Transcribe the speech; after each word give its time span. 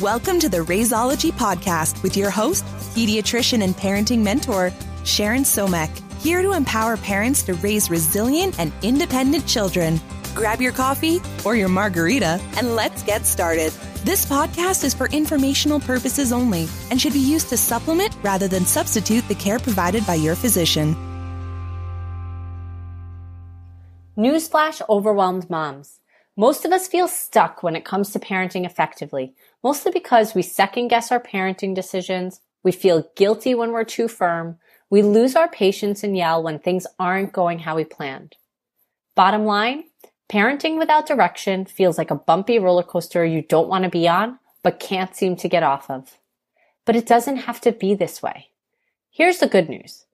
Welcome 0.00 0.40
to 0.40 0.48
the 0.48 0.60
Raiseology 0.60 1.30
Podcast 1.30 2.02
with 2.02 2.16
your 2.16 2.30
host, 2.30 2.64
pediatrician 2.94 3.62
and 3.62 3.76
parenting 3.76 4.22
mentor, 4.22 4.72
Sharon 5.04 5.42
Somekh, 5.42 5.90
here 6.22 6.40
to 6.40 6.52
empower 6.52 6.96
parents 6.96 7.42
to 7.42 7.52
raise 7.56 7.90
resilient 7.90 8.58
and 8.58 8.72
independent 8.80 9.46
children. 9.46 10.00
Grab 10.34 10.62
your 10.62 10.72
coffee 10.72 11.20
or 11.44 11.54
your 11.54 11.68
margarita 11.68 12.40
and 12.56 12.74
let's 12.74 13.02
get 13.02 13.26
started. 13.26 13.74
This 14.02 14.24
podcast 14.24 14.84
is 14.84 14.94
for 14.94 15.06
informational 15.08 15.80
purposes 15.80 16.32
only 16.32 16.66
and 16.90 16.98
should 16.98 17.12
be 17.12 17.18
used 17.18 17.50
to 17.50 17.58
supplement 17.58 18.16
rather 18.22 18.48
than 18.48 18.64
substitute 18.64 19.28
the 19.28 19.34
care 19.34 19.58
provided 19.58 20.06
by 20.06 20.14
your 20.14 20.34
physician. 20.34 20.96
Newsflash 24.16 24.80
overwhelmed 24.88 25.50
moms. 25.50 26.00
Most 26.36 26.64
of 26.64 26.72
us 26.72 26.88
feel 26.88 27.06
stuck 27.06 27.62
when 27.62 27.76
it 27.76 27.84
comes 27.84 28.12
to 28.12 28.18
parenting 28.18 28.64
effectively, 28.64 29.34
mostly 29.62 29.92
because 29.92 30.34
we 30.34 30.42
second 30.42 30.88
guess 30.88 31.10
our 31.12 31.20
parenting 31.20 31.74
decisions, 31.74 32.40
we 32.62 32.72
feel 32.72 33.08
guilty 33.16 33.54
when 33.54 33.72
we're 33.72 33.84
too 33.84 34.08
firm, 34.08 34.58
we 34.90 35.02
lose 35.02 35.36
our 35.36 35.48
patience 35.48 36.02
and 36.02 36.16
yell 36.16 36.42
when 36.42 36.58
things 36.58 36.86
aren't 36.98 37.32
going 37.32 37.60
how 37.60 37.76
we 37.76 37.84
planned. 37.84 38.36
Bottom 39.14 39.44
line, 39.44 39.84
parenting 40.28 40.78
without 40.78 41.06
direction 41.06 41.64
feels 41.64 41.96
like 41.96 42.10
a 42.10 42.16
bumpy 42.16 42.58
roller 42.58 42.82
coaster 42.82 43.24
you 43.24 43.42
don't 43.42 43.68
want 43.68 43.84
to 43.84 43.90
be 43.90 44.08
on, 44.08 44.38
but 44.62 44.80
can't 44.80 45.14
seem 45.14 45.36
to 45.36 45.48
get 45.48 45.62
off 45.62 45.90
of. 45.90 46.18
But 46.84 46.96
it 46.96 47.06
doesn't 47.06 47.36
have 47.36 47.60
to 47.62 47.72
be 47.72 47.94
this 47.94 48.22
way. 48.22 48.48
Here's 49.10 49.38
the 49.38 49.46
good 49.46 49.68
news. 49.68 50.06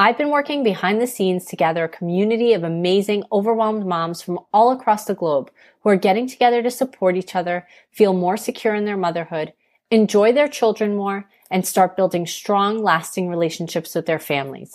I've 0.00 0.16
been 0.16 0.30
working 0.30 0.62
behind 0.62 0.98
the 0.98 1.06
scenes 1.06 1.44
to 1.44 1.56
gather 1.56 1.84
a 1.84 1.88
community 1.90 2.54
of 2.54 2.64
amazing, 2.64 3.22
overwhelmed 3.30 3.84
moms 3.84 4.22
from 4.22 4.38
all 4.50 4.72
across 4.72 5.04
the 5.04 5.14
globe 5.14 5.50
who 5.82 5.90
are 5.90 5.96
getting 5.96 6.26
together 6.26 6.62
to 6.62 6.70
support 6.70 7.18
each 7.18 7.36
other, 7.36 7.68
feel 7.90 8.14
more 8.14 8.38
secure 8.38 8.74
in 8.74 8.86
their 8.86 8.96
motherhood, 8.96 9.52
enjoy 9.90 10.32
their 10.32 10.48
children 10.48 10.96
more, 10.96 11.28
and 11.50 11.66
start 11.66 11.98
building 11.98 12.26
strong, 12.26 12.82
lasting 12.82 13.28
relationships 13.28 13.94
with 13.94 14.06
their 14.06 14.18
families. 14.18 14.74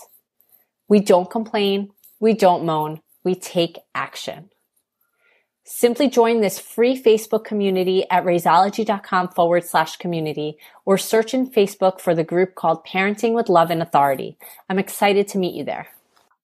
We 0.88 1.00
don't 1.00 1.32
complain. 1.32 1.90
We 2.20 2.36
don't 2.36 2.64
moan. 2.64 3.02
We 3.24 3.34
take 3.34 3.80
action. 3.96 4.52
Simply 5.68 6.08
join 6.08 6.42
this 6.42 6.60
free 6.60 6.96
Facebook 7.02 7.44
community 7.44 8.08
at 8.12 8.24
raiseology.com 8.24 9.30
forward 9.30 9.66
slash 9.66 9.98
community 9.98 10.60
or 10.86 10.96
search 10.96 11.34
in 11.34 11.50
Facebook 11.50 12.00
for 12.00 12.14
the 12.14 12.24
group 12.24 12.54
called 12.54 12.86
Parenting 12.86 13.34
with 13.34 13.50
Love 13.50 13.72
and 13.72 13.82
Authority. 13.82 14.38
I'm 14.70 14.78
excited 14.78 15.28
to 15.30 15.40
meet 15.40 15.56
you 15.56 15.64
there. 15.64 15.88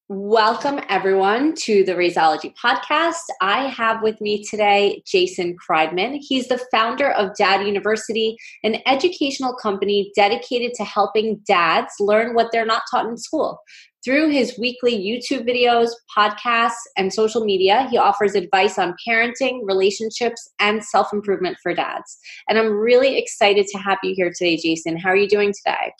Welcome, 0.08 0.82
everyone, 0.90 1.54
to 1.58 1.84
the 1.84 1.94
Raiseology 1.94 2.54
podcast. 2.58 3.22
I 3.42 3.68
have 3.68 4.02
with 4.02 4.20
me 4.20 4.44
today 4.44 5.04
Jason 5.06 5.56
Kreidman. 5.56 6.18
He's 6.20 6.48
the 6.48 6.60
founder 6.72 7.12
of 7.12 7.36
Dad 7.38 7.66
University, 7.66 8.36
an 8.64 8.78
educational 8.88 9.54
company 9.54 10.12
dedicated 10.16 10.74
to 10.74 10.84
helping 10.84 11.38
dads 11.46 11.94
learn 12.00 12.34
what 12.34 12.52
they're 12.52 12.66
not 12.66 12.84
taught 12.90 13.06
in 13.06 13.18
school. 13.18 13.62
Through 14.04 14.30
his 14.30 14.58
weekly 14.58 14.98
YouTube 14.98 15.48
videos, 15.48 15.90
podcasts, 16.18 16.82
and 16.98 17.14
social 17.14 17.46
media, 17.46 17.88
he 17.92 17.98
offers 17.98 18.34
advice 18.34 18.80
on 18.80 18.96
parenting, 19.08 19.60
relationships, 19.64 20.50
and 20.60 20.84
self 20.84 21.14
improvement 21.14 21.58
for 21.62 21.74
dads. 21.74 22.18
And 22.50 22.58
I'm 22.58 22.72
really 22.72 23.18
excited 23.20 23.68
to 23.68 23.78
have 23.78 24.00
you 24.02 24.16
here 24.16 24.32
today, 24.36 24.58
Jason. 24.58 24.98
How 24.98 25.10
are 25.10 25.16
you 25.16 25.28
doing 25.28 25.54
today? 25.54 25.94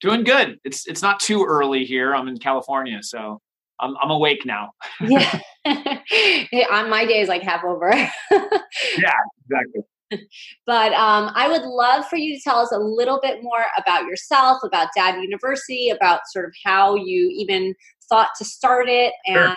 Doing 0.00 0.24
good. 0.24 0.58
It's 0.64 0.86
it's 0.86 1.02
not 1.02 1.20
too 1.20 1.44
early 1.44 1.84
here. 1.84 2.14
I'm 2.14 2.28
in 2.28 2.38
California, 2.38 3.00
so 3.02 3.40
I'm 3.78 3.94
I'm 4.02 4.10
awake 4.10 4.46
now. 4.46 4.70
yeah. 5.00 5.38
on 5.66 6.90
my 6.90 7.04
day 7.06 7.20
is 7.20 7.28
like 7.28 7.42
half 7.42 7.64
over. 7.64 7.90
yeah, 8.30 9.12
exactly. 9.44 9.82
but 10.66 10.92
um, 10.92 11.30
I 11.34 11.48
would 11.48 11.62
love 11.62 12.06
for 12.06 12.16
you 12.16 12.34
to 12.34 12.40
tell 12.42 12.58
us 12.58 12.72
a 12.72 12.78
little 12.78 13.20
bit 13.22 13.42
more 13.42 13.64
about 13.78 14.06
yourself, 14.06 14.58
about 14.64 14.88
Dad 14.96 15.20
University, 15.20 15.88
about 15.88 16.20
sort 16.32 16.46
of 16.46 16.54
how 16.64 16.94
you 16.94 17.30
even 17.32 17.74
thought 18.08 18.28
to 18.38 18.44
start 18.44 18.88
it. 18.88 19.14
And 19.26 19.36
sure. 19.36 19.54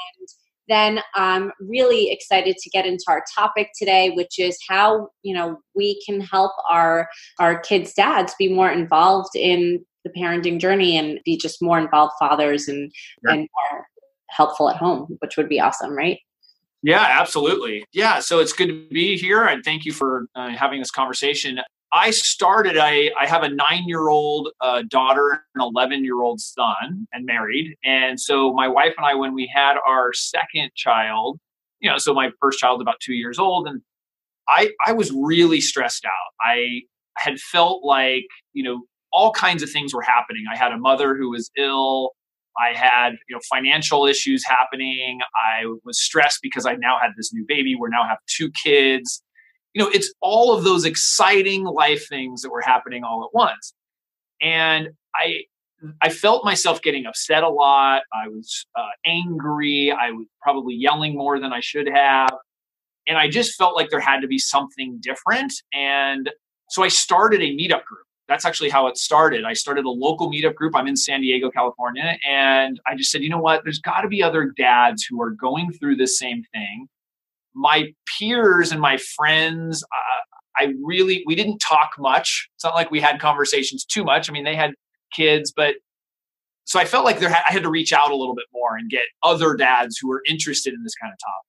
then 0.67 1.01
I'm 1.16 1.51
really 1.59 2.12
excited 2.12 2.57
to 2.57 2.69
get 2.69 2.85
into 2.85 3.06
our 3.07 3.23
topic 3.35 3.69
today, 3.78 4.12
which 4.12 4.40
is 4.40 4.57
how, 4.69 5.09
you 5.23 5.34
know, 5.34 5.57
we 5.75 6.01
can 6.06 6.22
help 6.22 6.51
our 6.69 7.07
our 7.40 7.59
kids' 7.59 7.94
dads 7.94 8.34
be 8.38 8.47
more 8.47 8.72
involved 8.72 9.35
in 9.35 9.85
the 10.03 10.19
parenting 10.19 10.59
journey 10.59 10.97
and 10.97 11.19
be 11.25 11.38
just 11.38 11.62
more 11.62 11.79
involved 11.79 12.13
fathers 12.19 12.67
and, 12.67 12.91
sure. 13.25 13.34
and 13.34 13.40
more 13.40 13.85
helpful 14.29 14.69
at 14.69 14.78
home, 14.78 15.17
which 15.19 15.38
would 15.38 15.50
be 15.50 15.59
awesome, 15.59 15.91
right? 15.91 16.19
Yeah, 16.83 17.05
absolutely. 17.19 17.85
Yeah, 17.91 18.19
so 18.19 18.39
it's 18.39 18.53
good 18.53 18.67
to 18.67 18.88
be 18.91 19.17
here, 19.17 19.43
and 19.45 19.63
thank 19.63 19.85
you 19.85 19.91
for 19.91 20.27
uh, 20.35 20.49
having 20.49 20.79
this 20.79 20.91
conversation. 20.91 21.59
I 21.91 22.11
started. 22.11 22.77
I 22.77 23.11
I 23.19 23.25
have 23.25 23.43
a 23.43 23.49
nine-year-old 23.49 24.49
uh, 24.61 24.83
daughter, 24.89 25.43
an 25.55 25.61
eleven-year-old 25.61 26.39
son, 26.39 27.07
and 27.13 27.25
married. 27.25 27.75
And 27.83 28.19
so 28.19 28.53
my 28.53 28.67
wife 28.67 28.93
and 28.97 29.05
I, 29.05 29.16
when 29.16 29.33
we 29.33 29.51
had 29.53 29.75
our 29.87 30.13
second 30.13 30.71
child, 30.75 31.39
you 31.79 31.89
know, 31.89 31.97
so 31.97 32.13
my 32.13 32.31
first 32.41 32.59
child 32.59 32.81
about 32.81 32.99
two 32.99 33.13
years 33.13 33.39
old, 33.39 33.67
and 33.67 33.81
I 34.47 34.71
I 34.85 34.93
was 34.93 35.11
really 35.11 35.61
stressed 35.61 36.05
out. 36.05 36.33
I 36.41 36.81
had 37.17 37.39
felt 37.39 37.83
like 37.83 38.25
you 38.53 38.63
know 38.63 38.81
all 39.13 39.31
kinds 39.31 39.63
of 39.63 39.69
things 39.71 39.93
were 39.93 40.01
happening. 40.03 40.45
I 40.51 40.57
had 40.57 40.71
a 40.73 40.77
mother 40.77 41.16
who 41.16 41.29
was 41.31 41.49
ill. 41.57 42.11
I 42.59 42.78
had 42.78 43.13
you 43.28 43.35
know 43.35 43.41
financial 43.50 44.06
issues 44.06 44.44
happening. 44.45 45.19
I 45.35 45.66
was 45.84 46.01
stressed 46.01 46.40
because 46.41 46.66
I 46.66 46.75
now 46.75 46.97
had 47.01 47.12
this 47.16 47.34
new 47.34 47.45
baby. 47.47 47.75
We 47.75 47.90
now 47.90 48.07
have 48.07 48.19
two 48.28 48.51
kids. 48.51 49.23
You 49.73 49.84
know, 49.84 49.90
it's 49.90 50.13
all 50.22 50.57
of 50.57 50.63
those 50.63 50.85
exciting 50.85 51.63
life 51.63 52.07
things 52.07 52.41
that 52.41 52.50
were 52.50 52.62
happening 52.62 53.03
all 53.03 53.23
at 53.23 53.35
once. 53.35 53.73
And 54.41 54.90
I 55.16 55.44
I 56.01 56.09
felt 56.09 56.44
myself 56.44 56.81
getting 56.81 57.06
upset 57.06 57.44
a 57.44 57.50
lot. 57.50 58.01
I 58.13 58.28
was 58.28 58.66
uh, 58.75 58.88
angry. 59.06 59.91
I 59.91 60.12
was 60.12 60.25
probably 60.41 60.75
yelling 60.75 61.16
more 61.16 61.40
than 61.40 61.53
I 61.53 61.59
should 61.59 61.88
have. 61.88 62.31
And 63.07 63.17
I 63.17 63.29
just 63.29 63.56
felt 63.57 63.75
like 63.75 63.90
there 63.90 64.00
had 64.00 64.22
to 64.22 64.28
be 64.28 64.40
something 64.40 65.00
different. 65.01 65.53
And 65.73 66.29
so 66.69 66.84
I 66.84 66.88
started 66.88 67.41
a 67.41 67.56
meetup 67.56 67.85
group 67.85 68.06
that's 68.27 68.45
actually 68.45 68.69
how 68.69 68.88
it 68.88 68.97
started. 68.97 69.45
I 69.45 69.53
started 69.53 69.85
a 69.85 69.89
local 69.89 70.29
meetup 70.29 70.55
group. 70.55 70.75
I'm 70.75 70.88
in 70.88 70.97
San 70.97 71.21
Diego, 71.21 71.49
California. 71.49 72.17
And 72.29 72.79
I 72.85 72.95
just 72.95 73.11
said, 73.11 73.21
you 73.21 73.29
know 73.29 73.38
what? 73.38 73.63
There's 73.63 73.79
got 73.79 74.01
to 74.01 74.07
be 74.07 74.21
other 74.21 74.51
dads 74.57 75.03
who 75.03 75.21
are 75.21 75.31
going 75.31 75.71
through 75.71 75.95
the 75.95 76.07
same 76.07 76.43
thing. 76.53 76.87
My 77.55 77.93
peers 78.19 78.71
and 78.71 78.81
my 78.81 78.97
friends, 78.97 79.83
uh, 79.83 80.63
I 80.63 80.73
really, 80.83 81.23
we 81.25 81.35
didn't 81.35 81.59
talk 81.59 81.91
much. 81.97 82.49
It's 82.55 82.63
not 82.63 82.75
like 82.75 82.91
we 82.91 82.99
had 82.99 83.19
conversations 83.19 83.85
too 83.85 84.03
much. 84.03 84.29
I 84.29 84.33
mean, 84.33 84.43
they 84.43 84.55
had 84.55 84.73
kids, 85.16 85.53
but 85.55 85.75
so 86.66 86.79
I 86.79 86.85
felt 86.85 87.05
like 87.05 87.19
there, 87.19 87.29
I 87.29 87.51
had 87.51 87.63
to 87.63 87.69
reach 87.69 87.93
out 87.93 88.11
a 88.11 88.16
little 88.16 88.35
bit 88.35 88.45
more 88.53 88.75
and 88.75 88.89
get 88.89 89.03
other 89.23 89.55
dads 89.55 89.97
who 89.97 90.09
were 90.09 90.21
interested 90.27 90.73
in 90.73 90.83
this 90.83 90.95
kind 90.95 91.13
of 91.13 91.17
topic 91.19 91.47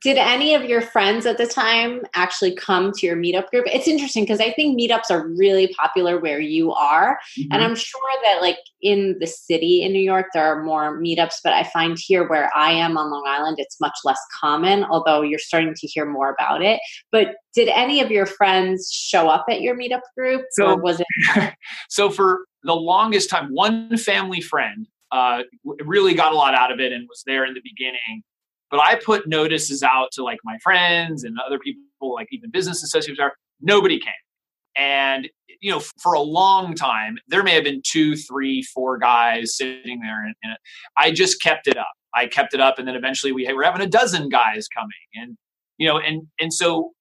did 0.00 0.18
any 0.18 0.54
of 0.54 0.64
your 0.64 0.82
friends 0.82 1.24
at 1.24 1.38
the 1.38 1.46
time 1.46 2.02
actually 2.14 2.54
come 2.54 2.92
to 2.92 3.06
your 3.06 3.16
meetup 3.16 3.48
group? 3.48 3.64
It's 3.66 3.88
interesting 3.88 4.24
because 4.24 4.40
I 4.40 4.52
think 4.52 4.78
meetups 4.78 5.10
are 5.10 5.28
really 5.28 5.74
popular 5.78 6.18
where 6.18 6.40
you 6.40 6.72
are. 6.72 7.18
Mm-hmm. 7.38 7.52
And 7.52 7.64
I'm 7.64 7.74
sure 7.74 8.00
that, 8.22 8.42
like, 8.42 8.58
in 8.82 9.16
the 9.20 9.26
city 9.26 9.82
in 9.82 9.92
New 9.92 10.02
York, 10.02 10.26
there 10.34 10.44
are 10.44 10.62
more 10.62 11.00
meetups, 11.00 11.36
but 11.42 11.54
I 11.54 11.64
find 11.64 11.96
here 11.98 12.28
where 12.28 12.50
I 12.54 12.72
am 12.72 12.98
on 12.98 13.10
Long 13.10 13.24
Island, 13.26 13.56
it's 13.58 13.80
much 13.80 13.96
less 14.04 14.20
common, 14.38 14.84
although 14.84 15.22
you're 15.22 15.38
starting 15.38 15.74
to 15.74 15.86
hear 15.86 16.04
more 16.04 16.30
about 16.30 16.62
it. 16.62 16.80
But 17.10 17.36
did 17.54 17.68
any 17.68 18.00
of 18.00 18.10
your 18.10 18.26
friends 18.26 18.90
show 18.92 19.28
up 19.28 19.46
at 19.48 19.62
your 19.62 19.76
meetup 19.76 20.02
group? 20.16 20.44
So, 20.52 20.66
or 20.66 20.76
was 20.76 21.00
it? 21.00 21.54
so, 21.88 22.10
for 22.10 22.40
the 22.64 22.74
longest 22.74 23.30
time, 23.30 23.48
one 23.52 23.96
family 23.96 24.42
friend 24.42 24.86
uh, 25.10 25.42
really 25.84 26.14
got 26.14 26.32
a 26.32 26.36
lot 26.36 26.54
out 26.54 26.70
of 26.70 26.80
it 26.80 26.92
and 26.92 27.08
was 27.08 27.22
there 27.26 27.46
in 27.46 27.54
the 27.54 27.62
beginning 27.64 28.22
but 28.70 28.80
I 28.80 28.96
put 29.04 29.26
notices 29.26 29.82
out 29.82 30.12
to 30.12 30.22
like 30.22 30.38
my 30.44 30.56
friends 30.62 31.24
and 31.24 31.36
other 31.44 31.58
people, 31.58 31.82
like 32.14 32.28
even 32.30 32.50
business 32.50 32.82
associates 32.82 33.20
are, 33.20 33.32
nobody 33.60 33.98
came. 33.98 34.12
And, 34.76 35.28
you 35.60 35.70
know, 35.70 35.80
for 36.00 36.14
a 36.14 36.20
long 36.20 36.74
time, 36.74 37.18
there 37.28 37.42
may 37.42 37.54
have 37.54 37.64
been 37.64 37.82
two, 37.84 38.16
three, 38.16 38.62
four 38.62 38.98
guys 38.98 39.56
sitting 39.56 40.00
there. 40.00 40.24
And, 40.24 40.34
and 40.42 40.56
I 40.96 41.10
just 41.10 41.42
kept 41.42 41.66
it 41.66 41.76
up. 41.76 41.90
I 42.14 42.26
kept 42.26 42.54
it 42.54 42.60
up. 42.60 42.78
And 42.78 42.86
then 42.86 42.94
eventually 42.94 43.32
we 43.32 43.52
were 43.52 43.64
having 43.64 43.82
a 43.82 43.86
dozen 43.86 44.28
guys 44.28 44.68
coming. 44.68 44.90
And, 45.14 45.36
you 45.78 45.86
know, 45.88 45.98
and, 45.98 46.22
and 46.40 46.52
so 46.52 46.92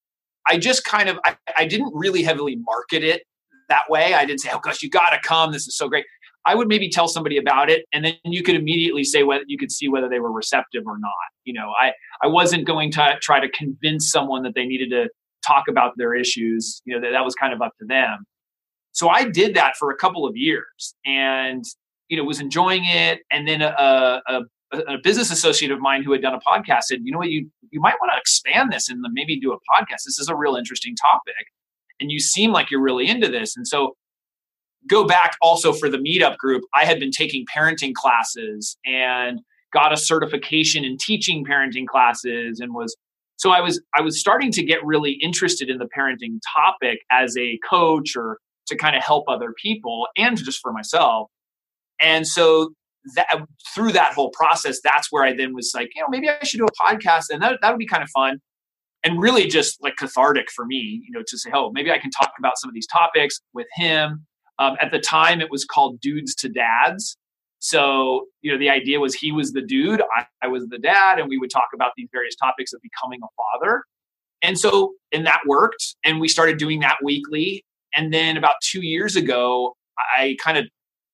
I 0.47 0.57
just 0.57 0.83
kind 0.83 1.09
of, 1.09 1.19
I, 1.25 1.35
I 1.57 1.65
didn't 1.65 1.91
really 1.94 2.23
heavily 2.23 2.57
market 2.57 3.03
it 3.03 3.23
that 3.69 3.83
way. 3.88 4.15
I 4.15 4.25
didn't 4.25 4.41
say, 4.41 4.49
oh 4.51 4.59
gosh, 4.59 4.81
you 4.81 4.89
got 4.89 5.11
to 5.11 5.19
come. 5.23 5.51
This 5.51 5.67
is 5.67 5.77
so 5.77 5.88
great. 5.88 6.05
I 6.45 6.56
would 6.56 6.68
maybe 6.68 6.89
tell 6.89 7.07
somebody 7.07 7.38
about 7.38 7.69
it, 7.69 7.86
and 7.94 8.03
then 8.06 8.15
you 8.24 8.44
could 8.44 8.56
immediately 8.56 9.03
say 9.03 9.24
whether 9.24 9.44
you 9.47 9.57
could 9.57 9.71
see 9.71 9.89
whether 9.89 10.09
they 10.09 10.19
were 10.19 10.31
receptive 10.31 10.83
or 10.86 10.97
not. 11.00 11.12
You 11.45 11.53
know, 11.53 11.74
I 11.80 11.91
I 12.21 12.27
wasn't 12.27 12.65
going 12.65 12.91
to 12.94 13.18
try 13.21 13.39
to 13.39 13.50
convince 13.50 14.12
someone 14.12 14.44
that 14.44 14.56
they 14.56 14.65
needed 14.65 14.89
to 14.91 15.09
talk 15.45 15.65
about 15.68 15.94
their 15.97 16.15
issues. 16.15 16.81
You 16.86 16.95
know, 16.95 17.01
that 17.01 17.12
that 17.12 17.25
was 17.25 17.36
kind 17.36 17.53
of 17.53 17.62
up 17.62 17.74
to 17.80 17.86
them. 17.86 18.25
So 18.94 19.09
I 19.09 19.25
did 19.25 19.56
that 19.56 19.75
for 19.77 19.91
a 19.91 19.95
couple 19.95 20.25
of 20.25 20.36
years, 20.36 20.95
and 21.06 21.63
you 22.07 22.18
know, 22.18 22.24
was 22.24 22.39
enjoying 22.39 22.85
it. 22.85 23.19
And 23.31 23.47
then 23.47 23.62
a, 23.62 24.21
a, 24.27 24.42
a 24.74 24.97
business 25.03 25.31
associate 25.31 25.71
of 25.71 25.80
mine 25.80 26.03
who 26.03 26.12
had 26.12 26.21
done 26.21 26.33
a 26.33 26.39
podcast 26.39 26.83
said, 26.83 27.00
"You 27.03 27.12
know 27.12 27.19
what? 27.19 27.30
You 27.30 27.50
you 27.71 27.81
might 27.81 27.95
want 28.01 28.12
to 28.13 28.19
expand 28.19 28.71
this 28.71 28.89
and 28.89 29.03
maybe 29.13 29.39
do 29.39 29.51
a 29.51 29.57
podcast. 29.57 30.03
This 30.06 30.19
is 30.19 30.30
a 30.30 30.35
real 30.35 30.56
interesting 30.56 30.95
topic." 30.95 31.35
and 32.00 32.12
you 32.12 32.19
seem 32.19 32.51
like 32.51 32.71
you're 32.71 32.81
really 32.81 33.07
into 33.07 33.27
this. 33.27 33.56
And 33.57 33.68
so 33.68 33.95
go 34.87 35.05
back 35.05 35.35
also 35.41 35.73
for 35.73 35.89
the 35.89 35.97
meetup 35.97 36.37
group. 36.37 36.63
I 36.73 36.85
had 36.85 36.99
been 36.99 37.11
taking 37.11 37.45
parenting 37.53 37.93
classes 37.93 38.77
and 38.85 39.41
got 39.73 39.93
a 39.93 39.97
certification 39.97 40.83
in 40.83 40.97
teaching 40.97 41.45
parenting 41.45 41.85
classes 41.85 42.59
and 42.59 42.73
was 42.73 42.95
so 43.37 43.51
I 43.51 43.61
was 43.61 43.81
I 43.95 44.01
was 44.01 44.19
starting 44.19 44.51
to 44.53 44.63
get 44.63 44.83
really 44.83 45.13
interested 45.13 45.69
in 45.69 45.77
the 45.77 45.87
parenting 45.97 46.39
topic 46.55 46.99
as 47.11 47.37
a 47.37 47.59
coach 47.69 48.15
or 48.15 48.37
to 48.67 48.75
kind 48.75 48.95
of 48.95 49.03
help 49.03 49.25
other 49.27 49.53
people 49.61 50.07
and 50.17 50.37
just 50.37 50.59
for 50.59 50.71
myself. 50.71 51.29
And 51.99 52.27
so 52.27 52.73
that 53.15 53.27
through 53.73 53.93
that 53.93 54.13
whole 54.13 54.29
process, 54.31 54.79
that's 54.83 55.11
where 55.11 55.23
I 55.23 55.33
then 55.33 55.53
was 55.53 55.71
like, 55.73 55.89
you 55.95 56.01
know, 56.01 56.07
maybe 56.09 56.29
I 56.29 56.43
should 56.43 56.59
do 56.59 56.65
a 56.65 56.83
podcast 56.83 57.25
and 57.29 57.41
that, 57.41 57.59
that 57.61 57.71
would 57.71 57.79
be 57.79 57.85
kind 57.85 58.03
of 58.03 58.09
fun 58.09 58.39
and 59.03 59.21
really 59.21 59.47
just 59.47 59.81
like 59.81 59.95
cathartic 59.95 60.51
for 60.51 60.65
me, 60.65 61.01
you 61.05 61.11
know, 61.11 61.23
to 61.25 61.37
say, 61.37 61.49
oh, 61.53 61.71
maybe 61.71 61.91
I 61.91 61.97
can 61.97 62.11
talk 62.11 62.33
about 62.37 62.57
some 62.57 62.69
of 62.69 62.73
these 62.73 62.87
topics 62.87 63.39
with 63.53 63.67
him. 63.75 64.25
Um, 64.59 64.75
at 64.79 64.91
the 64.91 65.00
time, 65.00 65.41
it 65.41 65.50
was 65.50 65.65
called 65.65 66.00
Dudes 66.01 66.35
to 66.35 66.50
Dads. 66.50 67.17
So, 67.59 68.25
you 68.41 68.51
know, 68.51 68.57
the 68.57 68.69
idea 68.69 69.00
was 69.00 69.15
he 69.15 69.31
was 69.31 69.51
the 69.51 69.61
dude, 69.61 70.01
I, 70.15 70.25
I 70.41 70.47
was 70.47 70.67
the 70.67 70.77
dad, 70.77 71.19
and 71.19 71.27
we 71.27 71.38
would 71.38 71.50
talk 71.50 71.69
about 71.73 71.91
these 71.97 72.07
various 72.11 72.35
topics 72.35 72.71
of 72.73 72.81
becoming 72.81 73.19
a 73.23 73.27
father. 73.35 73.83
And 74.41 74.57
so, 74.57 74.94
and 75.11 75.25
that 75.25 75.41
worked. 75.45 75.95
And 76.06 76.19
we 76.19 76.29
started 76.29 76.57
doing 76.57 76.79
that 76.79 76.97
weekly. 77.03 77.65
And 77.95 78.13
then 78.13 78.38
about 78.38 78.56
two 78.61 78.81
years 78.81 79.15
ago, 79.15 79.75
I 80.15 80.38
kind 80.41 80.57
of, 80.57 80.65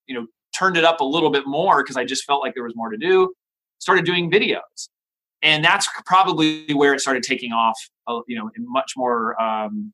you 0.07 0.13
know, 0.13 0.27
turned 0.57 0.77
it 0.77 0.83
up 0.83 1.00
a 1.00 1.03
little 1.03 1.30
bit 1.30 1.47
more 1.47 1.83
because 1.83 1.97
I 1.97 2.06
just 2.06 2.25
felt 2.25 2.42
like 2.42 2.53
there 2.53 2.63
was 2.63 2.75
more 2.75 2.89
to 2.89 2.97
do. 2.97 3.33
Started 3.80 4.06
doing 4.06 4.31
videos, 4.31 4.89
and 5.42 5.63
that's 5.63 5.88
probably 6.06 6.74
where 6.74 6.94
it 6.94 7.01
started 7.01 7.24
taking 7.24 7.51
off. 7.51 7.77
Uh, 8.07 8.21
you 8.27 8.38
know, 8.38 8.50
in 8.56 8.65
much 8.68 8.94
more, 8.95 9.39
um, 9.42 9.92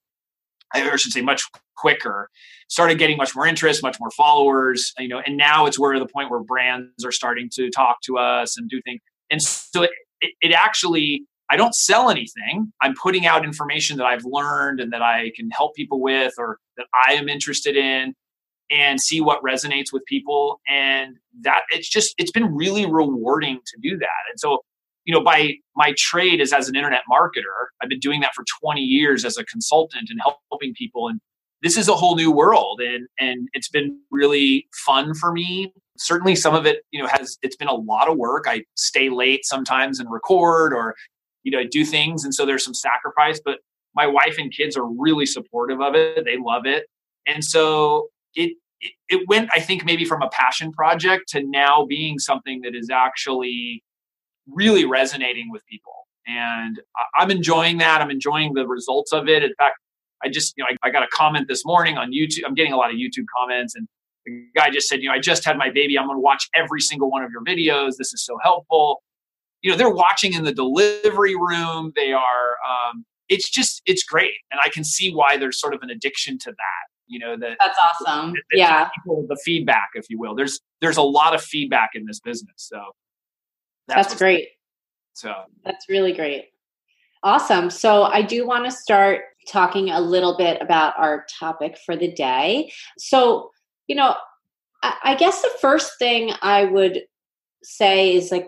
I 0.73 0.95
should 0.95 1.11
say, 1.11 1.21
much 1.21 1.43
quicker. 1.75 2.29
Started 2.69 2.97
getting 2.97 3.17
much 3.17 3.35
more 3.35 3.45
interest, 3.45 3.83
much 3.83 3.99
more 3.99 4.11
followers. 4.11 4.93
You 4.97 5.07
know, 5.07 5.21
and 5.25 5.37
now 5.37 5.65
it's 5.65 5.79
where 5.79 5.97
the 5.99 6.05
point 6.05 6.29
where 6.29 6.41
brands 6.41 7.03
are 7.05 7.11
starting 7.11 7.49
to 7.53 7.69
talk 7.69 8.01
to 8.03 8.17
us 8.17 8.57
and 8.57 8.69
do 8.69 8.81
things. 8.83 9.01
And 9.29 9.41
so 9.41 9.83
it, 9.83 9.91
it, 10.21 10.33
it 10.41 10.51
actually 10.51 11.25
I 11.51 11.57
don't 11.57 11.75
sell 11.75 12.09
anything. 12.09 12.71
I'm 12.81 12.95
putting 12.95 13.25
out 13.25 13.43
information 13.43 13.97
that 13.97 14.05
I've 14.05 14.23
learned 14.23 14.79
and 14.79 14.93
that 14.93 15.01
I 15.01 15.33
can 15.35 15.49
help 15.51 15.75
people 15.75 15.99
with 15.99 16.33
or 16.37 16.59
that 16.77 16.87
I 17.07 17.13
am 17.13 17.27
interested 17.27 17.75
in 17.75 18.15
and 18.71 19.01
see 19.01 19.19
what 19.19 19.43
resonates 19.43 19.91
with 19.91 20.05
people 20.05 20.61
and 20.69 21.17
that 21.41 21.63
it's 21.71 21.89
just 21.89 22.15
it's 22.17 22.31
been 22.31 22.55
really 22.55 22.85
rewarding 22.85 23.59
to 23.65 23.77
do 23.81 23.97
that 23.97 24.21
and 24.29 24.39
so 24.39 24.59
you 25.05 25.13
know 25.13 25.23
by 25.23 25.53
my 25.75 25.93
trade 25.97 26.39
is 26.41 26.53
as 26.53 26.69
an 26.69 26.75
internet 26.75 27.01
marketer 27.11 27.67
i've 27.81 27.89
been 27.89 27.99
doing 27.99 28.21
that 28.21 28.33
for 28.33 28.43
20 28.61 28.81
years 28.81 29.25
as 29.25 29.37
a 29.37 29.45
consultant 29.45 30.09
and 30.09 30.19
helping 30.49 30.73
people 30.73 31.07
and 31.07 31.19
this 31.61 31.77
is 31.77 31.87
a 31.87 31.93
whole 31.93 32.15
new 32.15 32.31
world 32.31 32.81
and 32.81 33.07
and 33.19 33.47
it's 33.53 33.69
been 33.69 33.99
really 34.09 34.67
fun 34.73 35.13
for 35.13 35.31
me. 35.31 35.71
Certainly 35.97 36.35
some 36.35 36.55
of 36.55 36.65
it 36.65 36.83
you 36.91 36.99
know 37.01 37.07
has 37.07 37.37
it's 37.41 37.55
been 37.55 37.67
a 37.67 37.73
lot 37.73 38.09
of 38.09 38.17
work. 38.17 38.45
I 38.47 38.63
stay 38.75 39.09
late 39.09 39.45
sometimes 39.45 39.99
and 39.99 40.11
record 40.11 40.73
or 40.73 40.95
you 41.43 41.51
know 41.51 41.63
do 41.69 41.85
things 41.85 42.23
and 42.23 42.33
so 42.33 42.45
there's 42.45 42.65
some 42.65 42.73
sacrifice 42.73 43.39
but 43.43 43.59
my 43.95 44.07
wife 44.07 44.35
and 44.37 44.51
kids 44.51 44.77
are 44.77 44.85
really 44.85 45.25
supportive 45.25 45.81
of 45.81 45.95
it. 45.95 46.25
They 46.25 46.37
love 46.37 46.65
it. 46.65 46.85
And 47.27 47.43
so 47.43 48.07
it, 48.35 48.55
it 49.09 49.27
went, 49.27 49.49
I 49.53 49.59
think, 49.59 49.85
maybe 49.85 50.05
from 50.05 50.21
a 50.21 50.29
passion 50.29 50.71
project 50.71 51.27
to 51.29 51.43
now 51.43 51.85
being 51.85 52.17
something 52.17 52.61
that 52.61 52.73
is 52.73 52.89
actually 52.89 53.83
really 54.47 54.85
resonating 54.85 55.51
with 55.51 55.65
people. 55.65 55.93
And 56.27 56.79
I'm 57.17 57.31
enjoying 57.31 57.77
that. 57.79 58.01
I'm 58.01 58.11
enjoying 58.11 58.53
the 58.53 58.67
results 58.67 59.11
of 59.11 59.27
it. 59.27 59.43
In 59.43 59.53
fact, 59.57 59.77
I 60.23 60.29
just, 60.29 60.53
you 60.55 60.63
know, 60.63 60.69
I, 60.83 60.87
I 60.87 60.91
got 60.91 61.03
a 61.03 61.07
comment 61.11 61.47
this 61.47 61.65
morning 61.65 61.97
on 61.97 62.11
YouTube. 62.11 62.41
I'm 62.45 62.53
getting 62.53 62.73
a 62.73 62.77
lot 62.77 62.91
of 62.91 62.95
YouTube 62.97 63.25
comments, 63.35 63.75
and 63.75 63.87
the 64.25 64.45
guy 64.55 64.69
just 64.69 64.87
said, 64.87 65.01
you 65.01 65.09
know, 65.09 65.15
I 65.15 65.19
just 65.19 65.43
had 65.43 65.57
my 65.57 65.71
baby. 65.71 65.97
I'm 65.97 66.05
going 66.05 66.17
to 66.17 66.21
watch 66.21 66.47
every 66.55 66.79
single 66.79 67.09
one 67.09 67.23
of 67.23 67.31
your 67.31 67.43
videos. 67.43 67.97
This 67.97 68.13
is 68.13 68.23
so 68.23 68.37
helpful. 68.43 69.01
You 69.61 69.71
know, 69.71 69.77
they're 69.77 69.89
watching 69.89 70.33
in 70.33 70.43
the 70.43 70.53
delivery 70.53 71.35
room. 71.35 71.91
They 71.95 72.13
are. 72.13 72.55
Um, 72.67 73.05
it's 73.29 73.49
just, 73.49 73.81
it's 73.85 74.03
great, 74.03 74.33
and 74.51 74.59
I 74.63 74.69
can 74.69 74.83
see 74.83 75.13
why 75.13 75.37
there's 75.37 75.59
sort 75.59 75.73
of 75.73 75.81
an 75.81 75.89
addiction 75.89 76.37
to 76.39 76.51
that 76.51 76.91
you 77.11 77.19
know 77.19 77.35
that 77.37 77.57
that's 77.59 77.77
awesome 77.77 78.31
that, 78.31 78.41
yeah 78.53 78.87
people, 78.95 79.25
the 79.27 79.35
feedback 79.43 79.89
if 79.95 80.05
you 80.09 80.17
will 80.17 80.33
there's 80.33 80.61
there's 80.79 80.97
a 80.97 81.01
lot 81.01 81.35
of 81.35 81.41
feedback 81.41 81.89
in 81.93 82.05
this 82.05 82.19
business 82.21 82.55
so 82.55 82.81
that's, 83.95 84.09
that's 84.09 84.19
great. 84.19 84.49
So 85.13 85.33
that's 85.63 85.87
really 85.89 86.13
great. 86.13 86.45
Awesome. 87.23 87.69
So 87.69 88.03
i 88.03 88.21
do 88.21 88.47
want 88.47 88.65
to 88.65 88.71
start 88.71 89.21
talking 89.47 89.89
a 89.89 89.99
little 89.99 90.37
bit 90.37 90.61
about 90.61 90.93
our 90.97 91.25
topic 91.39 91.77
for 91.85 91.95
the 91.95 92.11
day. 92.11 92.71
So 92.97 93.51
you 93.87 93.95
know 93.95 94.15
I, 94.83 94.93
I 95.03 95.15
guess 95.15 95.41
the 95.41 95.51
first 95.59 95.99
thing 95.99 96.31
i 96.41 96.63
would 96.63 97.01
say 97.63 98.15
is 98.15 98.31
like 98.31 98.47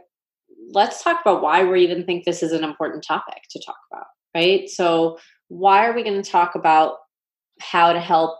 let's 0.71 1.03
talk 1.03 1.21
about 1.21 1.41
why 1.41 1.63
we 1.63 1.83
even 1.83 2.05
think 2.05 2.23
this 2.23 2.41
is 2.41 2.51
an 2.51 2.63
important 2.63 3.03
topic 3.03 3.43
to 3.51 3.61
talk 3.63 3.77
about 3.91 4.05
right? 4.35 4.69
So 4.69 5.17
why 5.49 5.85
are 5.85 5.93
we 5.93 6.03
going 6.03 6.21
to 6.21 6.29
talk 6.29 6.55
about 6.55 6.97
how 7.59 7.93
to 7.93 7.99
help 7.99 8.39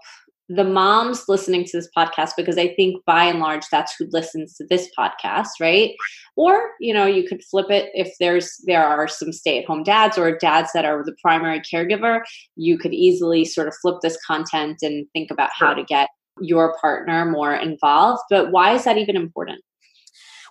the 0.50 0.64
moms 0.64 1.26
listening 1.28 1.64
to 1.64 1.78
this 1.78 1.90
podcast 1.96 2.32
because 2.36 2.58
I 2.58 2.74
think 2.76 3.04
by 3.06 3.24
and 3.26 3.40
large 3.40 3.64
that's 3.72 3.96
who 3.98 4.08
listens 4.12 4.56
to 4.56 4.66
this 4.70 4.90
podcast, 4.98 5.48
right? 5.62 5.92
Or, 6.36 6.72
you 6.80 6.94
know, 6.94 7.06
you 7.06 7.28
could 7.28 7.44
flip 7.44 7.68
it 7.70 7.90
if 7.94 8.14
there's 8.20 8.58
there 8.66 8.86
are 8.86 9.08
some 9.08 9.32
stay-at-home 9.32 9.84
dads 9.84 10.18
or 10.18 10.38
dads 10.38 10.70
that 10.74 10.86
are 10.86 11.04
the 11.04 11.16
primary 11.22 11.62
caregiver, 11.62 12.22
you 12.56 12.78
could 12.78 12.94
easily 12.94 13.46
sort 13.46 13.68
of 13.68 13.76
flip 13.82 13.98
this 14.02 14.18
content 14.26 14.80
and 14.82 15.06
think 15.14 15.32
about 15.32 15.50
how 15.58 15.74
to 15.74 15.84
get 15.84 16.10
your 16.42 16.76
partner 16.82 17.26
more 17.26 17.56
involved. 17.56 18.22
But 18.30 18.52
why 18.52 18.74
is 18.74 18.84
that 18.84 18.98
even 18.98 19.16
important? 19.16 19.62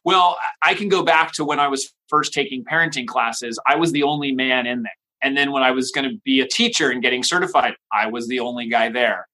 Well, 0.05 0.37
I 0.63 0.75
can 0.75 0.89
go 0.89 1.05
back 1.05 1.33
to 1.33 1.45
when 1.45 1.61
I 1.61 1.69
was 1.69 1.93
first 2.09 2.33
taking 2.33 2.65
parenting 2.65 3.07
classes. 3.07 3.59
I 3.67 3.77
was 3.77 3.93
the 3.93 4.03
only 4.03 4.33
man 4.33 4.67
in 4.67 4.83
there. 4.83 4.93
And 5.23 5.37
then 5.37 5.53
when 5.53 5.63
I 5.63 5.71
was 5.71 5.93
going 5.93 6.09
to 6.09 6.17
be 6.25 6.41
a 6.41 6.49
teacher 6.49 6.91
and 6.91 7.01
getting 7.01 7.23
certified, 7.23 7.75
I 7.93 8.07
was 8.07 8.27
the 8.27 8.41
only 8.41 8.69
guy 8.69 8.89
there. 8.89 9.29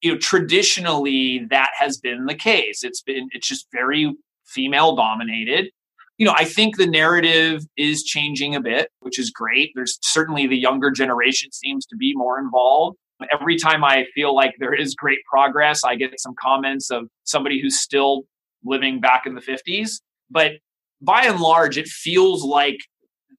You 0.00 0.12
know, 0.12 0.18
traditionally 0.18 1.46
that 1.50 1.70
has 1.76 1.98
been 1.98 2.26
the 2.26 2.34
case. 2.34 2.84
It's 2.84 3.02
been 3.02 3.28
it's 3.32 3.48
just 3.48 3.66
very 3.72 4.14
female 4.46 4.96
dominated. 4.96 5.70
You 6.18 6.26
know, 6.26 6.34
I 6.36 6.44
think 6.44 6.76
the 6.76 6.86
narrative 6.86 7.64
is 7.76 8.02
changing 8.02 8.54
a 8.56 8.60
bit, 8.60 8.90
which 9.00 9.18
is 9.18 9.30
great. 9.30 9.70
There's 9.74 9.98
certainly 10.02 10.46
the 10.46 10.56
younger 10.56 10.90
generation 10.90 11.52
seems 11.52 11.86
to 11.86 11.96
be 11.96 12.12
more 12.14 12.40
involved. 12.40 12.96
Every 13.32 13.56
time 13.56 13.84
I 13.84 14.06
feel 14.14 14.34
like 14.34 14.54
there 14.58 14.74
is 14.74 14.94
great 14.94 15.18
progress, 15.30 15.82
I 15.84 15.96
get 15.96 16.18
some 16.20 16.34
comments 16.40 16.90
of 16.90 17.08
somebody 17.24 17.60
who's 17.60 17.80
still 17.80 18.22
living 18.64 19.00
back 19.00 19.26
in 19.26 19.34
the 19.34 19.40
50s. 19.40 20.00
But 20.30 20.52
by 21.00 21.22
and 21.24 21.40
large, 21.40 21.78
it 21.78 21.86
feels 21.86 22.44
like 22.44 22.78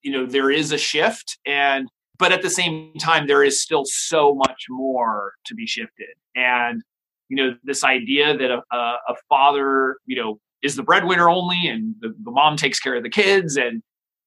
you 0.01 0.11
know 0.11 0.25
there 0.25 0.51
is 0.51 0.71
a 0.71 0.77
shift 0.77 1.37
and 1.45 1.89
but 2.19 2.31
at 2.33 2.41
the 2.41 2.49
same 2.49 2.93
time 2.99 3.25
there 3.25 3.43
is 3.43 3.61
still 3.61 3.85
so 3.85 4.35
much 4.35 4.65
more 4.69 5.33
to 5.45 5.55
be 5.55 5.65
shifted. 5.65 6.09
And 6.35 6.83
you 7.29 7.37
know 7.37 7.55
this 7.63 7.83
idea 7.83 8.37
that 8.37 8.51
a, 8.51 8.61
a 8.75 9.15
father 9.29 9.97
you 10.05 10.21
know 10.21 10.39
is 10.61 10.75
the 10.75 10.83
breadwinner 10.83 11.29
only 11.29 11.67
and 11.67 11.95
the, 12.01 12.13
the 12.23 12.31
mom 12.31 12.57
takes 12.57 12.79
care 12.79 12.95
of 12.95 13.03
the 13.03 13.09
kids 13.09 13.55
and 13.55 13.81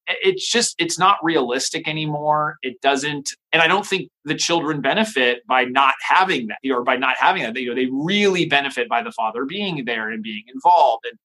it's 0.09 0.51
just 0.51 0.75
it's 0.79 0.99
not 0.99 1.19
realistic 1.23 1.87
anymore. 1.87 2.57
It 2.63 2.81
doesn't 2.81 3.31
and 3.53 3.63
i 3.63 3.69
don't 3.69 3.87
think 3.87 4.11
the 4.25 4.35
children 4.35 4.81
benefit 4.81 5.47
by 5.47 5.65
not 5.65 5.95
having 6.01 6.49
that 6.49 6.59
or 6.71 6.83
by 6.83 6.97
not 6.97 7.17
having 7.19 7.43
that. 7.43 7.57
You 7.57 7.69
know 7.69 7.75
they 7.75 7.89
really 7.93 8.47
benefit 8.47 8.89
by 8.89 9.03
the 9.03 9.13
father 9.13 9.45
being 9.45 9.85
there 9.85 10.11
and 10.11 10.23
being 10.23 10.45
involved. 10.53 11.05
And 11.11 11.19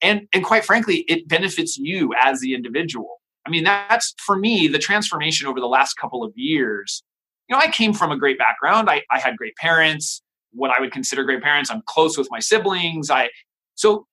and 0.00 0.28
and 0.32 0.44
quite 0.44 0.64
frankly 0.64 1.04
it 1.08 1.28
benefits 1.28 1.76
you 1.76 2.14
as 2.20 2.40
the 2.40 2.54
individual 2.54 3.17
I 3.48 3.50
mean, 3.50 3.64
that's 3.64 4.14
for 4.18 4.36
me, 4.36 4.68
the 4.68 4.78
transformation 4.78 5.46
over 5.46 5.58
the 5.58 5.66
last 5.66 5.94
couple 5.94 6.22
of 6.22 6.36
years. 6.36 7.02
You 7.48 7.56
know, 7.56 7.60
I 7.60 7.68
came 7.68 7.94
from 7.94 8.12
a 8.12 8.18
great 8.18 8.36
background. 8.36 8.90
I, 8.90 9.02
I 9.10 9.18
had 9.18 9.38
great 9.38 9.56
parents, 9.56 10.20
what 10.52 10.70
I 10.70 10.80
would 10.80 10.92
consider 10.92 11.24
great 11.24 11.42
parents. 11.42 11.70
I'm 11.70 11.82
close 11.86 12.18
with 12.18 12.28
my 12.30 12.40
siblings. 12.40 13.10
I 13.10 13.30
so 13.74 14.06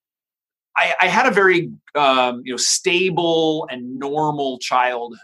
I, 0.78 0.96
I 1.02 1.08
had 1.08 1.26
a 1.26 1.32
very 1.32 1.70
um, 1.96 2.44
you 2.46 2.54
know 2.54 2.58
stable 2.58 3.68
and 3.70 4.00
normal 4.00 4.58
childhood, 4.60 5.20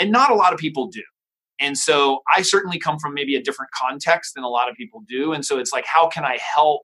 and 0.00 0.10
not 0.10 0.32
a 0.32 0.34
lot 0.34 0.52
of 0.52 0.58
people 0.58 0.88
do. 0.88 1.04
And 1.60 1.78
so 1.78 2.22
I 2.34 2.42
certainly 2.42 2.80
come 2.80 2.98
from 2.98 3.14
maybe 3.14 3.36
a 3.36 3.42
different 3.42 3.70
context 3.70 4.34
than 4.34 4.42
a 4.42 4.48
lot 4.48 4.68
of 4.68 4.74
people 4.74 5.04
do. 5.08 5.32
And 5.32 5.44
so 5.46 5.58
it's 5.58 5.72
like, 5.72 5.86
how 5.86 6.08
can 6.08 6.24
I 6.24 6.38
help? 6.38 6.82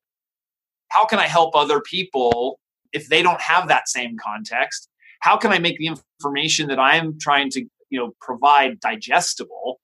How 0.88 1.04
can 1.04 1.18
I 1.18 1.26
help 1.26 1.56
other 1.56 1.80
people 1.80 2.60
if 2.92 3.08
they 3.08 3.22
don't 3.22 3.40
have 3.40 3.66
that 3.68 3.88
same 3.88 4.16
context? 4.16 4.88
How 5.22 5.36
can 5.36 5.52
I 5.52 5.58
make 5.60 5.78
the 5.78 5.86
information 5.86 6.68
that 6.68 6.80
I'm 6.80 7.16
trying 7.18 7.48
to, 7.50 7.60
you 7.90 7.98
know, 7.98 8.12
provide 8.20 8.80
digestible? 8.80 9.80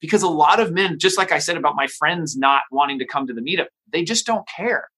Because 0.00 0.22
a 0.22 0.28
lot 0.28 0.60
of 0.60 0.72
men, 0.72 0.98
just 0.98 1.18
like 1.18 1.30
I 1.30 1.38
said 1.38 1.58
about 1.58 1.76
my 1.76 1.86
friends 1.86 2.36
not 2.38 2.62
wanting 2.72 2.98
to 3.00 3.06
come 3.06 3.26
to 3.26 3.34
the 3.34 3.42
meetup, 3.42 3.66
they 3.92 4.02
just 4.02 4.24
don't 4.24 4.48
care. 4.48 4.88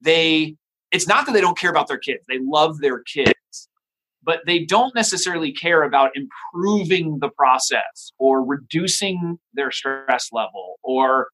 They, 0.00 0.56
it's 0.92 1.06
not 1.06 1.26
that 1.26 1.32
they 1.32 1.42
don't 1.42 1.58
care 1.58 1.70
about 1.70 1.88
their 1.88 1.98
kids. 1.98 2.24
They 2.26 2.38
love 2.40 2.80
their 2.80 3.00
kids, 3.02 3.68
but 4.22 4.40
they 4.46 4.64
don't 4.64 4.94
necessarily 4.94 5.52
care 5.52 5.82
about 5.82 6.12
improving 6.14 7.18
the 7.18 7.28
process 7.28 8.12
or 8.18 8.42
reducing 8.42 9.38
their 9.52 9.70
stress 9.70 10.30
level 10.32 10.76
or 10.82 11.28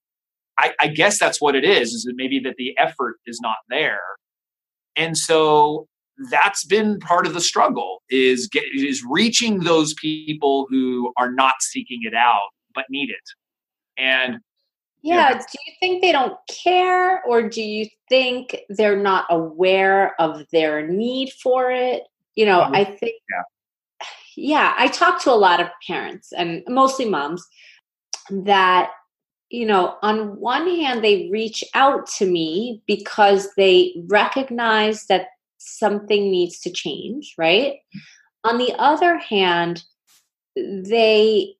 I, 0.58 0.72
I, 0.80 0.86
guess 0.88 1.18
that's 1.18 1.40
what 1.40 1.56
it 1.56 1.64
is 1.64 1.92
is 1.92 2.04
that 2.04 2.14
maybe 2.14 2.38
that 2.40 2.54
the 2.58 2.78
effort 2.78 3.16
is 3.26 3.40
not 3.40 3.56
there 3.68 4.00
and 4.94 5.18
so 5.18 5.88
that's 6.30 6.64
been 6.64 6.98
part 7.00 7.26
of 7.26 7.34
the 7.34 7.40
struggle 7.40 8.02
is 8.08 8.46
get, 8.48 8.64
is 8.74 9.04
reaching 9.08 9.60
those 9.60 9.94
people 9.94 10.66
who 10.70 11.12
are 11.16 11.30
not 11.30 11.54
seeking 11.60 12.00
it 12.02 12.14
out 12.14 12.48
but 12.74 12.84
need 12.90 13.10
it. 13.10 13.98
And 13.98 14.40
yeah 15.02 15.30
you 15.30 15.34
know, 15.34 15.40
do 15.40 15.58
you 15.66 15.72
think 15.80 16.02
they 16.02 16.12
don't 16.12 16.36
care 16.48 17.22
or 17.24 17.48
do 17.48 17.62
you 17.62 17.86
think 18.08 18.56
they're 18.68 19.00
not 19.00 19.26
aware 19.30 20.20
of 20.20 20.44
their 20.50 20.86
need 20.86 21.30
for 21.42 21.70
it? 21.70 22.04
You 22.34 22.46
know 22.46 22.62
mm-hmm. 22.62 22.74
i 22.74 22.84
think 22.84 23.14
yeah. 23.30 24.06
yeah 24.36 24.74
i 24.76 24.88
talk 24.88 25.22
to 25.22 25.30
a 25.30 25.32
lot 25.32 25.60
of 25.60 25.68
parents 25.86 26.32
and 26.32 26.62
mostly 26.68 27.04
moms 27.04 27.46
that 28.30 28.90
you 29.50 29.66
know 29.66 29.96
on 30.02 30.38
one 30.40 30.68
hand 30.68 31.04
they 31.04 31.28
reach 31.30 31.62
out 31.74 32.06
to 32.18 32.26
me 32.26 32.82
because 32.86 33.48
they 33.56 33.94
recognize 34.08 35.06
that 35.06 35.28
something 35.66 36.30
needs 36.30 36.60
to 36.60 36.70
change 36.70 37.34
right 37.38 37.76
on 38.44 38.58
the 38.58 38.74
other 38.78 39.18
hand 39.18 39.82
they 40.56 41.54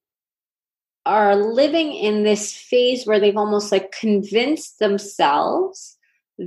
are 1.06 1.36
living 1.36 1.92
in 1.92 2.22
this 2.22 2.52
phase 2.52 3.06
where 3.06 3.20
they've 3.20 3.36
almost 3.36 3.70
like 3.70 3.92
convinced 3.92 4.78
themselves 4.78 5.98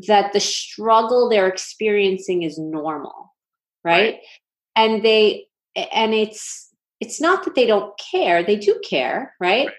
that 0.07 0.33
the 0.33 0.39
struggle 0.39 1.29
they're 1.29 1.47
experiencing 1.47 2.43
is 2.43 2.57
normal 2.57 3.33
right? 3.83 4.13
right 4.13 4.19
and 4.75 5.03
they 5.03 5.45
and 5.91 6.13
it's 6.13 6.69
it's 6.99 7.21
not 7.21 7.45
that 7.45 7.55
they 7.55 7.65
don't 7.65 7.93
care 8.11 8.43
they 8.43 8.55
do 8.55 8.79
care 8.87 9.35
right? 9.39 9.67
right 9.67 9.75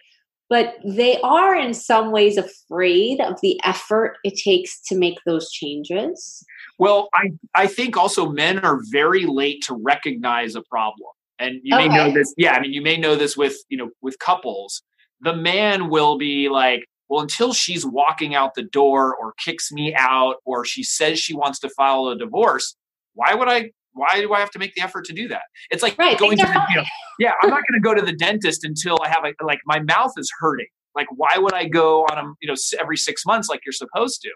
but 0.48 0.76
they 0.84 1.20
are 1.20 1.54
in 1.54 1.74
some 1.74 2.10
ways 2.10 2.36
afraid 2.36 3.20
of 3.20 3.40
the 3.42 3.60
effort 3.64 4.16
it 4.24 4.34
takes 4.36 4.80
to 4.80 4.96
make 4.96 5.18
those 5.26 5.50
changes. 5.50 6.44
Well 6.78 7.08
i 7.14 7.30
i 7.54 7.66
think 7.66 7.96
also 7.96 8.30
men 8.30 8.58
are 8.60 8.80
very 8.90 9.26
late 9.26 9.62
to 9.64 9.74
recognize 9.74 10.54
a 10.54 10.62
problem. 10.62 11.10
And 11.40 11.60
you 11.62 11.76
okay. 11.76 11.88
may 11.88 11.94
know 11.94 12.12
this 12.12 12.34
yeah 12.36 12.52
i 12.52 12.60
mean 12.60 12.72
you 12.72 12.82
may 12.82 12.96
know 12.96 13.16
this 13.16 13.36
with 13.36 13.56
you 13.68 13.78
know 13.78 13.90
with 14.02 14.18
couples. 14.18 14.82
The 15.20 15.34
man 15.34 15.90
will 15.90 16.16
be 16.16 16.48
like 16.48 16.84
well 17.08 17.20
until 17.20 17.52
she's 17.52 17.84
walking 17.84 18.34
out 18.34 18.54
the 18.54 18.62
door 18.62 19.14
or 19.16 19.32
kicks 19.44 19.72
me 19.72 19.94
out 19.96 20.36
or 20.44 20.64
she 20.64 20.82
says 20.82 21.18
she 21.18 21.34
wants 21.34 21.58
to 21.60 21.68
file 21.70 22.08
a 22.08 22.16
divorce 22.16 22.76
why 23.14 23.34
would 23.34 23.48
i 23.48 23.70
why 23.98 24.20
do 24.20 24.32
I 24.32 24.40
have 24.40 24.50
to 24.52 24.58
make 24.58 24.74
the 24.74 24.82
effort 24.82 25.04
to 25.06 25.12
do 25.12 25.28
that? 25.28 25.42
It's 25.70 25.82
like 25.82 25.98
right, 25.98 26.18
going 26.18 26.38
to 26.38 26.46
the, 26.46 26.66
you 26.70 26.76
know, 26.76 26.84
yeah, 27.18 27.32
I'm 27.42 27.50
not 27.50 27.62
going 27.68 27.80
to 27.80 27.84
go 27.84 27.94
to 27.94 28.02
the 28.02 28.16
dentist 28.16 28.64
until 28.64 28.96
I 29.04 29.08
have 29.08 29.24
a, 29.24 29.44
like 29.44 29.60
my 29.66 29.80
mouth 29.80 30.12
is 30.16 30.30
hurting. 30.38 30.68
Like, 30.94 31.08
why 31.14 31.36
would 31.36 31.54
I 31.54 31.66
go 31.66 32.04
on 32.04 32.18
a, 32.18 32.32
you 32.40 32.48
know, 32.48 32.54
every 32.80 32.96
six 32.96 33.26
months 33.26 33.48
like 33.48 33.60
you're 33.66 33.72
supposed 33.72 34.22
to? 34.22 34.30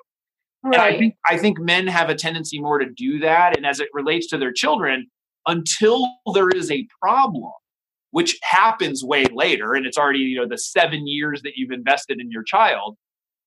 Right. 0.65 0.75
And 0.75 0.83
I 0.83 0.99
think, 0.99 1.15
I 1.27 1.37
think 1.39 1.59
men 1.59 1.87
have 1.87 2.09
a 2.09 2.15
tendency 2.15 2.61
more 2.61 2.79
to 2.79 2.87
do 2.97 3.19
that. 3.21 3.57
And 3.57 3.67
as 3.67 3.81
it 3.81 3.89
relates 3.93 4.29
to 4.29 4.39
their 4.39 4.53
children, 4.53 5.07
until 5.47 6.09
there 6.35 6.49
is 6.51 6.71
a 6.71 6.87
problem, 7.01 7.51
which 8.13 8.39
happens 8.43 9.03
way 9.03 9.25
later, 9.25 9.75
and 9.75 9.87
it's 9.87 9.99
already, 9.99 10.21
you 10.21 10.39
know, 10.39 10.47
the 10.47 10.59
seven 10.59 11.07
years 11.07 11.43
that 11.43 11.53
you've 11.57 11.73
invested 11.73 12.21
in 12.21 12.31
your 12.31 12.45
child, 12.45 12.97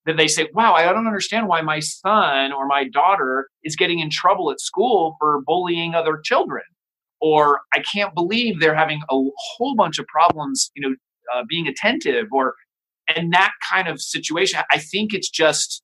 then 0.05 0.17
they 0.17 0.27
say, 0.27 0.47
wow, 0.53 0.73
I 0.73 0.83
don't 0.83 1.07
understand 1.07 1.47
why 1.47 1.61
my 1.61 1.79
son 1.79 2.53
or 2.53 2.67
my 2.67 2.87
daughter 2.87 3.49
is 3.63 3.75
getting 3.75 3.99
in 3.99 4.09
trouble 4.09 4.51
at 4.51 4.61
school 4.61 5.15
for 5.19 5.41
bullying 5.45 5.95
other 5.95 6.19
children. 6.23 6.63
Or 7.21 7.61
I 7.73 7.79
can't 7.79 8.13
believe 8.13 8.59
they're 8.59 8.75
having 8.75 9.01
a 9.09 9.15
whole 9.37 9.75
bunch 9.75 9.97
of 9.97 10.05
problems, 10.05 10.69
you 10.75 10.87
know, 10.87 10.95
uh, 11.33 11.43
being 11.49 11.67
attentive 11.67 12.27
or, 12.31 12.53
and 13.15 13.33
that 13.33 13.53
kind 13.67 13.87
of 13.87 13.99
situation. 13.99 14.59
I 14.71 14.77
think 14.77 15.13
it's 15.13 15.29
just, 15.29 15.81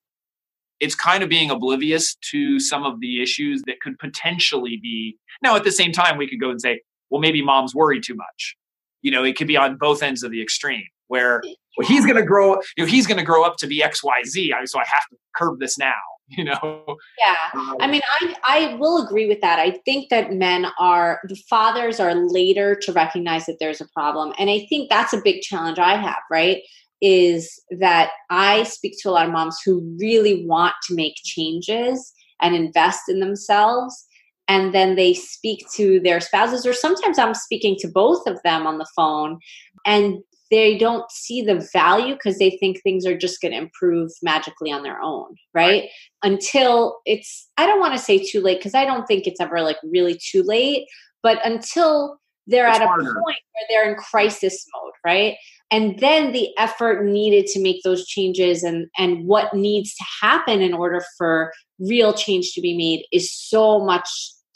it's 0.78 0.94
kind 0.94 1.24
of 1.24 1.28
being 1.28 1.50
oblivious 1.50 2.14
to 2.30 2.60
some 2.60 2.84
of 2.84 3.00
the 3.00 3.22
issues 3.22 3.62
that 3.66 3.80
could 3.80 3.98
potentially 3.98 4.78
be. 4.80 5.16
Now, 5.42 5.56
at 5.56 5.64
the 5.64 5.72
same 5.72 5.90
time, 5.90 6.16
we 6.16 6.28
could 6.28 6.40
go 6.40 6.50
and 6.50 6.60
say, 6.60 6.80
well, 7.10 7.20
maybe 7.20 7.42
mom's 7.42 7.74
worry 7.74 8.00
too 8.00 8.14
much. 8.14 8.56
You 9.00 9.10
know, 9.10 9.24
it 9.24 9.36
could 9.36 9.48
be 9.48 9.56
on 9.56 9.78
both 9.78 10.02
ends 10.02 10.22
of 10.22 10.30
the 10.30 10.40
extreme 10.40 10.84
where 11.12 11.42
well, 11.76 11.86
he's 11.86 12.06
going 12.06 12.16
to 12.16 12.24
grow, 12.24 12.54
you 12.78 12.84
know, 12.84 12.86
he's 12.86 13.06
going 13.06 13.18
to 13.18 13.24
grow 13.24 13.44
up 13.44 13.58
to 13.58 13.66
be 13.66 13.82
X, 13.82 14.02
Y, 14.02 14.22
Z. 14.24 14.54
So 14.64 14.80
I 14.80 14.84
have 14.86 15.06
to 15.10 15.16
curb 15.36 15.60
this 15.60 15.76
now, 15.76 15.92
you 16.28 16.42
know? 16.42 16.96
Yeah. 17.18 17.36
Um, 17.54 17.76
I 17.80 17.86
mean, 17.86 18.00
I, 18.18 18.34
I 18.44 18.74
will 18.76 19.04
agree 19.04 19.28
with 19.28 19.42
that. 19.42 19.58
I 19.58 19.72
think 19.84 20.08
that 20.08 20.32
men 20.32 20.68
are, 20.78 21.20
the 21.28 21.36
fathers 21.50 22.00
are 22.00 22.14
later 22.14 22.74
to 22.76 22.92
recognize 22.94 23.44
that 23.44 23.58
there's 23.60 23.82
a 23.82 23.88
problem. 23.92 24.32
And 24.38 24.48
I 24.48 24.64
think 24.70 24.88
that's 24.88 25.12
a 25.12 25.20
big 25.22 25.42
challenge 25.42 25.78
I 25.78 25.96
have, 25.96 26.22
right? 26.30 26.62
Is 27.02 27.62
that 27.78 28.12
I 28.30 28.62
speak 28.62 28.94
to 29.02 29.10
a 29.10 29.12
lot 29.12 29.26
of 29.26 29.32
moms 29.32 29.58
who 29.62 29.94
really 30.00 30.46
want 30.46 30.74
to 30.88 30.94
make 30.94 31.16
changes 31.24 32.14
and 32.40 32.56
invest 32.56 33.02
in 33.08 33.20
themselves 33.20 34.06
and 34.48 34.74
then 34.74 34.96
they 34.96 35.14
speak 35.14 35.64
to 35.74 36.00
their 36.00 36.20
spouses 36.20 36.66
or 36.66 36.72
sometimes 36.72 37.16
i'm 37.16 37.32
speaking 37.32 37.76
to 37.78 37.86
both 37.86 38.26
of 38.26 38.42
them 38.42 38.66
on 38.66 38.78
the 38.78 38.88
phone 38.96 39.38
and 39.86 40.18
they 40.52 40.78
don't 40.78 41.10
see 41.10 41.42
the 41.42 41.68
value 41.72 42.14
because 42.14 42.38
they 42.38 42.50
think 42.60 42.80
things 42.80 43.04
are 43.04 43.18
just 43.18 43.40
going 43.40 43.50
to 43.50 43.58
improve 43.58 44.12
magically 44.22 44.70
on 44.70 44.84
their 44.84 45.00
own 45.02 45.34
right, 45.54 45.88
until 46.22 47.00
it's 47.06 47.48
i 47.56 47.66
don't 47.66 47.80
want 47.80 47.92
to 47.92 47.98
say 47.98 48.18
too 48.18 48.40
late 48.40 48.58
because 48.58 48.74
i 48.74 48.84
don't 48.84 49.06
think 49.06 49.26
it's 49.26 49.40
ever 49.40 49.60
like 49.60 49.78
really 49.82 50.16
too 50.30 50.44
late 50.44 50.86
but 51.22 51.44
until 51.44 52.18
they're 52.46 52.68
it's 52.68 52.78
at 52.78 52.82
a 52.82 52.86
point 52.86 53.06
where 53.16 53.66
they're 53.68 53.90
in 53.90 53.96
crisis 53.96 54.64
mode 54.74 54.92
right? 55.04 55.36
And 55.70 55.98
then 56.00 56.32
the 56.32 56.50
effort 56.58 57.04
needed 57.04 57.46
to 57.46 57.62
make 57.62 57.82
those 57.82 58.06
changes 58.06 58.62
and 58.62 58.88
and 58.98 59.26
what 59.26 59.54
needs 59.54 59.94
to 59.94 60.04
happen 60.20 60.60
in 60.60 60.74
order 60.74 61.02
for 61.16 61.52
real 61.78 62.12
change 62.12 62.52
to 62.52 62.60
be 62.60 62.76
made 62.76 63.04
is 63.12 63.32
so 63.32 63.84
much 63.84 64.08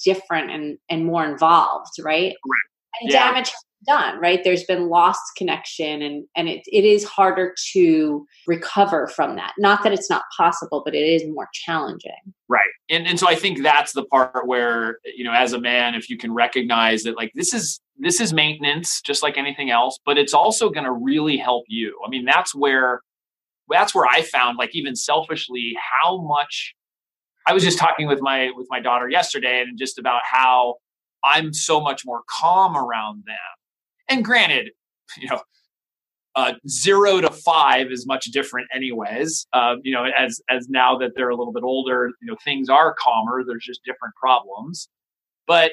different 0.05 0.51
and 0.51 0.79
and 0.91 1.07
more 1.07 1.25
involved 1.25 1.93
right, 2.01 2.35
right. 2.47 3.01
and 3.01 3.11
yeah. 3.11 3.29
damage 3.29 3.51
done 3.87 4.19
right? 4.21 4.41
There's 4.45 4.65
been 4.65 4.89
lost 4.89 5.23
connection 5.37 6.03
and 6.03 6.25
and 6.37 6.49
it, 6.49 6.63
it 6.67 6.85
is 6.85 7.05
harder 7.05 7.55
to 7.73 8.27
recover 8.47 9.07
from 9.09 9.37
that. 9.37 9.55
Not 9.59 9.83
that 9.83 9.93
it's 9.93 10.11
not 10.11 10.23
possible 10.37 10.83
but 10.85 10.95
it 10.95 11.07
is 11.07 11.25
more 11.27 11.49
challenging. 11.53 12.13
Right. 12.49 12.61
And 12.91 13.07
and 13.07 13.19
so 13.19 13.29
i 13.29 13.35
think 13.35 13.63
that's 13.63 13.93
the 13.93 14.05
part 14.05 14.47
where 14.47 14.99
you 15.05 15.25
know 15.25 15.33
as 15.33 15.53
a 15.53 15.61
man 15.61 15.95
if 15.95 16.09
you 16.09 16.17
can 16.17 16.33
recognize 16.33 17.03
that 17.03 17.17
like 17.17 17.33
this 17.35 17.53
is 17.53 17.81
this 17.99 18.21
is 18.21 18.33
maintenance 18.33 19.01
just 19.01 19.23
like 19.23 19.39
anything 19.39 19.71
else 19.71 19.99
but 20.05 20.19
it's 20.19 20.35
also 20.35 20.69
going 20.71 20.85
to 20.85 20.93
really 20.93 21.37
help 21.37 21.65
you. 21.69 21.99
I 22.05 22.11
mean 22.11 22.25
that's 22.25 22.55
where 22.55 23.01
that's 23.69 23.95
where 23.95 24.07
i 24.07 24.23
found 24.23 24.59
like 24.59 24.75
even 24.75 24.95
selfishly 24.95 25.75
how 26.03 26.21
much 26.23 26.75
i 27.47 27.53
was 27.53 27.63
just 27.63 27.79
talking 27.79 28.07
with 28.07 28.21
my 28.21 28.51
with 28.57 28.67
my 28.71 28.81
daughter 28.81 29.09
yesterday 29.09 29.61
and 29.61 29.79
just 29.79 29.99
about 29.99 30.21
how 30.25 30.77
i'm 31.25 31.53
so 31.53 31.81
much 31.81 32.03
more 32.05 32.23
calm 32.29 32.77
around 32.77 33.25
them 33.27 33.37
and 34.09 34.25
granted, 34.25 34.71
you 35.19 35.29
know, 35.29 35.41
uh, 36.37 36.53
zero 36.69 37.21
to 37.23 37.31
five 37.31 37.91
is 37.91 38.07
much 38.07 38.27
different, 38.27 38.69
anyways. 38.75 39.47
Uh, 39.55 39.77
you 39.83 39.93
know, 39.93 40.05
as 40.05 40.41
as 40.51 40.69
now 40.69 40.97
that 40.99 41.13
they're 41.17 41.31
a 41.31 41.37
little 41.37 41.53
bit 41.53 41.63
older, 41.63 42.11
you 42.21 42.27
know, 42.27 42.37
things 42.45 42.69
are 42.69 42.95
calmer. 42.99 43.43
There's 43.45 43.65
just 43.65 43.81
different 43.85 44.15
problems, 44.17 44.89
but 45.47 45.73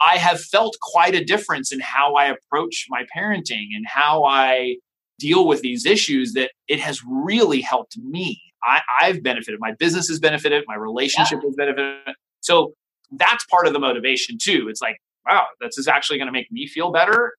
I 0.00 0.16
have 0.16 0.40
felt 0.40 0.76
quite 0.80 1.16
a 1.16 1.24
difference 1.24 1.72
in 1.72 1.80
how 1.80 2.14
I 2.14 2.26
approach 2.26 2.86
my 2.88 3.04
parenting 3.14 3.70
and 3.74 3.84
how 3.88 4.24
I 4.24 4.76
deal 5.18 5.48
with 5.48 5.62
these 5.62 5.84
issues. 5.84 6.32
That 6.34 6.52
it 6.68 6.78
has 6.78 7.00
really 7.04 7.60
helped 7.60 7.98
me. 7.98 8.40
I, 8.62 8.80
I've 9.00 9.22
benefited. 9.24 9.58
My 9.58 9.74
business 9.80 10.08
has 10.08 10.20
benefited. 10.20 10.62
My 10.68 10.76
relationship 10.76 11.40
yeah. 11.42 11.48
has 11.48 11.56
benefited. 11.56 12.14
So 12.40 12.72
that's 13.12 13.44
part 13.46 13.66
of 13.66 13.72
the 13.72 13.80
motivation 13.80 14.38
too. 14.40 14.68
It's 14.68 14.80
like, 14.80 14.98
wow, 15.26 15.46
this 15.60 15.76
is 15.76 15.88
actually 15.88 16.18
going 16.18 16.26
to 16.26 16.32
make 16.32 16.52
me 16.52 16.68
feel 16.68 16.92
better 16.92 17.32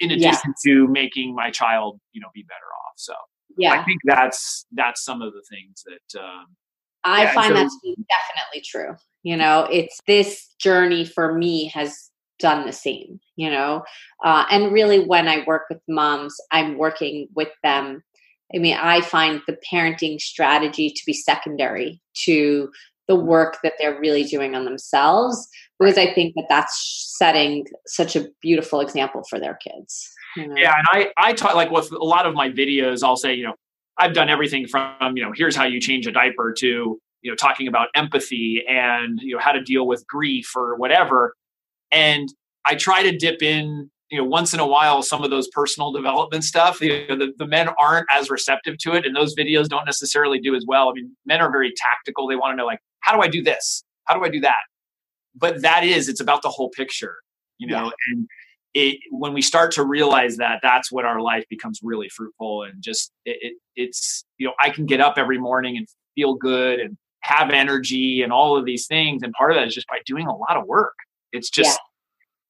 in 0.00 0.10
addition 0.10 0.54
yeah. 0.64 0.72
to 0.72 0.88
making 0.88 1.34
my 1.34 1.50
child 1.50 2.00
you 2.12 2.20
know 2.20 2.28
be 2.34 2.42
better 2.42 2.70
off 2.86 2.94
so 2.96 3.14
yeah 3.58 3.72
i 3.72 3.84
think 3.84 4.00
that's 4.04 4.66
that's 4.72 5.04
some 5.04 5.22
of 5.22 5.32
the 5.32 5.42
things 5.50 5.84
that 5.84 6.20
um, 6.20 6.46
i 7.04 7.24
yeah, 7.24 7.32
find 7.32 7.48
so, 7.48 7.54
that 7.54 7.64
to 7.64 7.78
be 7.82 7.96
definitely 8.08 8.62
true 8.64 8.94
you 9.22 9.36
know 9.36 9.66
it's 9.70 10.00
this 10.06 10.54
journey 10.58 11.04
for 11.04 11.34
me 11.34 11.66
has 11.66 12.10
done 12.38 12.66
the 12.66 12.72
same 12.72 13.20
you 13.36 13.50
know 13.50 13.82
uh, 14.24 14.44
and 14.50 14.72
really 14.72 15.04
when 15.04 15.28
i 15.28 15.44
work 15.46 15.62
with 15.70 15.80
moms 15.88 16.34
i'm 16.50 16.76
working 16.78 17.28
with 17.34 17.50
them 17.62 18.02
i 18.54 18.58
mean 18.58 18.76
i 18.76 19.00
find 19.00 19.40
the 19.46 19.56
parenting 19.70 20.20
strategy 20.20 20.90
to 20.90 21.02
be 21.06 21.12
secondary 21.12 22.00
to 22.14 22.68
the 23.06 23.14
work 23.14 23.58
that 23.62 23.74
they're 23.78 24.00
really 24.00 24.24
doing 24.24 24.54
on 24.54 24.64
themselves 24.64 25.48
because 25.78 25.98
I 25.98 26.12
think 26.12 26.34
that 26.36 26.46
that's 26.48 27.14
setting 27.16 27.66
such 27.86 28.16
a 28.16 28.28
beautiful 28.40 28.80
example 28.80 29.22
for 29.28 29.40
their 29.40 29.54
kids. 29.54 30.10
You 30.36 30.48
know? 30.48 30.54
Yeah, 30.56 30.74
and 30.76 30.86
I 30.90 31.12
I 31.16 31.32
talk 31.32 31.54
like 31.54 31.70
with 31.70 31.90
a 31.92 32.04
lot 32.04 32.26
of 32.26 32.34
my 32.34 32.48
videos, 32.48 33.02
I'll 33.02 33.16
say 33.16 33.34
you 33.34 33.44
know 33.44 33.54
I've 33.98 34.14
done 34.14 34.28
everything 34.28 34.66
from 34.66 35.16
you 35.16 35.22
know 35.22 35.32
here's 35.34 35.56
how 35.56 35.64
you 35.64 35.80
change 35.80 36.06
a 36.06 36.12
diaper 36.12 36.52
to 36.58 36.66
you 37.22 37.30
know 37.30 37.36
talking 37.36 37.68
about 37.68 37.88
empathy 37.94 38.64
and 38.68 39.20
you 39.20 39.34
know 39.34 39.40
how 39.40 39.52
to 39.52 39.62
deal 39.62 39.86
with 39.86 40.06
grief 40.06 40.56
or 40.56 40.76
whatever, 40.76 41.34
and 41.90 42.28
I 42.64 42.74
try 42.74 43.02
to 43.02 43.16
dip 43.16 43.42
in, 43.42 43.90
you 44.10 44.18
know, 44.18 44.24
once 44.24 44.54
in 44.54 44.60
a 44.60 44.66
while 44.66 45.02
some 45.02 45.22
of 45.22 45.30
those 45.30 45.48
personal 45.48 45.92
development 45.92 46.44
stuff. 46.44 46.80
You 46.80 47.06
know, 47.08 47.16
the, 47.16 47.32
the 47.36 47.46
men 47.46 47.68
aren't 47.78 48.06
as 48.10 48.30
receptive 48.30 48.78
to 48.78 48.94
it, 48.94 49.04
and 49.06 49.14
those 49.14 49.34
videos 49.34 49.68
don't 49.68 49.84
necessarily 49.84 50.40
do 50.40 50.54
as 50.54 50.64
well. 50.66 50.88
I 50.88 50.92
mean, 50.94 51.14
men 51.26 51.40
are 51.40 51.50
very 51.50 51.72
tactical. 51.76 52.26
They 52.26 52.36
want 52.36 52.52
to 52.52 52.56
know 52.56 52.66
like, 52.66 52.80
how 53.00 53.14
do 53.14 53.22
I 53.22 53.28
do 53.28 53.42
this? 53.42 53.84
How 54.04 54.14
do 54.14 54.24
I 54.24 54.28
do 54.28 54.40
that? 54.40 54.62
But 55.34 55.62
that 55.62 55.84
is, 55.84 56.08
it's 56.08 56.20
about 56.20 56.42
the 56.42 56.48
whole 56.48 56.70
picture, 56.70 57.16
you 57.58 57.66
know, 57.66 57.84
yeah. 57.84 57.90
and 58.12 58.28
it, 58.74 58.98
when 59.10 59.32
we 59.32 59.40
start 59.40 59.70
to 59.72 59.84
realize 59.84 60.36
that 60.36 60.58
that's 60.62 60.90
when 60.90 61.04
our 61.04 61.20
life 61.20 61.44
becomes 61.48 61.80
really 61.82 62.08
fruitful 62.08 62.64
and 62.64 62.82
just 62.82 63.12
it, 63.24 63.38
it, 63.40 63.54
it's 63.76 64.24
you 64.38 64.46
know 64.46 64.52
i 64.60 64.68
can 64.68 64.84
get 64.84 65.00
up 65.00 65.14
every 65.16 65.38
morning 65.38 65.76
and 65.76 65.86
feel 66.14 66.34
good 66.34 66.80
and 66.80 66.96
have 67.20 67.50
energy 67.50 68.22
and 68.22 68.32
all 68.32 68.56
of 68.56 68.66
these 68.66 68.86
things 68.86 69.22
and 69.22 69.32
part 69.32 69.50
of 69.50 69.56
that 69.56 69.66
is 69.66 69.74
just 69.74 69.86
by 69.86 69.98
doing 70.04 70.26
a 70.26 70.36
lot 70.36 70.56
of 70.56 70.66
work 70.66 70.94
it's 71.32 71.48
just 71.48 71.80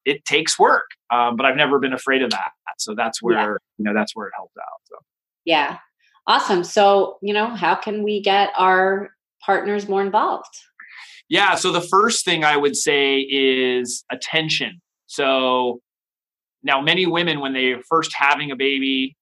yeah. 0.06 0.14
it 0.14 0.24
takes 0.24 0.58
work 0.58 0.86
um, 1.12 1.36
but 1.36 1.46
i've 1.46 1.56
never 1.56 1.78
been 1.78 1.92
afraid 1.92 2.22
of 2.22 2.30
that 2.30 2.50
so 2.78 2.94
that's 2.94 3.22
where 3.22 3.34
yeah. 3.36 3.56
you 3.78 3.84
know 3.84 3.94
that's 3.94 4.16
where 4.16 4.26
it 4.26 4.32
helps 4.34 4.56
out 4.56 4.80
so 4.88 4.96
yeah 5.44 5.78
awesome 6.26 6.64
so 6.64 7.18
you 7.22 7.34
know 7.34 7.46
how 7.46 7.74
can 7.74 8.02
we 8.02 8.20
get 8.20 8.50
our 8.56 9.10
partners 9.44 9.88
more 9.88 10.00
involved 10.00 10.48
yeah 11.34 11.54
so 11.54 11.70
the 11.70 11.80
first 11.80 12.24
thing 12.24 12.44
i 12.44 12.56
would 12.56 12.76
say 12.76 13.18
is 13.18 14.04
attention 14.10 14.80
so 15.06 15.80
now, 16.64 16.80
many 16.80 17.06
women, 17.06 17.40
when 17.40 17.52
they're 17.52 17.82
first 17.82 18.12
having 18.14 18.50
a 18.50 18.56
baby, 18.56 19.16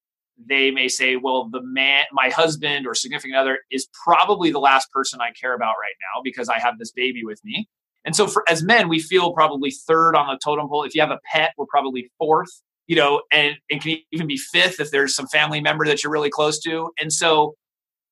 they 0.49 0.71
may 0.71 0.89
say, 0.89 1.17
well, 1.17 1.49
the 1.51 1.61
man, 1.63 2.05
my 2.13 2.31
husband 2.31 2.87
or 2.87 2.95
significant 2.95 3.37
other 3.37 3.59
is 3.71 3.89
probably 4.05 4.51
the 4.51 4.61
last 4.61 4.91
person 4.93 5.21
I 5.21 5.33
care 5.33 5.55
about 5.55 5.75
right 5.81 5.95
now 6.01 6.23
because 6.23 6.49
I 6.49 6.61
have 6.61 6.79
this 6.79 6.93
baby 6.93 7.25
with 7.25 7.41
me. 7.45 7.69
And 8.05 8.17
so, 8.17 8.27
for 8.27 8.49
as 8.49 8.63
men, 8.63 8.89
we 8.89 9.01
feel 9.01 9.33
probably 9.33 9.71
third 9.71 10.17
on 10.17 10.29
the 10.29 10.39
totem 10.43 10.69
pole. 10.69 10.85
If 10.85 10.95
you 10.95 11.01
have 11.01 11.11
a 11.11 11.21
pet, 11.31 11.53
we're 11.57 11.67
probably 11.67 12.11
fourth, 12.19 12.51
you 12.87 12.97
know, 12.97 13.23
and, 13.33 13.57
and 13.71 13.81
can 13.81 13.99
even 14.13 14.27
be 14.27 14.37
fifth 14.37 14.81
if 14.81 14.91
there's 14.91 15.15
some 15.15 15.27
family 15.27 15.61
member 15.61 15.85
that 15.87 16.03
you're 16.03 16.13
really 16.13 16.31
close 16.31 16.59
to. 16.61 16.91
And 17.01 17.13
so, 17.13 17.55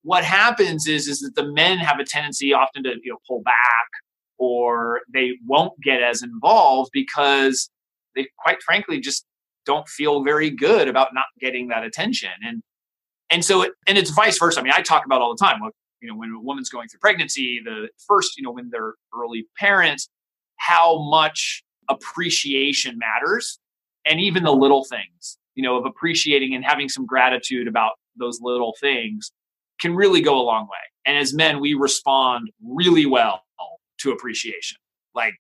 what 0.02 0.25
happens 0.25 0.87
is 0.87 1.09
is 1.09 1.21
that 1.21 1.35
the 1.35 1.52
men 1.52 1.78
have 1.78 1.99
a 1.99 2.04
tendency 2.04 2.52
often 2.52 2.83
to 2.85 2.90
you 3.02 3.12
know 3.12 3.19
pull 3.28 3.42
back 3.42 3.54
or 4.38 5.00
they 5.12 5.33
won't 5.47 5.78
get 5.83 6.02
as 6.02 6.23
involved 6.23 6.90
because 6.92 7.71
they 8.14 8.26
quite 8.38 8.62
frankly 8.62 8.99
just 9.00 9.25
don't 9.66 9.87
feel 9.88 10.25
very 10.25 10.50
good 10.50 10.88
about 10.88 11.12
not 11.12 11.26
getting 11.38 11.69
that 11.69 11.85
attention. 11.85 12.30
And 12.42 12.62
and 13.30 13.45
so 13.45 13.62
it, 13.62 13.73
and 13.87 13.99
it's 13.99 14.11
vice 14.11 14.38
versa. 14.38 14.61
I 14.61 14.62
mean 14.62 14.73
i 14.75 14.83
talk 14.83 15.04
about 15.04 15.21
all 15.21 15.35
the 15.37 15.45
time. 15.45 15.61
You 16.00 16.09
know 16.09 16.16
when 16.16 16.30
a 16.30 16.40
woman's 16.40 16.71
going 16.71 16.88
through 16.88 17.00
pregnancy 17.00 17.61
the 17.62 17.88
first 18.07 18.38
you 18.38 18.42
know 18.42 18.52
when 18.52 18.71
they're 18.71 18.95
early 19.14 19.47
parents 19.59 20.09
how 20.57 20.99
much 21.11 21.62
appreciation 21.88 22.99
matters 22.99 23.59
and 24.07 24.21
even 24.21 24.45
the 24.45 24.52
little 24.52 24.85
things 24.85 25.37
you 25.57 25.62
know 25.62 25.76
of 25.76 25.85
appreciating 25.85 26.54
and 26.54 26.64
having 26.64 26.88
some 26.88 27.04
gratitude 27.04 27.69
about 27.69 27.92
those 28.16 28.38
little 28.40 28.75
things 28.80 29.30
can 29.81 29.95
really 29.95 30.21
go 30.21 30.39
a 30.39 30.43
long 30.43 30.65
way 30.65 30.79
and 31.07 31.17
as 31.17 31.35
men 31.35 31.61
we 31.61 31.75
respond 31.75 32.51
really 32.63 33.07
well 33.07 33.43
to 33.99 34.13
appreciation 34.13 34.79
like 35.15 35.35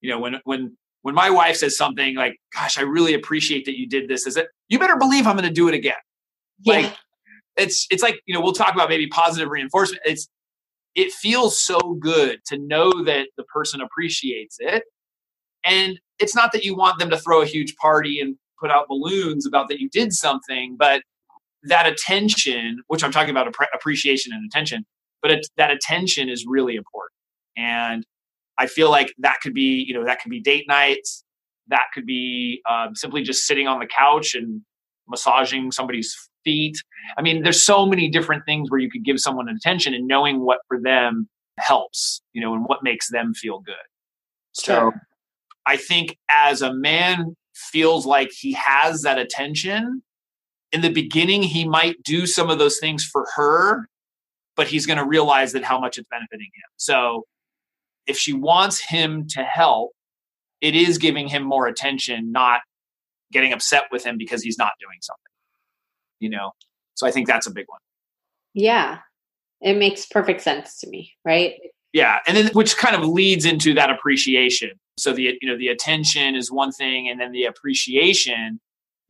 you 0.00 0.10
know 0.10 0.18
when 0.18 0.40
when 0.44 0.76
when 1.06 1.14
my 1.14 1.30
wife 1.30 1.54
says 1.54 1.76
something 1.76 2.16
like, 2.16 2.40
"Gosh, 2.52 2.78
I 2.78 2.82
really 2.82 3.14
appreciate 3.14 3.64
that 3.66 3.78
you 3.78 3.86
did 3.86 4.08
this," 4.08 4.26
is 4.26 4.36
it? 4.36 4.48
You 4.68 4.80
better 4.80 4.96
believe 4.96 5.24
I'm 5.24 5.36
going 5.36 5.48
to 5.48 5.54
do 5.54 5.68
it 5.68 5.74
again. 5.74 5.94
Yeah. 6.62 6.74
Like 6.74 6.96
it's 7.56 7.86
it's 7.92 8.02
like 8.02 8.20
you 8.26 8.34
know 8.34 8.40
we'll 8.40 8.52
talk 8.52 8.74
about 8.74 8.88
maybe 8.88 9.06
positive 9.06 9.48
reinforcement. 9.48 10.02
It's 10.04 10.28
it 10.96 11.12
feels 11.12 11.62
so 11.62 11.78
good 12.00 12.40
to 12.46 12.58
know 12.58 13.04
that 13.04 13.28
the 13.36 13.44
person 13.44 13.80
appreciates 13.80 14.56
it, 14.58 14.82
and 15.64 16.00
it's 16.18 16.34
not 16.34 16.50
that 16.50 16.64
you 16.64 16.74
want 16.74 16.98
them 16.98 17.10
to 17.10 17.18
throw 17.18 17.40
a 17.40 17.46
huge 17.46 17.76
party 17.76 18.20
and 18.20 18.36
put 18.58 18.72
out 18.72 18.88
balloons 18.88 19.46
about 19.46 19.68
that 19.68 19.78
you 19.78 19.88
did 19.90 20.12
something, 20.12 20.76
but 20.76 21.02
that 21.68 21.86
attention, 21.86 22.82
which 22.88 23.04
I'm 23.04 23.12
talking 23.12 23.30
about 23.30 23.52
appreciation 23.74 24.32
and 24.32 24.44
attention, 24.46 24.84
but 25.22 25.30
it, 25.30 25.46
that 25.56 25.70
attention 25.70 26.28
is 26.28 26.44
really 26.46 26.76
important. 26.76 27.12
And 27.56 28.04
I 28.58 28.66
feel 28.66 28.90
like 28.90 29.12
that 29.18 29.40
could 29.42 29.54
be, 29.54 29.84
you 29.86 29.94
know, 29.94 30.04
that 30.04 30.20
could 30.20 30.30
be 30.30 30.40
date 30.40 30.66
nights. 30.68 31.24
That 31.68 31.86
could 31.94 32.06
be 32.06 32.62
um, 32.70 32.94
simply 32.94 33.22
just 33.22 33.46
sitting 33.46 33.66
on 33.66 33.80
the 33.80 33.86
couch 33.86 34.34
and 34.34 34.62
massaging 35.08 35.72
somebody's 35.72 36.16
feet. 36.44 36.76
I 37.18 37.22
mean, 37.22 37.42
there's 37.42 37.62
so 37.62 37.86
many 37.86 38.08
different 38.08 38.44
things 38.46 38.70
where 38.70 38.80
you 38.80 38.90
could 38.90 39.04
give 39.04 39.18
someone 39.18 39.48
attention 39.48 39.94
and 39.94 40.06
knowing 40.06 40.40
what 40.44 40.58
for 40.68 40.80
them 40.80 41.28
helps, 41.58 42.22
you 42.32 42.40
know, 42.40 42.54
and 42.54 42.64
what 42.66 42.82
makes 42.82 43.10
them 43.10 43.34
feel 43.34 43.60
good. 43.60 43.74
So 44.52 44.92
I 45.66 45.76
think 45.76 46.16
as 46.30 46.62
a 46.62 46.72
man 46.72 47.36
feels 47.54 48.06
like 48.06 48.30
he 48.32 48.52
has 48.52 49.02
that 49.02 49.18
attention, 49.18 50.02
in 50.76 50.82
the 50.82 50.90
beginning, 50.90 51.42
he 51.42 51.66
might 51.66 52.02
do 52.02 52.26
some 52.26 52.50
of 52.50 52.58
those 52.58 52.76
things 52.78 53.02
for 53.02 53.26
her, 53.34 53.88
but 54.56 54.68
he's 54.68 54.84
going 54.84 54.98
to 54.98 55.06
realize 55.06 55.52
that 55.52 55.64
how 55.64 55.80
much 55.80 55.96
it's 55.96 56.06
benefiting 56.10 56.50
him. 56.54 56.68
So 56.76 57.24
if 58.06 58.18
she 58.18 58.34
wants 58.34 58.78
him 58.78 59.26
to 59.28 59.42
help, 59.42 59.92
it 60.60 60.74
is 60.74 60.98
giving 60.98 61.28
him 61.28 61.44
more 61.44 61.66
attention, 61.66 62.30
not 62.30 62.60
getting 63.32 63.54
upset 63.54 63.84
with 63.90 64.04
him 64.04 64.18
because 64.18 64.42
he's 64.42 64.58
not 64.58 64.72
doing 64.78 64.98
something. 65.00 65.32
You 66.20 66.28
know? 66.28 66.50
So 66.94 67.06
I 67.06 67.10
think 67.10 67.26
that's 67.26 67.46
a 67.46 67.50
big 67.50 67.64
one. 67.68 67.80
Yeah. 68.52 68.98
It 69.62 69.78
makes 69.78 70.04
perfect 70.04 70.42
sense 70.42 70.78
to 70.80 70.90
me, 70.90 71.14
right? 71.24 71.54
Yeah. 71.94 72.18
And 72.26 72.36
then 72.36 72.48
which 72.48 72.76
kind 72.76 72.94
of 72.94 73.08
leads 73.08 73.46
into 73.46 73.72
that 73.72 73.88
appreciation. 73.88 74.72
So 74.98 75.14
the 75.14 75.38
you 75.40 75.48
know, 75.48 75.56
the 75.56 75.68
attention 75.68 76.34
is 76.34 76.52
one 76.52 76.72
thing, 76.72 77.08
and 77.08 77.18
then 77.18 77.32
the 77.32 77.44
appreciation, 77.44 78.60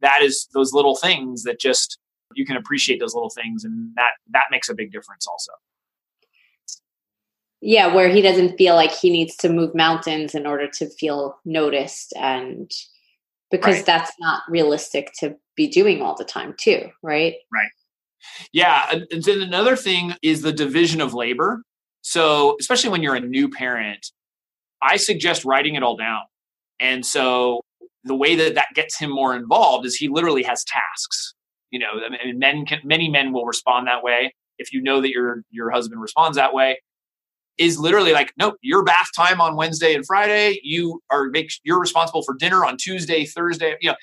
that 0.00 0.22
is 0.22 0.48
those 0.52 0.72
little 0.72 0.96
things 0.96 1.42
that 1.44 1.60
just 1.60 1.98
you 2.34 2.44
can 2.44 2.56
appreciate 2.56 3.00
those 3.00 3.14
little 3.14 3.30
things 3.30 3.64
and 3.64 3.90
that 3.96 4.10
that 4.30 4.44
makes 4.50 4.68
a 4.68 4.74
big 4.74 4.92
difference 4.92 5.26
also. 5.26 5.52
Yeah 7.60 7.94
where 7.94 8.08
he 8.08 8.20
doesn't 8.20 8.56
feel 8.56 8.74
like 8.74 8.92
he 8.92 9.10
needs 9.10 9.36
to 9.36 9.48
move 9.48 9.74
mountains 9.74 10.34
in 10.34 10.46
order 10.46 10.68
to 10.78 10.88
feel 10.90 11.38
noticed 11.44 12.12
and 12.16 12.70
because 13.50 13.76
right. 13.76 13.86
that's 13.86 14.12
not 14.18 14.42
realistic 14.48 15.12
to 15.20 15.36
be 15.54 15.68
doing 15.68 16.02
all 16.02 16.16
the 16.16 16.24
time 16.24 16.54
too 16.58 16.90
right? 17.02 17.34
Right. 17.52 17.70
Yeah 18.52 19.00
and 19.10 19.22
then 19.22 19.40
another 19.40 19.76
thing 19.76 20.14
is 20.22 20.42
the 20.42 20.52
division 20.52 21.00
of 21.00 21.14
labor. 21.14 21.62
So 22.02 22.56
especially 22.60 22.90
when 22.90 23.02
you're 23.02 23.16
a 23.16 23.20
new 23.20 23.48
parent 23.48 24.06
i 24.82 24.96
suggest 24.96 25.44
writing 25.44 25.74
it 25.74 25.82
all 25.82 25.96
down. 25.96 26.22
And 26.78 27.04
so 27.04 27.62
the 28.06 28.16
way 28.16 28.34
that 28.34 28.54
that 28.54 28.68
gets 28.74 28.98
him 28.98 29.10
more 29.10 29.34
involved 29.34 29.86
is 29.86 29.96
he 29.96 30.08
literally 30.08 30.42
has 30.42 30.64
tasks 30.64 31.34
you 31.70 31.78
know 31.78 32.00
I 32.04 32.26
mean, 32.26 32.38
men 32.38 32.64
can 32.64 32.80
many 32.84 33.08
men 33.08 33.32
will 33.32 33.44
respond 33.44 33.86
that 33.88 34.02
way 34.02 34.34
if 34.58 34.72
you 34.72 34.82
know 34.82 35.00
that 35.00 35.10
your 35.10 35.42
your 35.50 35.70
husband 35.70 36.00
responds 36.00 36.36
that 36.36 36.54
way 36.54 36.78
is 37.58 37.78
literally 37.78 38.12
like, 38.12 38.32
nope, 38.36 38.56
your 38.60 38.84
bath 38.84 39.08
time 39.14 39.40
on 39.40 39.56
Wednesday 39.56 39.94
and 39.94 40.04
Friday. 40.06 40.60
You 40.62 41.00
are 41.10 41.26
make 41.30 41.50
you're 41.64 41.80
responsible 41.80 42.22
for 42.22 42.34
dinner 42.34 42.64
on 42.64 42.76
Tuesday, 42.76 43.24
Thursday, 43.24 43.76
you 43.80 43.90
know, 43.90 43.96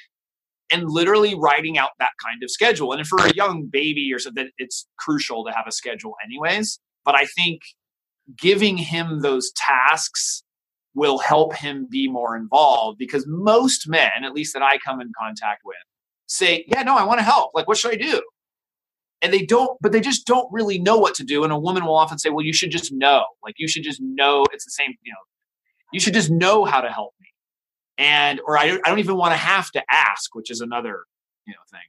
and 0.72 0.90
literally 0.90 1.36
writing 1.36 1.78
out 1.78 1.92
that 2.00 2.12
kind 2.24 2.42
of 2.44 2.50
schedule. 2.50 2.94
And 2.94 3.06
for 3.06 3.20
a 3.20 3.34
young 3.34 3.66
baby 3.66 4.12
or 4.14 4.20
something, 4.20 4.50
it's 4.58 4.88
crucial 4.98 5.44
to 5.46 5.52
have 5.52 5.66
a 5.68 5.72
schedule 5.72 6.16
anyways. 6.26 6.80
But 7.06 7.16
I 7.16 7.26
think 7.26 7.62
giving 8.38 8.78
him 8.78 9.22
those 9.22 9.52
tasks 9.56 10.44
will 10.96 11.18
help 11.20 11.56
him 11.56 11.88
be 11.90 12.08
more 12.08 12.36
involved 12.36 12.98
because 13.00 13.26
most 13.28 13.88
men, 13.90 14.24
at 14.24 14.34
least 14.34 14.54
that 14.54 14.64
I 14.64 14.78
come 14.78 15.02
in 15.02 15.12
contact 15.20 15.62
with, 15.66 15.78
say, 16.28 16.66
Yeah, 16.68 16.84
no, 16.84 16.96
I 16.98 17.04
want 17.04 17.20
to 17.20 17.24
help. 17.26 17.52
Like, 17.56 17.68
what 17.68 17.78
should 17.78 17.94
I 17.94 17.98
do? 17.98 18.22
and 19.24 19.34
they 19.34 19.44
don't 19.46 19.80
but 19.82 19.92
they 19.94 20.02
just 20.02 20.28
don't 20.28 20.52
really 20.54 20.80
know 20.80 20.98
what 20.98 21.16
to 21.16 21.26
do. 21.26 21.44
And 21.46 21.54
a 21.54 21.60
woman 21.60 21.86
will 21.86 21.96
often 21.98 22.20
say 22.20 22.30
well 22.32 22.46
you 22.46 22.54
should 22.54 22.72
just 22.72 22.94
know. 22.94 23.26
Like 23.44 23.56
you 23.58 23.68
should 23.68 23.84
just 23.84 24.02
know 24.02 24.46
it's 24.54 24.66
the 24.66 24.72
same 24.72 24.94
you 25.04 25.14
know 25.14 25.20
you 25.94 26.00
should 26.02 26.16
just 26.16 26.32
know 26.32 26.66
how 26.66 26.82
to 26.82 26.92
help 26.92 27.16
me. 27.22 27.28
And 27.98 28.42
or 28.48 28.58
i, 28.58 28.66
I 28.66 28.90
don't 28.90 29.00
even 29.00 29.18
want 29.18 29.34
to 29.34 29.38
have 29.38 29.72
to 29.72 29.84
ask 29.92 30.36
which 30.36 30.52
is 30.52 30.62
another 30.62 31.06
you 31.48 31.54
know 31.54 31.62
thing. 31.72 31.82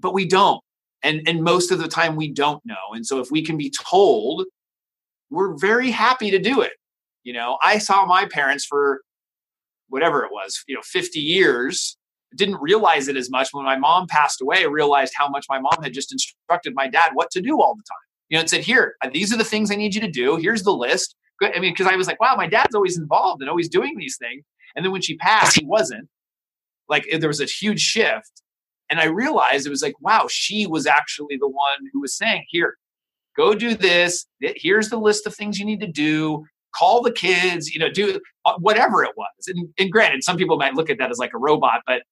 But 0.00 0.14
we 0.14 0.26
don't. 0.26 0.62
And 1.02 1.22
and 1.28 1.42
most 1.42 1.70
of 1.72 1.80
the 1.80 1.88
time 1.88 2.16
we 2.16 2.32
don't 2.32 2.64
know. 2.66 2.94
And 2.94 3.06
so 3.06 3.20
if 3.20 3.30
we 3.30 3.42
can 3.44 3.56
be 3.56 3.72
told 3.90 4.46
we're 5.30 5.56
very 5.58 5.90
happy 5.90 6.30
to 6.30 6.38
do 6.38 6.60
it 6.62 6.72
you 7.24 7.32
know 7.32 7.58
i 7.62 7.78
saw 7.78 8.04
my 8.04 8.26
parents 8.26 8.64
for 8.64 9.00
whatever 9.88 10.24
it 10.24 10.32
was 10.32 10.62
you 10.66 10.74
know 10.74 10.82
50 10.84 11.18
years 11.18 11.96
didn't 12.36 12.60
realize 12.60 13.08
it 13.08 13.16
as 13.16 13.30
much. 13.30 13.48
When 13.52 13.64
my 13.64 13.76
mom 13.76 14.06
passed 14.06 14.40
away, 14.40 14.58
I 14.58 14.66
realized 14.68 15.12
how 15.16 15.28
much 15.28 15.46
my 15.48 15.58
mom 15.58 15.82
had 15.82 15.92
just 15.92 16.12
instructed 16.12 16.74
my 16.74 16.88
dad 16.88 17.10
what 17.14 17.30
to 17.32 17.40
do 17.40 17.60
all 17.60 17.74
the 17.74 17.82
time. 17.82 17.98
You 18.28 18.36
know, 18.36 18.40
and 18.40 18.50
said, 18.50 18.62
"Here, 18.62 18.96
uh, 19.02 19.10
these 19.12 19.32
are 19.32 19.36
the 19.36 19.44
things 19.44 19.70
I 19.70 19.76
need 19.76 19.94
you 19.94 20.00
to 20.00 20.10
do. 20.10 20.36
Here's 20.36 20.62
the 20.62 20.72
list." 20.72 21.16
I 21.42 21.58
mean, 21.58 21.72
because 21.72 21.86
I 21.86 21.96
was 21.96 22.06
like, 22.06 22.20
"Wow, 22.20 22.34
my 22.36 22.46
dad's 22.46 22.74
always 22.74 22.96
involved 22.96 23.42
and 23.42 23.50
always 23.50 23.68
doing 23.68 23.96
these 23.98 24.16
things." 24.16 24.44
And 24.74 24.84
then 24.84 24.92
when 24.92 25.02
she 25.02 25.16
passed, 25.16 25.58
he 25.58 25.66
wasn't. 25.66 26.08
Like 26.88 27.06
there 27.18 27.28
was 27.28 27.40
a 27.40 27.46
huge 27.46 27.80
shift, 27.80 28.42
and 28.90 29.00
I 29.00 29.04
realized 29.06 29.66
it 29.66 29.70
was 29.70 29.82
like, 29.82 30.00
"Wow, 30.00 30.26
she 30.30 30.66
was 30.66 30.86
actually 30.86 31.36
the 31.38 31.48
one 31.48 31.78
who 31.92 32.00
was 32.00 32.16
saying, 32.16 32.44
here, 32.48 32.76
go 33.36 33.54
do 33.54 33.74
this. 33.74 34.26
Here's 34.40 34.88
the 34.88 34.98
list 34.98 35.26
of 35.26 35.34
things 35.34 35.58
you 35.58 35.66
need 35.66 35.80
to 35.80 35.86
do." 35.86 36.44
Call 36.74 37.02
the 37.02 37.12
kids, 37.12 37.70
you 37.70 37.78
know, 37.78 37.90
do 37.90 38.20
uh, 38.44 38.54
whatever 38.58 39.04
it 39.04 39.12
was. 39.16 39.28
And, 39.46 39.68
and 39.78 39.90
granted, 39.90 40.24
some 40.24 40.36
people 40.36 40.56
might 40.56 40.74
look 40.74 40.90
at 40.90 40.98
that 40.98 41.10
as 41.10 41.18
like 41.18 41.34
a 41.34 41.38
robot, 41.38 41.82
but 41.86 42.02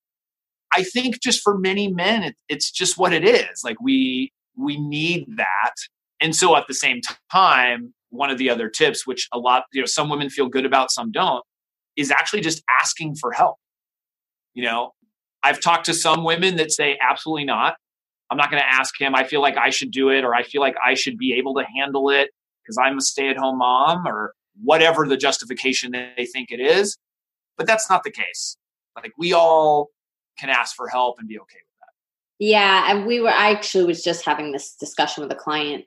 I 0.74 0.84
think 0.84 1.20
just 1.20 1.42
for 1.42 1.58
many 1.58 1.88
men, 1.88 2.22
it, 2.22 2.36
it's 2.48 2.70
just 2.70 2.96
what 2.96 3.12
it 3.12 3.24
is. 3.24 3.62
Like 3.64 3.80
we 3.80 4.32
we 4.56 4.78
need 4.78 5.26
that. 5.36 5.74
And 6.20 6.36
so 6.36 6.56
at 6.56 6.66
the 6.68 6.74
same 6.74 7.00
time, 7.32 7.94
one 8.10 8.30
of 8.30 8.38
the 8.38 8.50
other 8.50 8.68
tips, 8.68 9.06
which 9.06 9.28
a 9.32 9.38
lot, 9.38 9.64
you 9.72 9.80
know, 9.80 9.86
some 9.86 10.08
women 10.08 10.28
feel 10.28 10.48
good 10.48 10.66
about, 10.66 10.90
some 10.90 11.10
don't, 11.10 11.44
is 11.96 12.10
actually 12.10 12.40
just 12.42 12.62
asking 12.80 13.16
for 13.16 13.32
help. 13.32 13.56
You 14.54 14.64
know, 14.64 14.92
I've 15.42 15.60
talked 15.60 15.86
to 15.86 15.94
some 15.94 16.24
women 16.24 16.56
that 16.56 16.72
say, 16.72 16.98
absolutely 17.00 17.44
not. 17.44 17.76
I'm 18.30 18.36
not 18.36 18.50
going 18.50 18.62
to 18.62 18.68
ask 18.68 19.00
him. 19.00 19.14
I 19.14 19.24
feel 19.24 19.40
like 19.40 19.56
I 19.56 19.70
should 19.70 19.90
do 19.90 20.10
it, 20.10 20.24
or 20.24 20.34
I 20.34 20.42
feel 20.42 20.60
like 20.60 20.76
I 20.84 20.94
should 20.94 21.16
be 21.16 21.34
able 21.34 21.54
to 21.54 21.64
handle 21.64 22.10
it 22.10 22.30
because 22.62 22.76
I'm 22.78 22.98
a 22.98 23.00
stay 23.00 23.28
at 23.28 23.36
home 23.36 23.58
mom, 23.58 24.06
or 24.06 24.34
whatever 24.62 25.06
the 25.06 25.16
justification 25.16 25.92
they 25.92 26.26
think 26.26 26.50
it 26.50 26.60
is. 26.60 26.96
But 27.56 27.66
that's 27.66 27.90
not 27.90 28.04
the 28.04 28.10
case. 28.10 28.56
Like 28.96 29.12
we 29.18 29.32
all 29.32 29.88
can 30.38 30.48
ask 30.48 30.74
for 30.74 30.88
help 30.88 31.18
and 31.18 31.28
be 31.28 31.38
okay 31.38 31.58
with 31.58 31.78
that. 31.80 32.44
Yeah. 32.44 32.90
And 32.90 33.06
we 33.06 33.20
were, 33.20 33.30
I 33.30 33.50
actually 33.50 33.84
was 33.84 34.02
just 34.02 34.24
having 34.24 34.52
this 34.52 34.74
discussion 34.74 35.22
with 35.22 35.32
a 35.32 35.36
client 35.36 35.84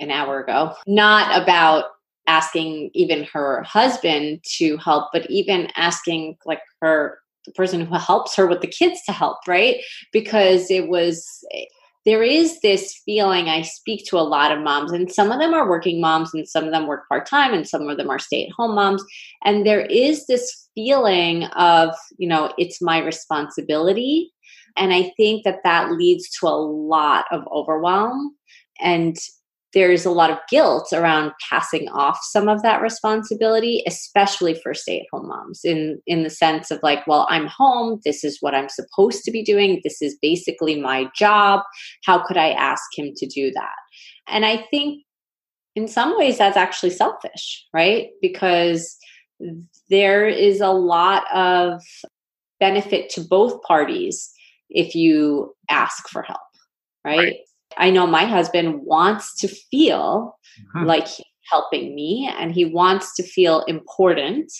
an 0.00 0.10
hour 0.10 0.40
ago, 0.40 0.74
not 0.86 1.40
about 1.40 1.86
asking 2.26 2.90
even 2.94 3.24
her 3.32 3.62
husband 3.62 4.40
to 4.58 4.76
help, 4.78 5.10
but 5.12 5.30
even 5.30 5.68
asking 5.76 6.36
like 6.44 6.60
her, 6.80 7.18
the 7.44 7.52
person 7.52 7.86
who 7.86 7.94
helps 7.96 8.34
her 8.34 8.46
with 8.48 8.60
the 8.60 8.66
kids 8.66 9.00
to 9.06 9.12
help, 9.12 9.38
right? 9.46 9.76
Because 10.12 10.68
it 10.70 10.88
was, 10.88 11.24
there 12.06 12.22
is 12.22 12.60
this 12.60 13.02
feeling 13.04 13.48
I 13.48 13.62
speak 13.62 14.06
to 14.06 14.16
a 14.16 14.20
lot 14.20 14.52
of 14.52 14.62
moms, 14.62 14.92
and 14.92 15.12
some 15.12 15.32
of 15.32 15.40
them 15.40 15.52
are 15.52 15.68
working 15.68 16.00
moms, 16.00 16.32
and 16.32 16.48
some 16.48 16.64
of 16.64 16.70
them 16.70 16.86
work 16.86 17.06
part 17.08 17.26
time, 17.26 17.52
and 17.52 17.68
some 17.68 17.88
of 17.88 17.98
them 17.98 18.08
are 18.08 18.20
stay 18.20 18.46
at 18.46 18.52
home 18.52 18.76
moms. 18.76 19.04
And 19.44 19.66
there 19.66 19.84
is 19.84 20.26
this 20.26 20.68
feeling 20.74 21.44
of, 21.56 21.94
you 22.16 22.28
know, 22.28 22.52
it's 22.56 22.80
my 22.80 22.98
responsibility. 22.98 24.32
And 24.76 24.94
I 24.94 25.12
think 25.16 25.44
that 25.44 25.64
that 25.64 25.92
leads 25.92 26.30
to 26.38 26.46
a 26.46 26.50
lot 26.50 27.24
of 27.32 27.46
overwhelm. 27.48 28.36
And 28.80 29.16
there's 29.76 30.06
a 30.06 30.10
lot 30.10 30.30
of 30.30 30.38
guilt 30.48 30.88
around 30.94 31.32
passing 31.50 31.86
off 31.90 32.18
some 32.22 32.48
of 32.48 32.62
that 32.62 32.80
responsibility 32.80 33.82
especially 33.86 34.54
for 34.54 34.72
stay-at-home 34.72 35.28
moms 35.28 35.60
in 35.64 36.00
in 36.06 36.22
the 36.22 36.30
sense 36.30 36.70
of 36.70 36.80
like 36.82 37.06
well 37.06 37.26
i'm 37.28 37.46
home 37.46 38.00
this 38.04 38.24
is 38.24 38.38
what 38.40 38.54
i'm 38.54 38.70
supposed 38.70 39.22
to 39.22 39.30
be 39.30 39.44
doing 39.44 39.80
this 39.84 40.00
is 40.00 40.16
basically 40.22 40.80
my 40.80 41.06
job 41.14 41.60
how 42.04 42.18
could 42.26 42.38
i 42.38 42.50
ask 42.50 42.82
him 42.96 43.12
to 43.16 43.26
do 43.26 43.52
that? 43.52 43.76
And 44.26 44.46
i 44.46 44.66
think 44.70 45.04
in 45.74 45.86
some 45.86 46.16
ways 46.16 46.38
that's 46.38 46.56
actually 46.56 46.90
selfish 46.90 47.64
right? 47.74 48.08
Because 48.22 48.96
there 49.90 50.26
is 50.26 50.62
a 50.62 50.70
lot 50.70 51.24
of 51.34 51.82
benefit 52.58 53.10
to 53.10 53.20
both 53.20 53.60
parties 53.62 54.32
if 54.70 54.94
you 54.94 55.54
ask 55.68 56.08
for 56.08 56.22
help 56.22 56.40
right. 57.04 57.18
right 57.18 57.36
I 57.78 57.90
know 57.90 58.06
my 58.06 58.24
husband 58.24 58.80
wants 58.82 59.38
to 59.40 59.48
feel 59.48 60.36
mm-hmm. 60.76 60.86
like 60.86 61.06
helping 61.50 61.94
me 61.94 62.30
and 62.38 62.52
he 62.52 62.64
wants 62.64 63.14
to 63.16 63.22
feel 63.22 63.62
important. 63.62 64.52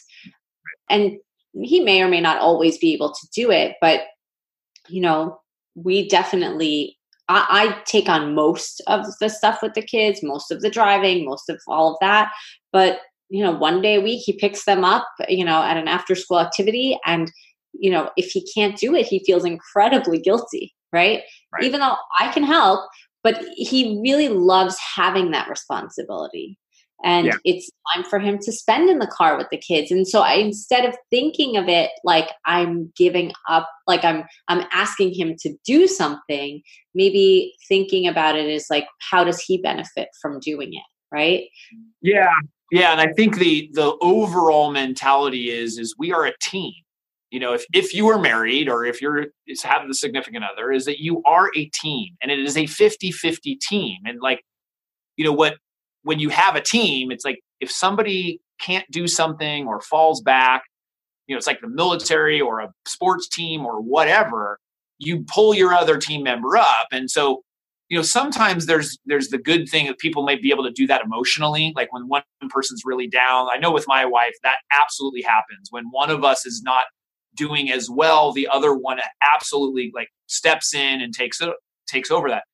And 0.89 1.19
he 1.61 1.81
may 1.81 2.03
or 2.03 2.09
may 2.09 2.21
not 2.21 2.39
always 2.39 2.79
be 2.79 2.93
able 2.93 3.13
to 3.13 3.29
do 3.35 3.51
it, 3.51 3.77
but 3.81 4.03
you 4.89 5.01
know, 5.01 5.41
we 5.75 6.09
definitely 6.09 6.97
I, 7.29 7.47
I 7.49 7.83
take 7.87 8.09
on 8.09 8.35
most 8.35 8.81
of 8.87 9.05
the 9.19 9.29
stuff 9.29 9.61
with 9.61 9.75
the 9.75 9.83
kids, 9.83 10.23
most 10.23 10.53
of 10.53 10.61
the 10.61 10.71
driving, 10.71 11.25
most 11.25 11.49
of 11.49 11.61
all 11.67 11.93
of 11.93 11.97
that. 12.01 12.33
But 12.73 13.01
you 13.29 13.43
know, 13.43 13.51
one 13.51 13.83
day 13.83 13.97
a 13.97 14.01
week 14.01 14.23
he 14.25 14.33
picks 14.33 14.65
them 14.65 14.85
up, 14.85 15.09
you 15.29 15.45
know, 15.45 15.63
at 15.63 15.77
an 15.77 15.89
after 15.89 16.15
school 16.15 16.39
activity 16.39 16.99
and 17.05 17.33
you 17.79 17.91
know, 17.91 18.11
if 18.17 18.31
he 18.31 18.47
can't 18.55 18.79
do 18.79 18.95
it, 18.95 19.07
he 19.07 19.23
feels 19.25 19.45
incredibly 19.45 20.19
guilty, 20.19 20.75
right? 20.93 21.23
right? 21.53 21.65
Even 21.65 21.81
though 21.81 21.97
I 22.19 22.33
can 22.33 22.43
help, 22.43 22.89
but 23.27 23.45
he 23.57 23.99
really 24.05 24.29
loves 24.29 24.77
having 24.79 25.33
that 25.33 25.49
responsibility. 25.49 26.57
And 27.03 27.27
yeah. 27.27 27.33
it's 27.45 27.69
time 27.93 28.05
for 28.05 28.21
him 28.21 28.39
to 28.39 28.53
spend 28.53 28.89
in 28.89 29.01
the 29.01 29.09
car 29.09 29.37
with 29.37 29.49
the 29.51 29.57
kids. 29.57 29.91
And 29.91 30.07
so 30.07 30.21
i 30.21 30.35
instead 30.35 30.85
of 30.85 30.97
thinking 31.11 31.57
of 31.57 31.69
it 31.69 31.91
like 32.05 32.29
i'm 32.45 32.93
giving 32.97 33.33
up 33.49 33.69
like 33.89 34.05
i'm 34.05 34.23
i'm 34.47 34.63
asking 34.73 35.13
him 35.13 35.35
to 35.41 35.55
do 35.67 35.89
something 35.89 36.63
maybe 36.95 37.53
thinking 37.69 38.07
about 38.07 38.37
it 38.37 38.47
is 38.47 38.67
like 38.71 38.87
how 39.11 39.25
does 39.25 39.41
he 39.41 39.59
benefit 39.59 40.09
from 40.23 40.39
doing 40.39 40.73
it 40.73 40.87
right? 41.11 41.45
Yeah. 42.03 42.33
Yeah. 42.71 42.93
And 42.93 43.01
i 43.01 43.13
think 43.17 43.39
the 43.39 43.69
the 43.73 43.97
overall 44.01 44.71
mentality 44.71 45.51
is 45.51 45.79
is 45.79 45.97
we 45.99 46.13
are 46.13 46.27
a 46.27 46.33
team 46.41 46.75
you 47.31 47.41
know 47.41 47.53
if, 47.53 47.65
if 47.73 47.95
you 47.95 48.09
are 48.09 48.19
married 48.19 48.69
or 48.69 48.85
if 48.85 49.01
you're 49.03 49.27
having 49.63 49.91
a 49.91 49.95
significant 49.95 50.45
other 50.45 50.73
is 50.73 50.85
that 50.85 50.99
you 50.99 51.23
are 51.25 51.51
a 51.57 51.67
team 51.67 52.15
and 52.23 52.31
it 52.31 52.39
is 52.39 52.57
a 52.57 52.65
50-50 52.65 53.59
team. 53.61 53.99
And 54.05 54.21
like 54.21 54.43
you 55.17 55.25
know 55.25 55.33
what 55.33 55.57
when 56.03 56.19
you 56.19 56.29
have 56.29 56.57
a 56.57 56.61
team 56.61 57.11
it's 57.11 57.25
like 57.25 57.41
if 57.61 57.71
somebody 57.71 58.41
can't 58.61 58.87
do 58.91 59.07
something 59.07 59.67
or 59.67 59.81
falls 59.81 60.21
back 60.23 60.63
you 61.27 61.35
know 61.35 61.39
it's 61.39 61.47
like 61.47 61.61
the 61.61 61.69
military 61.69 62.41
or 62.41 62.61
a 62.61 62.73
sports 62.87 63.29
team 63.29 63.67
or 63.67 63.81
whatever 63.81 64.59
you 64.99 65.25
pull 65.25 65.55
your 65.55 65.75
other 65.75 65.99
team 65.99 66.23
member 66.23 66.57
up. 66.57 66.87
And 66.93 67.11
so 67.11 67.43
you 67.89 67.97
know 67.97 68.03
sometimes 68.03 68.67
there's 68.67 68.99
there's 69.07 69.29
the 69.29 69.39
good 69.39 69.69
thing 69.69 69.87
that 69.87 69.99
people 69.99 70.25
may 70.25 70.37
be 70.37 70.51
able 70.51 70.65
to 70.65 70.73
do 70.73 70.89
that 70.89 71.03
emotionally 71.05 71.73
like 71.77 71.93
when 71.93 72.09
one 72.09 72.23
person's 72.51 72.83
really 72.85 73.07
down. 73.07 73.49
I 73.53 73.59
know 73.59 73.71
with 73.71 73.87
my 73.87 74.05
wife 74.05 74.35
that 74.43 74.57
absolutely 74.73 75.23
happens. 75.23 75.69
When 75.71 75.85
one 75.91 76.11
of 76.11 76.25
us 76.25 76.45
is 76.47 76.63
not 76.65 76.85
doing 77.37 77.71
as 77.71 77.89
well 77.91 78.33
the 78.33 78.49
other 78.49 78.75
one 78.75 78.99
absolutely 79.35 79.93
like 79.95 80.09
steps 80.27 80.75
in 80.75 81.01
and 81.01 81.15
takes 81.15 81.41
it 81.41 81.51
takes 81.87 82.11
over 82.11 82.29
that. 82.29 82.45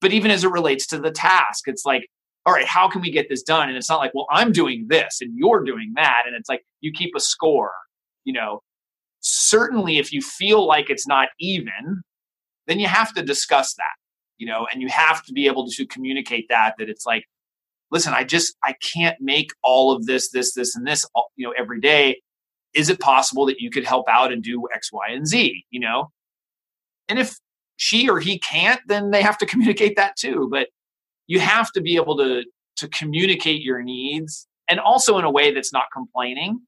But 0.00 0.12
even 0.12 0.30
as 0.30 0.44
it 0.44 0.50
relates 0.50 0.86
to 0.88 0.98
the 0.98 1.10
task 1.10 1.64
it's 1.66 1.84
like 1.84 2.06
all 2.46 2.54
right 2.54 2.66
how 2.66 2.88
can 2.88 3.00
we 3.00 3.10
get 3.10 3.28
this 3.28 3.42
done? 3.42 3.68
And 3.68 3.76
it's 3.76 3.88
not 3.88 3.98
like 3.98 4.14
well 4.14 4.26
i'm 4.30 4.52
doing 4.52 4.86
this 4.88 5.20
and 5.20 5.36
you're 5.36 5.64
doing 5.64 5.92
that. 5.96 6.22
And 6.26 6.36
it's 6.36 6.48
like 6.48 6.62
you 6.80 6.92
keep 6.92 7.14
a 7.16 7.20
score 7.20 7.72
you 8.24 8.32
know? 8.32 8.60
Certainly 9.20 9.98
if 9.98 10.12
you 10.12 10.22
feel 10.22 10.66
like 10.66 10.90
it's 10.90 11.06
not 11.06 11.28
even 11.38 12.02
then 12.66 12.78
you 12.78 12.86
have 12.86 13.12
to 13.14 13.22
discuss 13.22 13.74
that 13.74 13.94
you 14.38 14.46
know? 14.46 14.66
And 14.72 14.80
you 14.80 14.88
have 14.88 15.24
to 15.26 15.32
be 15.32 15.46
able 15.46 15.68
to 15.68 15.86
communicate 15.86 16.46
that 16.48 16.74
that 16.78 16.88
it's 16.88 17.06
like 17.06 17.24
listen 17.90 18.14
i 18.14 18.24
just 18.24 18.56
i 18.64 18.74
can't 18.94 19.16
make 19.20 19.50
all 19.62 19.92
of 19.92 20.06
this 20.06 20.30
this 20.30 20.54
this 20.54 20.74
and 20.74 20.86
this 20.86 21.04
you 21.36 21.46
know 21.46 21.54
every 21.58 21.80
day 21.80 22.20
is 22.74 22.88
it 22.88 23.00
possible 23.00 23.46
that 23.46 23.60
you 23.60 23.70
could 23.70 23.84
help 23.84 24.08
out 24.08 24.32
and 24.32 24.42
do 24.42 24.66
X, 24.74 24.92
Y, 24.92 25.08
and 25.10 25.26
Z? 25.26 25.64
You 25.70 25.80
know, 25.80 26.10
and 27.08 27.18
if 27.18 27.34
she 27.76 28.08
or 28.08 28.20
he 28.20 28.38
can't, 28.38 28.80
then 28.86 29.10
they 29.10 29.22
have 29.22 29.38
to 29.38 29.46
communicate 29.52 29.96
that 29.96 30.16
too. 30.16 30.48
But 30.50 30.68
you 31.26 31.40
have 31.40 31.72
to 31.72 31.80
be 31.80 31.96
able 31.96 32.16
to 32.18 32.44
to 32.76 32.88
communicate 32.88 33.60
your 33.60 33.82
needs 33.82 34.46
and 34.68 34.80
also 34.80 35.18
in 35.18 35.24
a 35.24 35.30
way 35.30 35.52
that's 35.52 35.72
not 35.72 35.84
complaining. 35.92 36.60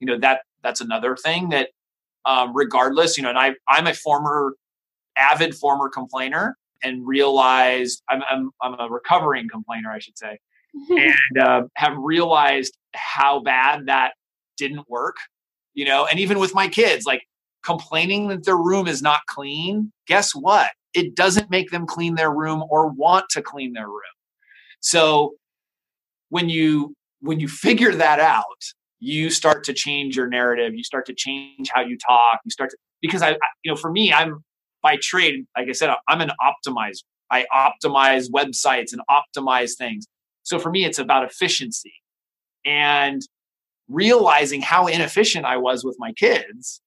You 0.00 0.06
know 0.06 0.18
that 0.18 0.42
that's 0.62 0.80
another 0.80 1.16
thing 1.16 1.50
that 1.50 1.70
um, 2.24 2.54
regardless, 2.54 3.16
you 3.16 3.22
know, 3.22 3.30
and 3.30 3.38
I 3.38 3.54
I'm 3.68 3.86
a 3.86 3.94
former 3.94 4.54
avid 5.16 5.54
former 5.54 5.88
complainer 5.88 6.56
and 6.82 7.06
realized 7.06 8.02
I'm 8.08 8.22
I'm, 8.28 8.50
I'm 8.60 8.78
a 8.78 8.88
recovering 8.88 9.48
complainer, 9.48 9.90
I 9.90 9.98
should 9.98 10.18
say, 10.18 10.38
and 10.90 11.38
uh, 11.38 11.62
have 11.76 11.94
realized 11.96 12.76
how 12.94 13.40
bad 13.40 13.86
that 13.86 14.12
didn't 14.68 14.88
work 14.88 15.16
you 15.74 15.84
know 15.84 16.06
and 16.10 16.20
even 16.20 16.38
with 16.38 16.54
my 16.54 16.68
kids 16.68 17.04
like 17.04 17.22
complaining 17.62 18.28
that 18.28 18.44
their 18.44 18.56
room 18.56 18.88
is 18.88 19.02
not 19.02 19.20
clean 19.26 19.92
guess 20.06 20.34
what? 20.34 20.70
It 20.94 21.14
doesn't 21.14 21.50
make 21.50 21.70
them 21.70 21.86
clean 21.86 22.16
their 22.16 22.30
room 22.30 22.62
or 22.68 22.88
want 22.88 23.30
to 23.30 23.42
clean 23.42 23.72
their 23.72 23.86
room. 23.86 24.16
So 24.80 25.34
when 26.28 26.48
you 26.48 26.94
when 27.20 27.40
you 27.40 27.48
figure 27.48 27.92
that 27.94 28.20
out 28.20 28.44
you 29.00 29.30
start 29.30 29.64
to 29.64 29.72
change 29.72 30.16
your 30.16 30.28
narrative 30.28 30.74
you 30.74 30.84
start 30.84 31.06
to 31.06 31.14
change 31.14 31.70
how 31.72 31.80
you 31.80 31.96
talk 31.98 32.40
you 32.44 32.50
start 32.50 32.70
to 32.70 32.76
because 33.00 33.22
i, 33.22 33.30
I 33.30 33.36
you 33.62 33.70
know 33.70 33.76
for 33.76 33.90
me 33.90 34.12
i'm 34.12 34.42
by 34.82 34.96
trade 35.00 35.46
like 35.56 35.68
i 35.68 35.72
said 35.72 35.90
i'm 36.08 36.20
an 36.20 36.30
optimizer. 36.40 37.02
I 37.30 37.46
optimize 37.54 38.30
websites 38.30 38.92
and 38.92 39.00
optimize 39.10 39.72
things. 39.78 40.06
So 40.42 40.58
for 40.58 40.70
me 40.70 40.84
it's 40.84 40.98
about 40.98 41.24
efficiency. 41.24 41.94
And 42.66 43.22
realizing 43.88 44.62
how 44.62 44.86
inefficient 44.86 45.44
I 45.44 45.56
was 45.56 45.84
with 45.84 45.96
my 45.98 46.12
kids 46.12 46.80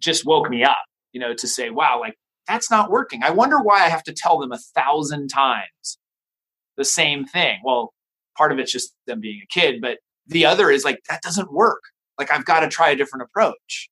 just 0.00 0.26
woke 0.26 0.50
me 0.50 0.64
up, 0.64 0.84
you 1.12 1.20
know, 1.20 1.34
to 1.34 1.46
say, 1.46 1.70
wow, 1.70 2.00
like 2.00 2.16
that's 2.48 2.70
not 2.70 2.90
working. 2.90 3.22
I 3.22 3.30
wonder 3.30 3.60
why 3.60 3.84
I 3.84 3.88
have 3.88 4.02
to 4.04 4.12
tell 4.12 4.38
them 4.38 4.52
a 4.52 4.58
thousand 4.74 5.28
times 5.28 5.98
the 6.76 6.84
same 6.84 7.24
thing. 7.26 7.60
Well, 7.64 7.92
part 8.36 8.52
of 8.52 8.58
it's 8.58 8.72
just 8.72 8.94
them 9.06 9.20
being 9.20 9.40
a 9.42 9.46
kid, 9.46 9.80
but 9.80 9.98
the 10.26 10.46
other 10.46 10.70
is 10.70 10.84
like, 10.84 11.00
that 11.08 11.22
doesn't 11.22 11.52
work. 11.52 11.82
Like, 12.18 12.30
I've 12.30 12.44
got 12.44 12.60
to 12.60 12.68
try 12.68 12.90
a 12.90 12.96
different 12.96 13.24
approach. 13.24 13.90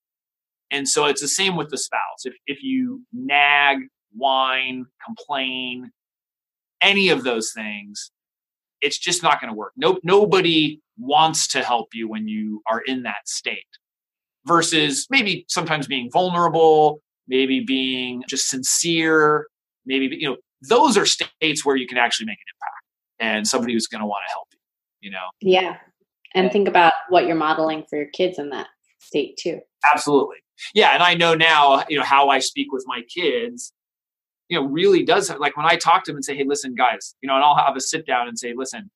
And 0.70 0.88
so 0.88 1.06
it's 1.06 1.20
the 1.20 1.28
same 1.28 1.56
with 1.56 1.70
the 1.70 1.78
spouse. 1.78 2.24
If, 2.24 2.34
if 2.46 2.62
you 2.62 3.02
nag, 3.12 3.78
whine, 4.14 4.86
complain, 5.04 5.90
any 6.80 7.08
of 7.08 7.24
those 7.24 7.52
things, 7.54 8.10
it's 8.80 8.98
just 8.98 9.22
not 9.22 9.40
going 9.40 9.52
to 9.52 9.56
work. 9.56 9.72
No, 9.76 9.98
nobody 10.02 10.80
wants 10.98 11.46
to 11.48 11.62
help 11.62 11.88
you 11.94 12.08
when 12.08 12.28
you 12.28 12.62
are 12.70 12.80
in 12.80 13.02
that 13.04 13.26
state 13.28 13.58
versus 14.46 15.06
maybe 15.10 15.44
sometimes 15.48 15.86
being 15.86 16.10
vulnerable, 16.12 17.00
maybe 17.26 17.60
being 17.60 18.22
just 18.28 18.48
sincere, 18.48 19.46
maybe, 19.86 20.16
you 20.18 20.28
know, 20.28 20.36
those 20.68 20.96
are 20.96 21.06
states 21.06 21.64
where 21.64 21.76
you 21.76 21.86
can 21.86 21.98
actually 21.98 22.26
make 22.26 22.38
an 22.38 22.54
impact 22.54 23.36
and 23.36 23.46
somebody 23.46 23.72
who's 23.74 23.86
going 23.86 24.00
to 24.00 24.06
want 24.06 24.22
to 24.26 24.32
help 24.32 24.48
you, 24.52 24.58
you 25.00 25.10
know? 25.10 25.28
Yeah. 25.40 25.76
And 26.34 26.50
think 26.50 26.68
about 26.68 26.92
what 27.08 27.26
you're 27.26 27.36
modeling 27.36 27.84
for 27.88 27.96
your 27.96 28.08
kids 28.12 28.38
in 28.38 28.50
that 28.50 28.68
state 29.00 29.36
too. 29.36 29.60
Absolutely. 29.92 30.36
Yeah. 30.74 30.94
And 30.94 31.02
I 31.02 31.14
know 31.14 31.34
now, 31.34 31.84
you 31.88 31.98
know, 31.98 32.04
how 32.04 32.28
I 32.28 32.40
speak 32.40 32.72
with 32.72 32.84
my 32.86 33.02
kids, 33.14 33.72
you 34.48 34.58
know, 34.58 34.66
really 34.66 35.04
does 35.04 35.30
like 35.38 35.56
when 35.56 35.66
I 35.66 35.76
talk 35.76 36.04
to 36.04 36.10
them 36.10 36.16
and 36.16 36.24
say, 36.24 36.36
Hey, 36.36 36.44
listen, 36.44 36.74
guys, 36.74 37.14
you 37.20 37.28
know, 37.28 37.34
and 37.34 37.44
I'll 37.44 37.56
have 37.56 37.76
a 37.76 37.80
sit 37.80 38.06
down 38.06 38.28
and 38.28 38.38
say, 38.38 38.54
listen, 38.56 38.90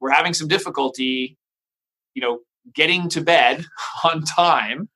we're 0.00 0.10
having 0.10 0.34
some 0.34 0.48
difficulty, 0.48 1.36
you 2.14 2.22
know, 2.22 2.40
getting 2.74 3.08
to 3.10 3.20
bed 3.20 3.64
on 4.04 4.22
time. 4.22 4.88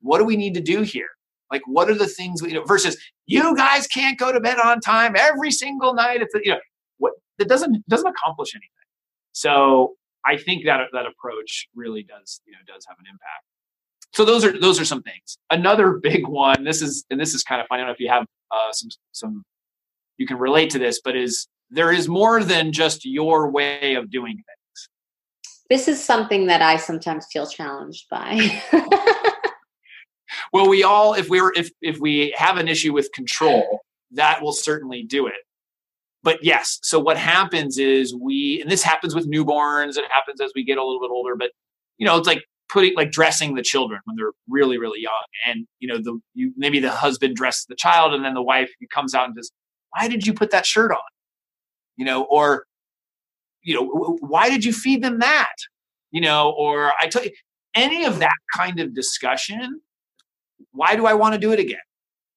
What 0.00 0.18
do 0.18 0.24
we 0.24 0.36
need 0.36 0.54
to 0.54 0.60
do 0.60 0.82
here? 0.82 1.08
Like, 1.50 1.62
what 1.66 1.90
are 1.90 1.94
the 1.94 2.08
things 2.08 2.42
we, 2.42 2.48
you 2.48 2.54
know, 2.54 2.64
versus 2.64 2.96
you 3.26 3.54
guys 3.56 3.86
can't 3.86 4.18
go 4.18 4.32
to 4.32 4.40
bed 4.40 4.58
on 4.58 4.80
time 4.80 5.14
every 5.16 5.50
single 5.50 5.94
night. 5.94 6.22
It's, 6.22 6.34
you 6.42 6.52
know, 6.52 6.60
what 6.98 7.12
that 7.38 7.48
doesn't, 7.48 7.86
doesn't 7.88 8.06
accomplish 8.06 8.54
anything. 8.54 8.68
So 9.32 9.94
I 10.24 10.36
think 10.36 10.64
that 10.64 10.80
that 10.92 11.06
approach 11.06 11.68
really 11.74 12.02
does, 12.02 12.40
you 12.46 12.52
know, 12.52 12.58
does 12.66 12.84
have 12.88 12.96
an 12.98 13.06
impact. 13.06 13.44
So 14.14 14.24
those 14.24 14.44
are, 14.44 14.58
those 14.58 14.78
are 14.78 14.84
some 14.84 15.02
things. 15.02 15.38
Another 15.50 15.92
big 15.92 16.26
one, 16.26 16.64
this 16.64 16.82
is, 16.82 17.04
and 17.10 17.18
this 17.18 17.34
is 17.34 17.42
kind 17.42 17.60
of 17.60 17.66
fun. 17.66 17.76
I 17.76 17.80
don't 17.80 17.88
know 17.88 17.94
if 17.94 18.00
you 18.00 18.10
have 18.10 18.26
uh, 18.50 18.72
some, 18.72 18.90
some, 19.12 19.42
you 20.18 20.26
can 20.26 20.38
relate 20.38 20.70
to 20.70 20.78
this, 20.78 21.00
but 21.02 21.16
is 21.16 21.48
there 21.70 21.90
is 21.90 22.06
more 22.08 22.44
than 22.44 22.70
just 22.72 23.04
your 23.04 23.50
way 23.50 23.94
of 23.94 24.10
doing 24.10 24.34
things. 24.34 24.88
This 25.70 25.88
is 25.88 26.02
something 26.02 26.46
that 26.46 26.60
I 26.60 26.76
sometimes 26.76 27.26
feel 27.32 27.46
challenged 27.46 28.10
by. 28.10 28.60
well, 30.52 30.68
we 30.68 30.82
all, 30.82 31.14
if 31.14 31.30
we're, 31.30 31.50
if, 31.54 31.70
if 31.80 31.98
we 31.98 32.34
have 32.36 32.58
an 32.58 32.68
issue 32.68 32.92
with 32.92 33.10
control, 33.14 33.80
that 34.10 34.42
will 34.42 34.52
certainly 34.52 35.02
do 35.02 35.26
it. 35.26 35.34
But 36.22 36.44
yes, 36.44 36.78
so 36.82 37.00
what 37.00 37.16
happens 37.16 37.78
is 37.78 38.14
we, 38.14 38.60
and 38.60 38.70
this 38.70 38.82
happens 38.82 39.14
with 39.14 39.30
newborns, 39.30 39.96
it 39.96 40.04
happens 40.10 40.42
as 40.42 40.52
we 40.54 40.62
get 40.62 40.76
a 40.76 40.84
little 40.84 41.00
bit 41.00 41.10
older, 41.10 41.34
but 41.36 41.50
you 41.96 42.06
know, 42.06 42.18
it's 42.18 42.26
like 42.26 42.44
putting, 42.72 42.94
like 42.96 43.10
dressing 43.10 43.54
the 43.54 43.62
children 43.62 44.00
when 44.04 44.16
they're 44.16 44.32
really, 44.48 44.78
really 44.78 45.00
young. 45.00 45.12
And, 45.46 45.66
you 45.78 45.88
know, 45.88 45.98
the, 45.98 46.18
you, 46.34 46.52
maybe 46.56 46.80
the 46.80 46.90
husband 46.90 47.36
dresses 47.36 47.66
the 47.68 47.76
child 47.76 48.14
and 48.14 48.24
then 48.24 48.34
the 48.34 48.42
wife 48.42 48.70
comes 48.92 49.14
out 49.14 49.26
and 49.26 49.34
says, 49.36 49.50
why 49.90 50.08
did 50.08 50.26
you 50.26 50.32
put 50.32 50.50
that 50.50 50.66
shirt 50.66 50.90
on? 50.90 50.98
You 51.96 52.04
know, 52.04 52.24
or, 52.24 52.64
you 53.62 53.74
know, 53.74 54.16
why 54.20 54.48
did 54.48 54.64
you 54.64 54.72
feed 54.72 55.02
them 55.02 55.18
that? 55.20 55.54
You 56.10 56.20
know, 56.20 56.50
or 56.50 56.92
I 57.00 57.08
tell 57.08 57.24
you, 57.24 57.30
any 57.74 58.04
of 58.04 58.18
that 58.18 58.36
kind 58.54 58.80
of 58.80 58.94
discussion 58.94 59.80
why 60.72 60.96
do 60.96 61.06
I 61.06 61.14
want 61.14 61.34
to 61.34 61.40
do 61.40 61.52
it 61.52 61.60
again? 61.60 61.78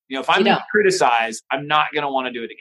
You 0.08 0.16
know, 0.16 0.22
if 0.22 0.30
I'm 0.30 0.44
going 0.44 0.56
to 0.56 0.66
criticize, 0.72 1.42
I'm 1.52 1.68
not 1.68 1.88
going 1.94 2.04
to 2.04 2.10
want 2.10 2.28
to 2.28 2.34
do 2.34 2.42
it 2.42 2.46
again. 2.46 2.58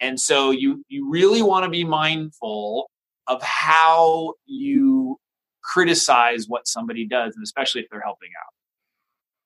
And 0.00 0.18
so 0.18 0.50
you 0.50 0.82
you 0.88 1.10
really 1.10 1.42
want 1.42 1.64
to 1.64 1.70
be 1.70 1.84
mindful 1.84 2.88
of 3.26 3.42
how 3.42 4.32
you 4.46 5.18
criticize 5.62 6.46
what 6.48 6.66
somebody 6.66 7.06
does, 7.06 7.34
and 7.34 7.42
especially 7.42 7.82
if 7.82 7.88
they're 7.90 8.00
helping 8.00 8.30
out. 8.38 8.54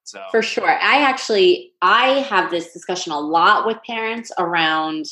So 0.05 0.23
for 0.31 0.43
sure, 0.43 0.69
I 0.69 1.01
actually 1.01 1.73
I 1.81 2.21
have 2.21 2.51
this 2.51 2.73
discussion 2.73 3.13
a 3.13 3.19
lot 3.19 3.67
with 3.67 3.79
parents 3.87 4.31
around 4.39 5.07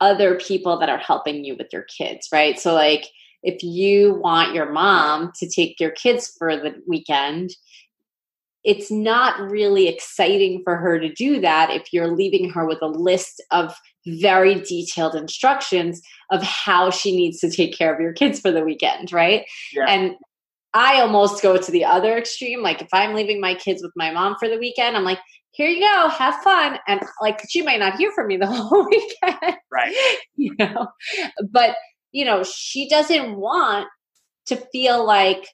other 0.00 0.36
people 0.36 0.78
that 0.78 0.88
are 0.88 0.98
helping 0.98 1.44
you 1.44 1.56
with 1.56 1.68
your 1.72 1.82
kids, 1.82 2.28
right? 2.32 2.58
So 2.58 2.74
like 2.74 3.06
if 3.42 3.62
you 3.62 4.14
want 4.14 4.54
your 4.54 4.70
mom 4.70 5.32
to 5.40 5.48
take 5.48 5.80
your 5.80 5.90
kids 5.90 6.32
for 6.38 6.56
the 6.56 6.74
weekend, 6.86 7.50
it's 8.64 8.90
not 8.90 9.50
really 9.50 9.88
exciting 9.88 10.62
for 10.62 10.76
her 10.76 10.98
to 10.98 11.12
do 11.12 11.40
that 11.40 11.70
if 11.70 11.92
you're 11.92 12.14
leaving 12.14 12.50
her 12.50 12.66
with 12.66 12.82
a 12.82 12.86
list 12.86 13.42
of 13.50 13.74
very 14.20 14.56
detailed 14.56 15.14
instructions 15.14 16.00
of 16.30 16.42
how 16.42 16.90
she 16.90 17.16
needs 17.16 17.38
to 17.40 17.50
take 17.50 17.76
care 17.76 17.92
of 17.94 18.00
your 18.00 18.12
kids 18.12 18.40
for 18.40 18.50
the 18.50 18.64
weekend, 18.64 19.12
right? 19.12 19.44
Yeah. 19.72 19.86
And 19.88 20.14
I 20.74 21.00
almost 21.00 21.42
go 21.42 21.56
to 21.56 21.70
the 21.70 21.84
other 21.84 22.16
extreme. 22.16 22.62
Like 22.62 22.82
if 22.82 22.88
I'm 22.92 23.14
leaving 23.14 23.40
my 23.40 23.54
kids 23.54 23.82
with 23.82 23.92
my 23.96 24.10
mom 24.10 24.36
for 24.38 24.48
the 24.48 24.58
weekend, 24.58 24.96
I'm 24.96 25.04
like, 25.04 25.20
here 25.52 25.68
you 25.68 25.80
go, 25.80 26.08
have 26.08 26.36
fun. 26.42 26.78
And 26.86 27.00
like 27.20 27.40
she 27.48 27.62
might 27.62 27.80
not 27.80 27.96
hear 27.96 28.12
from 28.12 28.26
me 28.26 28.36
the 28.36 28.46
whole 28.50 28.86
weekend. 28.86 29.56
Right. 29.70 29.94
You 30.36 30.54
know, 30.56 30.86
but 31.50 31.74
you 32.12 32.24
know, 32.24 32.44
she 32.44 32.88
doesn't 32.88 33.34
want 33.36 33.88
to 34.46 34.56
feel 34.72 35.04
like 35.04 35.48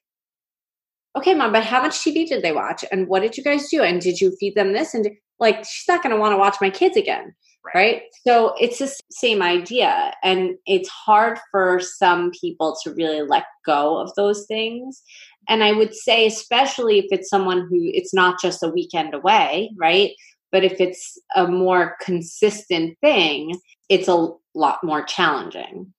okay, 1.17 1.35
mom, 1.35 1.53
but 1.53 1.65
how 1.65 1.81
much 1.81 1.99
TV 1.99 2.27
did 2.27 2.43
they 2.43 2.53
watch? 2.53 2.85
And 2.91 3.07
what 3.09 3.21
did 3.21 3.37
you 3.37 3.45
guys 3.45 3.69
do? 3.69 3.83
And 3.83 4.01
did 4.01 4.21
you 4.21 4.37
feed 4.39 4.55
them 4.55 4.73
this? 4.73 4.95
And 4.95 5.09
like, 5.39 5.65
she's 5.65 5.89
not 5.89 6.03
going 6.03 6.15
to 6.15 6.21
want 6.21 6.33
to 6.33 6.39
watch 6.39 6.57
my 6.61 6.71
kids 6.71 6.97
again. 6.97 7.35
Right. 7.65 7.75
right. 7.75 8.03
So 8.27 8.55
it's 8.61 8.79
the 8.79 8.95
same 9.11 9.43
idea. 9.43 10.13
And 10.23 10.57
it's 10.67 10.89
hard 10.89 11.39
for 11.51 11.81
some 11.81 12.31
people 12.31 12.77
to 12.85 12.93
really 12.93 13.23
let 13.23 13.45
go 13.65 13.99
of 13.99 14.15
those 14.17 14.47
things. 14.47 15.03
And 15.49 15.65
I 15.65 15.73
would 15.73 15.95
say, 15.95 16.27
especially 16.27 16.99
if 16.99 17.07
it's 17.11 17.29
someone 17.29 17.67
who 17.69 17.91
it's 17.93 18.15
not 18.15 18.41
just 18.41 18.63
a 18.63 18.69
weekend 18.69 19.15
away, 19.15 19.71
right? 19.79 20.11
But 20.53 20.65
if 20.65 20.81
it's 20.81 21.19
a 21.35 21.47
more 21.47 21.97
consistent 22.01 22.97
thing, 23.01 23.59
it's 23.89 24.09
a 24.09 24.29
lot 24.55 24.79
more 24.85 25.03
challenging. 25.03 25.93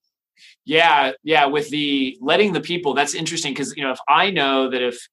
Yeah, 0.65 1.11
yeah. 1.23 1.45
With 1.45 1.69
the 1.69 2.17
letting 2.21 2.53
the 2.53 2.61
people, 2.61 2.93
that's 2.93 3.13
interesting 3.13 3.53
because 3.53 3.75
you 3.75 3.83
know 3.83 3.91
if 3.91 3.99
I 4.07 4.31
know 4.31 4.69
that 4.69 4.81
if 4.81 5.07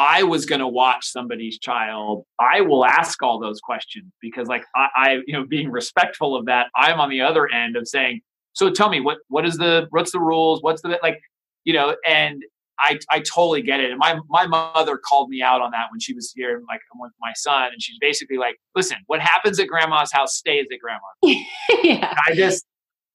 I 0.00 0.22
was 0.22 0.46
going 0.46 0.60
to 0.60 0.66
watch 0.66 1.06
somebody's 1.06 1.58
child, 1.58 2.24
I 2.40 2.62
will 2.62 2.86
ask 2.86 3.22
all 3.22 3.38
those 3.38 3.60
questions 3.60 4.10
because, 4.22 4.48
like, 4.48 4.64
I, 4.74 4.88
I, 4.96 5.12
you 5.26 5.34
know, 5.34 5.44
being 5.44 5.70
respectful 5.70 6.34
of 6.34 6.46
that, 6.46 6.68
I'm 6.74 7.00
on 7.00 7.10
the 7.10 7.20
other 7.20 7.48
end 7.48 7.76
of 7.76 7.86
saying, 7.86 8.22
"So 8.54 8.70
tell 8.70 8.88
me 8.88 9.00
what 9.00 9.18
what 9.28 9.44
is 9.44 9.58
the 9.58 9.86
what's 9.90 10.12
the 10.12 10.20
rules? 10.20 10.62
What's 10.62 10.80
the 10.80 10.98
like, 11.02 11.20
you 11.64 11.74
know?" 11.74 11.96
And 12.08 12.42
I 12.78 12.98
I 13.10 13.20
totally 13.20 13.60
get 13.60 13.80
it. 13.80 13.90
And 13.90 13.98
my 13.98 14.18
my 14.30 14.46
mother 14.46 14.96
called 14.96 15.28
me 15.28 15.42
out 15.42 15.60
on 15.60 15.70
that 15.72 15.88
when 15.90 16.00
she 16.00 16.14
was 16.14 16.32
here, 16.34 16.62
like 16.66 16.80
I'm 16.92 16.98
with 16.98 17.12
my 17.20 17.32
son, 17.36 17.64
and 17.72 17.82
she's 17.82 17.98
basically 18.00 18.38
like, 18.38 18.56
"Listen, 18.74 18.96
what 19.06 19.20
happens 19.20 19.60
at 19.60 19.68
grandma's 19.68 20.10
house 20.10 20.34
stays 20.34 20.66
at 20.72 20.78
grandma's." 20.80 21.44
yeah. 21.84 22.14
I 22.26 22.34
just 22.34 22.64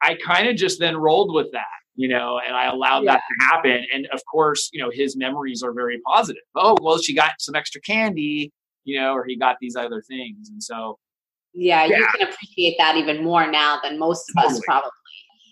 I 0.04 0.16
kind 0.24 0.48
of 0.48 0.56
just 0.56 0.80
then 0.80 0.96
rolled 0.96 1.34
with 1.34 1.52
that, 1.54 1.66
you 1.96 2.08
know, 2.08 2.40
and 2.46 2.56
I 2.56 2.66
allowed 2.66 3.04
yeah. 3.04 3.14
that 3.14 3.22
to 3.22 3.46
happen. 3.46 3.86
And 3.94 4.08
of 4.14 4.22
course, 4.30 4.70
you 4.74 4.82
know, 4.82 4.90
his 4.92 5.16
memories 5.16 5.64
are 5.64 5.72
very 5.72 6.00
positive. 6.06 6.44
Oh, 6.56 6.76
well, 6.82 6.98
she 6.98 7.14
got 7.14 7.32
some 7.40 7.56
extra 7.56 7.82
candy, 7.82 8.52
you 8.84 9.00
know, 9.00 9.14
or 9.14 9.26
he 9.26 9.38
got 9.38 9.58
these 9.62 9.76
other 9.76 10.02
things. 10.02 10.50
And 10.50 10.62
so, 10.62 10.98
yeah, 11.54 11.86
yeah. 11.86 11.98
you 11.98 12.08
can 12.14 12.28
appreciate 12.28 12.76
that 12.78 12.98
even 12.98 13.24
more 13.24 13.50
now 13.50 13.80
than 13.82 13.98
most 13.98 14.30
of 14.30 14.36
totally. 14.36 14.58
us 14.60 14.62
probably. 14.66 14.92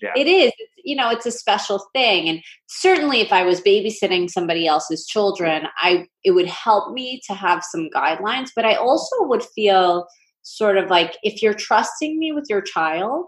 Yeah. 0.01 0.11
It 0.17 0.27
is, 0.27 0.51
you 0.83 0.97
know, 0.97 1.09
it's 1.09 1.25
a 1.25 1.31
special 1.31 1.81
thing. 1.95 2.27
And 2.27 2.41
certainly 2.67 3.21
if 3.21 3.31
I 3.31 3.43
was 3.43 3.61
babysitting 3.61 4.29
somebody 4.29 4.67
else's 4.67 5.05
children, 5.05 5.67
I 5.77 6.07
it 6.25 6.31
would 6.31 6.47
help 6.47 6.93
me 6.93 7.21
to 7.27 7.33
have 7.33 7.63
some 7.63 7.87
guidelines, 7.95 8.49
but 8.53 8.65
I 8.65 8.75
also 8.75 9.15
would 9.21 9.43
feel 9.55 10.05
sort 10.41 10.77
of 10.77 10.89
like 10.89 11.15
if 11.23 11.41
you're 11.41 11.53
trusting 11.53 12.19
me 12.19 12.33
with 12.33 12.47
your 12.49 12.61
child, 12.61 13.27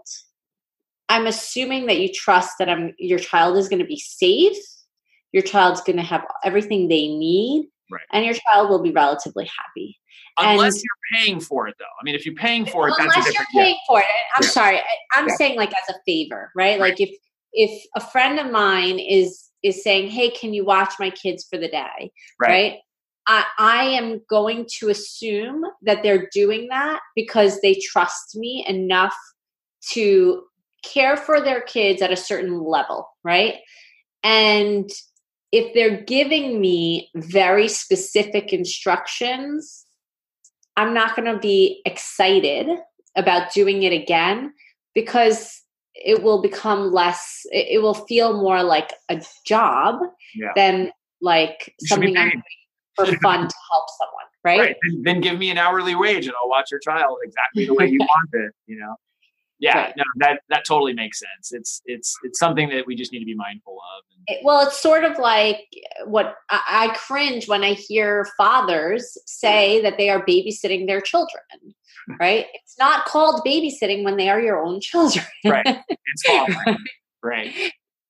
I'm 1.08 1.26
assuming 1.26 1.86
that 1.86 1.98
you 1.98 2.12
trust 2.12 2.54
that 2.58 2.68
I'm 2.68 2.94
your 2.98 3.18
child 3.18 3.56
is 3.56 3.68
going 3.68 3.78
to 3.78 3.86
be 3.86 3.98
safe, 3.98 4.56
your 5.32 5.42
child's 5.42 5.80
going 5.80 5.96
to 5.96 6.02
have 6.02 6.24
everything 6.44 6.88
they 6.88 7.08
need, 7.08 7.68
right. 7.90 8.02
and 8.12 8.24
your 8.24 8.34
child 8.34 8.70
will 8.70 8.82
be 8.82 8.90
relatively 8.90 9.44
happy. 9.44 9.98
Unless 10.38 10.74
and, 10.74 10.82
you're 10.82 11.20
paying 11.20 11.40
for 11.40 11.68
it, 11.68 11.76
though. 11.78 11.84
I 11.84 12.04
mean, 12.04 12.14
if 12.14 12.26
you're 12.26 12.34
paying 12.34 12.66
for 12.66 12.88
it, 12.88 12.94
unless 12.98 13.32
you're 13.32 13.44
paying 13.54 13.74
yeah. 13.74 13.86
for 13.86 14.00
it. 14.00 14.06
I'm 14.36 14.42
yeah. 14.42 14.48
sorry, 14.48 14.78
I, 14.78 15.18
am 15.18 15.28
yeah. 15.28 15.36
saying 15.36 15.56
like 15.56 15.70
as 15.70 15.94
a 15.94 15.98
favor, 16.04 16.50
right? 16.54 16.78
right? 16.78 16.90
Like 16.90 17.00
if 17.00 17.10
if 17.52 17.84
a 17.94 18.00
friend 18.00 18.38
of 18.38 18.50
mine 18.50 18.98
is 18.98 19.48
is 19.62 19.82
saying, 19.82 20.08
"Hey, 20.08 20.30
can 20.30 20.52
you 20.52 20.64
watch 20.64 20.94
my 20.98 21.10
kids 21.10 21.46
for 21.48 21.58
the 21.58 21.68
day?" 21.68 22.12
Right. 22.38 22.48
right? 22.48 22.74
I, 23.28 23.44
I 23.58 23.84
am 23.84 24.22
going 24.30 24.66
to 24.78 24.88
assume 24.88 25.64
that 25.82 26.02
they're 26.02 26.28
doing 26.32 26.68
that 26.68 27.00
because 27.16 27.60
they 27.60 27.74
trust 27.74 28.36
me 28.36 28.64
enough 28.68 29.16
to 29.92 30.44
care 30.86 31.16
for 31.16 31.40
their 31.40 31.60
kids 31.60 32.00
at 32.02 32.12
a 32.12 32.16
certain 32.16 32.62
level, 32.62 33.08
right? 33.24 33.56
And 34.22 34.88
if 35.52 35.72
they're 35.74 36.02
giving 36.02 36.60
me 36.60 37.10
very 37.14 37.68
specific 37.68 38.52
instructions, 38.52 39.84
I'm 40.76 40.92
not 40.92 41.16
going 41.16 41.32
to 41.32 41.38
be 41.38 41.80
excited 41.86 42.68
about 43.16 43.52
doing 43.52 43.82
it 43.82 43.92
again 43.92 44.52
because 44.94 45.62
it 45.94 46.22
will 46.22 46.42
become 46.42 46.92
less, 46.92 47.42
it, 47.50 47.80
will 47.80 47.94
feel 47.94 48.34
more 48.34 48.62
like 48.62 48.92
a 49.08 49.22
job 49.46 50.00
yeah. 50.34 50.52
than 50.54 50.90
like 51.22 51.74
something 51.80 52.16
I'm 52.16 52.42
for 52.94 53.06
fun 53.06 53.48
to 53.48 53.54
help 53.72 53.84
someone, 53.98 54.26
right? 54.44 54.60
right. 54.60 54.76
And 54.82 55.06
then 55.06 55.20
give 55.20 55.38
me 55.38 55.50
an 55.50 55.56
hourly 55.56 55.94
wage 55.94 56.26
and 56.26 56.34
I'll 56.42 56.50
watch 56.50 56.70
your 56.70 56.80
child 56.80 57.16
exactly 57.24 57.66
the 57.66 57.74
way 57.74 57.86
you 57.86 57.98
want 58.00 58.28
it, 58.32 58.52
you 58.66 58.78
know? 58.78 58.96
Yeah 59.58 59.78
Right. 59.78 59.94
no 59.96 60.04
that 60.16 60.40
that 60.48 60.64
totally 60.66 60.92
makes 60.92 61.18
sense 61.18 61.52
it's 61.52 61.80
it's 61.86 62.14
it's 62.22 62.38
something 62.38 62.68
that 62.70 62.86
we 62.86 62.94
just 62.94 63.12
need 63.12 63.20
to 63.20 63.24
be 63.24 63.34
mindful 63.34 63.74
of 63.96 64.04
It- 64.28 64.40
well, 64.44 64.66
it's 64.66 64.80
sort 64.80 65.04
of 65.04 65.18
like 65.18 65.60
what 66.04 66.34
I, 66.50 66.88
I 66.90 66.94
cringe 66.96 67.46
when 67.48 67.62
I 67.62 67.72
hear 67.74 68.26
fathers 68.36 69.16
say 69.26 69.80
that 69.82 69.96
they 69.98 70.10
are 70.10 70.24
babysitting 70.26 70.86
their 70.88 71.00
children, 71.00 71.44
right? 72.20 72.46
It's 72.54 72.76
not 72.78 73.04
called 73.06 73.42
babysitting 73.46 74.02
when 74.04 74.16
they 74.16 74.28
are 74.28 74.40
your 74.40 74.62
own 74.64 74.80
children. 74.80 75.24
right 75.44 75.64
it's 75.88 76.22
fathering. 76.26 76.78
right 77.22 77.52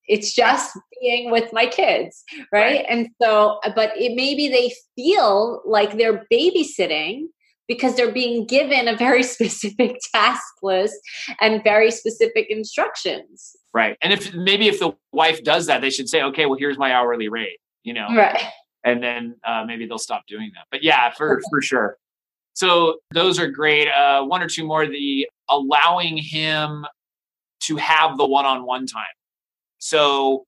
it's 0.09 0.33
just 0.33 0.79
being 1.01 1.31
with 1.31 1.53
my 1.53 1.67
kids 1.67 2.23
right, 2.53 2.85
and 2.89 3.09
so 3.21 3.59
but 3.75 3.91
it 3.97 4.15
maybe 4.17 4.49
they 4.49 4.73
feel 4.97 5.63
like 5.67 5.97
they're 5.99 6.25
babysitting 6.33 7.25
because 7.69 7.97
they're 7.97 8.13
being 8.13 8.47
given 8.47 8.89
a 8.89 8.97
very 8.97 9.23
specific 9.37 9.99
task 10.15 10.45
list 10.63 10.97
and 11.41 11.63
very 11.65 11.91
specific 11.91 12.47
instructions. 12.49 13.57
Right. 13.75 13.97
And 14.03 14.13
if 14.13 14.35
maybe 14.35 14.69
if 14.69 14.79
the 14.79 14.93
wife 15.13 15.43
does 15.45 15.67
that 15.67 15.81
they 15.81 15.91
should 15.91 16.09
say 16.09 16.23
okay 16.23 16.47
well 16.47 16.59
here's 16.59 16.79
my 16.79 16.93
hourly 16.93 17.29
rate 17.29 17.59
you 17.87 17.95
know? 17.95 18.09
Right. 18.15 18.43
And 18.85 19.03
then 19.03 19.37
uh, 19.47 19.65
maybe 19.65 19.87
they'll 19.87 19.99
stop 19.99 20.25
doing 20.27 20.51
that. 20.55 20.67
But 20.71 20.83
yeah 20.83 21.11
for 21.11 21.41
for 21.49 21.63
sure. 21.63 21.97
So 22.53 22.99
those 23.13 23.39
are 23.39 23.49
great. 23.49 23.89
Uh, 23.89 24.25
one 24.25 24.43
or 24.43 24.49
two 24.49 24.67
more 24.67 24.87
the 24.87 25.27
allowing 25.49 26.17
him 26.19 26.85
to 27.61 27.77
have 27.77 28.17
the 28.17 28.27
one-on-one 28.27 28.87
time. 28.87 29.05
So 29.79 30.45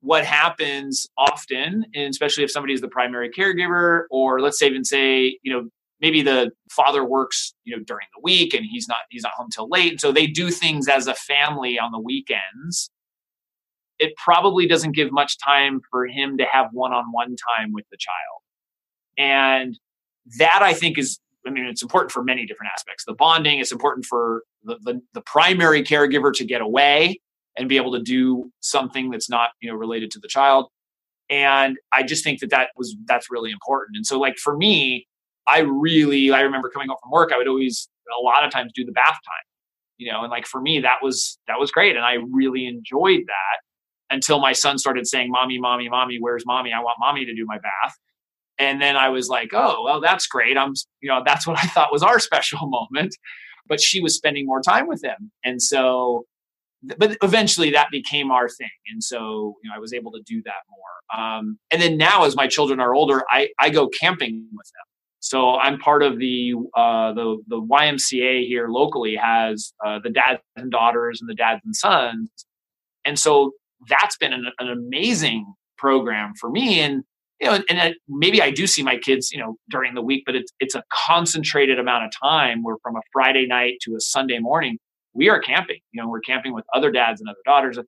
what 0.00 0.24
happens 0.24 1.06
often 1.16 1.86
and 1.94 2.10
especially 2.10 2.44
if 2.44 2.50
somebody 2.50 2.74
is 2.74 2.80
the 2.80 2.88
primary 2.88 3.30
caregiver 3.30 4.04
or 4.10 4.40
let's 4.40 4.58
say 4.58 4.66
even 4.66 4.84
say 4.84 5.38
you 5.42 5.50
know 5.52 5.68
maybe 6.00 6.22
the 6.22 6.50
father 6.70 7.04
works 7.04 7.54
you 7.64 7.76
know 7.76 7.82
during 7.84 8.06
the 8.14 8.20
week 8.22 8.54
and 8.54 8.64
he's 8.70 8.88
not 8.88 8.98
he's 9.10 9.22
not 9.22 9.32
home 9.32 9.48
till 9.50 9.68
late. 9.68 9.92
And 9.92 10.00
so 10.00 10.12
they 10.12 10.26
do 10.26 10.50
things 10.50 10.88
as 10.88 11.06
a 11.06 11.14
family 11.14 11.78
on 11.78 11.92
the 11.92 12.00
weekends. 12.00 12.90
It 13.98 14.12
probably 14.22 14.66
doesn't 14.66 14.92
give 14.92 15.12
much 15.12 15.38
time 15.38 15.80
for 15.90 16.06
him 16.06 16.36
to 16.38 16.44
have 16.44 16.66
one-on-one 16.72 17.36
time 17.56 17.72
with 17.72 17.84
the 17.90 17.96
child. 17.96 18.42
And 19.16 19.78
that 20.38 20.60
i 20.62 20.72
think 20.72 20.98
is 20.98 21.18
i 21.46 21.50
mean 21.50 21.66
it's 21.66 21.82
important 21.82 22.10
for 22.10 22.24
many 22.24 22.46
different 22.46 22.72
aspects. 22.72 23.04
The 23.04 23.14
bonding 23.14 23.58
it's 23.58 23.72
important 23.72 24.06
for 24.06 24.42
the, 24.62 24.78
the, 24.82 25.00
the 25.12 25.20
primary 25.22 25.82
caregiver 25.82 26.32
to 26.34 26.44
get 26.44 26.60
away 26.60 27.20
and 27.56 27.68
be 27.68 27.76
able 27.76 27.92
to 27.92 28.02
do 28.02 28.50
something 28.60 29.10
that's 29.10 29.30
not 29.30 29.50
you 29.60 29.70
know 29.70 29.76
related 29.76 30.10
to 30.12 30.18
the 30.18 30.28
child. 30.28 30.68
And 31.30 31.76
i 31.92 32.02
just 32.02 32.24
think 32.24 32.40
that 32.40 32.50
that 32.50 32.70
was 32.76 32.96
that's 33.06 33.30
really 33.30 33.50
important. 33.50 33.96
And 33.96 34.06
so 34.06 34.18
like 34.18 34.36
for 34.38 34.56
me 34.56 35.06
i 35.46 35.60
really 35.60 36.30
i 36.30 36.40
remember 36.40 36.68
coming 36.68 36.88
home 36.88 36.98
from 37.02 37.10
work 37.10 37.32
i 37.32 37.36
would 37.36 37.48
always 37.48 37.88
a 38.18 38.22
lot 38.22 38.44
of 38.44 38.50
times 38.50 38.72
do 38.74 38.84
the 38.84 38.92
bath 38.92 39.06
time 39.12 39.44
you 39.98 40.10
know 40.10 40.22
and 40.22 40.30
like 40.30 40.46
for 40.46 40.60
me 40.60 40.80
that 40.80 40.98
was 41.02 41.38
that 41.48 41.58
was 41.58 41.70
great 41.70 41.96
and 41.96 42.04
i 42.04 42.16
really 42.32 42.66
enjoyed 42.66 43.20
that 43.26 43.60
until 44.10 44.40
my 44.40 44.52
son 44.52 44.78
started 44.78 45.06
saying 45.06 45.30
mommy 45.30 45.58
mommy 45.58 45.88
mommy 45.88 46.18
where's 46.20 46.44
mommy? 46.46 46.72
I 46.72 46.80
want 46.80 46.96
mommy 47.00 47.24
to 47.24 47.34
do 47.34 47.44
my 47.46 47.58
bath. 47.58 47.96
And 48.58 48.80
then 48.80 48.96
i 48.96 49.08
was 49.08 49.28
like 49.28 49.50
oh 49.52 49.82
well 49.84 50.00
that's 50.00 50.26
great 50.26 50.56
i'm 50.56 50.74
you 51.00 51.08
know 51.08 51.22
that's 51.24 51.46
what 51.46 51.58
i 51.58 51.66
thought 51.68 51.92
was 51.92 52.02
our 52.02 52.18
special 52.28 52.66
moment. 52.68 53.16
But 53.66 53.80
she 53.80 54.02
was 54.02 54.14
spending 54.14 54.44
more 54.46 54.60
time 54.60 54.86
with 54.86 55.02
him 55.02 55.30
and 55.44 55.60
so 55.60 56.26
but 56.98 57.16
eventually 57.22 57.70
that 57.70 57.88
became 57.90 58.30
our 58.30 58.48
thing 58.48 58.68
and 58.92 59.02
so 59.02 59.56
you 59.62 59.70
know 59.70 59.76
i 59.76 59.78
was 59.78 59.92
able 59.92 60.12
to 60.12 60.22
do 60.26 60.42
that 60.44 60.62
more. 60.70 61.20
Um, 61.22 61.58
and 61.70 61.80
then 61.80 61.96
now 61.96 62.24
as 62.24 62.36
my 62.36 62.46
children 62.46 62.80
are 62.80 62.94
older 62.94 63.24
i 63.30 63.48
i 63.58 63.70
go 63.70 63.88
camping 63.88 64.46
with 64.52 64.66
them 64.66 64.93
so 65.24 65.56
i'm 65.56 65.78
part 65.78 66.02
of 66.02 66.18
the 66.18 66.54
uh, 66.76 67.12
the 67.12 67.36
the 67.48 67.60
ymca 67.60 68.46
here 68.46 68.68
locally 68.68 69.16
has 69.16 69.72
uh, 69.84 69.98
the 70.02 70.10
dads 70.10 70.40
and 70.56 70.70
daughters 70.70 71.20
and 71.20 71.28
the 71.28 71.34
dads 71.34 71.60
and 71.64 71.74
sons 71.74 72.30
and 73.04 73.18
so 73.18 73.52
that's 73.88 74.16
been 74.16 74.32
an, 74.32 74.46
an 74.58 74.68
amazing 74.68 75.44
program 75.76 76.32
for 76.40 76.50
me 76.50 76.80
and 76.80 77.02
you 77.40 77.46
know 77.46 77.54
and, 77.54 77.64
and 77.78 77.94
maybe 78.08 78.40
i 78.40 78.50
do 78.50 78.66
see 78.66 78.82
my 78.82 78.96
kids 78.96 79.30
you 79.32 79.38
know 79.38 79.56
during 79.70 79.94
the 79.94 80.02
week 80.02 80.22
but 80.26 80.34
it's 80.34 80.52
it's 80.60 80.74
a 80.74 80.82
concentrated 80.92 81.78
amount 81.78 82.04
of 82.04 82.10
time 82.22 82.62
where 82.62 82.76
from 82.82 82.96
a 82.96 83.00
friday 83.12 83.46
night 83.46 83.74
to 83.80 83.94
a 83.96 84.00
sunday 84.00 84.38
morning 84.38 84.78
we 85.14 85.28
are 85.28 85.38
camping. 85.38 85.78
You 85.92 86.02
know, 86.02 86.08
we're 86.08 86.20
camping 86.20 86.52
with 86.52 86.64
other 86.74 86.90
dads 86.90 87.20
and 87.20 87.30
other 87.30 87.38
daughters. 87.44 87.78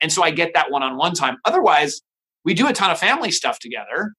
And 0.00 0.12
so 0.12 0.22
I 0.22 0.30
get 0.30 0.52
that 0.54 0.70
one 0.70 0.82
on 0.82 0.96
one 0.96 1.14
time. 1.14 1.36
Otherwise, 1.44 2.02
we 2.44 2.52
do 2.52 2.66
a 2.66 2.72
ton 2.72 2.90
of 2.90 2.98
family 2.98 3.30
stuff 3.30 3.58
together, 3.58 4.12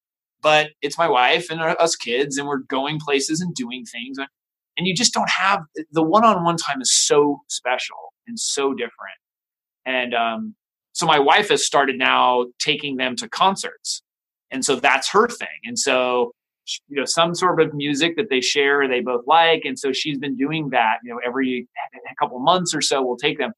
but 0.46 0.70
it's 0.84 0.96
my 0.96 1.10
wife 1.10 1.50
and 1.50 1.60
us 1.60 1.96
kids, 1.96 2.38
and 2.38 2.48
we're 2.48 2.60
going 2.60 3.00
places 3.00 3.42
and 3.42 3.56
doing 3.56 3.84
things. 3.84 4.20
And 4.78 4.86
you 4.86 4.94
just 4.94 5.12
don't 5.12 5.30
have 5.32 5.62
the 5.92 6.04
one 6.04 6.24
on 6.24 6.44
one 6.44 6.56
time 6.56 6.82
is 6.82 6.96
so 6.96 7.40
special 7.50 8.14
and 8.28 8.40
so 8.40 8.76
different. 8.76 9.18
And 9.88 10.14
um, 10.14 10.56
so 10.94 11.08
my 11.08 11.18
wife 11.18 11.50
has 11.50 11.66
started 11.66 11.98
now 11.98 12.46
taking 12.60 12.98
them 12.98 13.16
to 13.16 13.28
concerts. 13.28 14.04
And 14.52 14.64
so 14.64 14.76
that's 14.76 15.10
her 15.10 15.28
thing. 15.28 15.48
And 15.64 15.80
so 15.80 16.32
you 16.90 16.98
know 16.98 17.06
some 17.06 17.34
sort 17.34 17.60
of 17.60 17.74
music 17.74 18.16
that 18.16 18.30
they 18.30 18.42
share 18.42 18.88
they 18.88 19.00
both 19.00 19.24
like 19.28 19.62
and 19.66 19.78
so 19.78 19.94
she's 19.94 20.18
been 20.18 20.36
doing 20.36 20.70
that 20.72 20.96
you 21.04 21.14
know 21.14 21.20
every 21.24 21.68
couple 22.18 22.40
months 22.40 22.74
or 22.74 22.82
so 22.82 23.06
we'll 23.06 23.16
take 23.18 23.38
them 23.38 23.52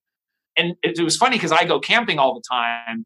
and 0.58 0.74
it 0.84 1.02
was 1.02 1.16
funny 1.16 1.38
because 1.38 1.54
i 1.54 1.64
go 1.64 1.80
camping 1.80 2.20
all 2.20 2.34
the 2.34 2.44
time 2.52 3.06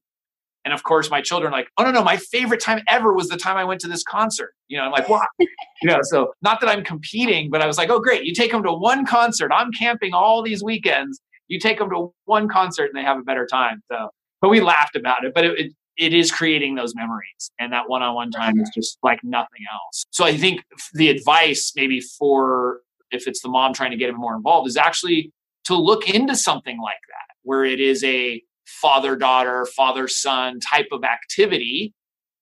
and 0.66 0.74
of 0.74 0.84
course 0.84 1.10
my 1.10 1.22
children 1.22 1.52
are 1.52 1.56
like 1.56 1.70
oh 1.78 1.84
no 1.84 1.92
no 1.92 2.04
my 2.04 2.18
favorite 2.18 2.62
time 2.62 2.82
ever 2.88 3.14
was 3.14 3.28
the 3.28 3.38
time 3.38 3.58
i 3.58 3.64
went 3.64 3.82
to 3.82 3.88
this 3.88 4.04
concert. 4.04 4.54
You 4.68 4.78
know 4.78 4.84
i'm 4.84 4.92
like 4.92 5.10
wow 5.10 5.26
you 5.40 5.48
know 5.84 6.00
so 6.02 6.34
not 6.42 6.60
that 6.62 6.70
i'm 6.70 6.84
competing 6.84 7.50
but 7.50 7.62
i 7.62 7.68
was 7.68 7.78
like 7.78 7.90
oh 7.90 8.00
great 8.00 8.24
you 8.24 8.34
take 8.34 8.52
them 8.52 8.64
to 8.64 8.72
one 8.72 9.06
concert. 9.06 9.52
I'm 9.54 9.72
camping 9.72 10.14
all 10.14 10.42
these 10.42 10.64
weekends. 10.64 11.20
You 11.48 11.60
take 11.60 11.80
them 11.80 11.90
to 11.90 12.14
one 12.26 12.48
concert 12.48 12.86
and 12.86 12.96
they 12.96 13.04
have 13.04 13.18
a 13.18 13.24
better 13.24 13.46
time. 13.46 13.82
So 13.92 14.10
but 14.40 14.50
we 14.50 14.62
laughed 14.62 14.96
about 14.96 15.26
it 15.26 15.34
but 15.34 15.46
it, 15.46 15.60
it 15.60 15.74
it 15.98 16.14
is 16.14 16.32
creating 16.32 16.76
those 16.76 16.96
memories 16.96 17.52
and 17.60 17.74
that 17.74 17.90
one-on-one 17.90 18.32
time 18.32 18.60
is 18.60 18.72
just 18.74 18.98
like 19.04 19.20
nothing 19.24 19.64
else. 19.72 20.06
So 20.12 20.26
i 20.26 20.36
think 20.36 20.64
the 20.94 21.10
advice 21.10 21.74
maybe 21.76 22.00
for 22.00 22.82
if 23.12 23.28
it's 23.28 23.42
the 23.42 23.50
mom 23.50 23.74
trying 23.74 23.92
to 23.92 23.98
get 23.98 24.10
him 24.10 24.18
more 24.18 24.36
involved 24.36 24.68
is 24.68 24.78
actually 24.78 25.32
to 25.66 25.76
look 25.76 26.10
into 26.10 26.36
something 26.36 26.80
like 26.82 27.02
that 27.08 27.36
where 27.44 27.64
it 27.64 27.80
is 27.80 28.04
a 28.04 28.42
father 28.82 29.16
daughter 29.16 29.68
father 29.76 30.08
son 30.08 30.60
type 30.60 30.88
of 30.92 31.04
activity 31.04 31.94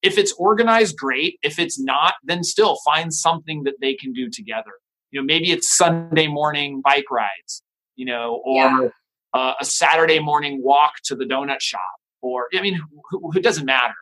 if 0.02 0.18
it's 0.18 0.34
organized 0.34 0.98
great 0.98 1.38
if 1.42 1.60
it's 1.60 1.80
not 1.80 2.16
then 2.24 2.44
still 2.44 2.78
find 2.86 3.14
something 3.14 3.64
that 3.64 3.76
they 3.82 3.94
can 3.94 4.14
do 4.14 4.30
together 4.30 4.72
you 5.12 5.20
know 5.20 5.26
maybe 5.26 5.52
it's 5.52 5.76
sunday 5.76 6.28
morning 6.28 6.82
bike 6.82 7.10
rides 7.12 7.64
you 7.96 8.06
know 8.06 8.42
or 8.46 8.56
yeah. 8.56 8.88
uh, 9.34 9.54
a 9.60 9.66
saturday 9.66 10.20
morning 10.20 10.62
walk 10.64 10.94
to 11.04 11.16
the 11.16 11.26
donut 11.26 11.62
shop 11.62 12.00
or 12.22 12.48
I 12.56 12.62
mean, 12.62 12.80
who, 13.10 13.32
it 13.36 13.44
doesn't 13.44 13.66
matter. 13.66 13.96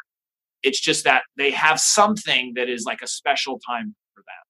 It's 0.64 0.80
just 0.80 1.04
that 1.04 1.24
they 1.38 1.52
have 1.52 1.80
something 1.80 2.54
that 2.56 2.70
is 2.70 2.86
like 2.86 3.02
a 3.02 3.08
special 3.08 3.60
time 3.60 3.96
for 4.14 4.22
them. 4.22 4.46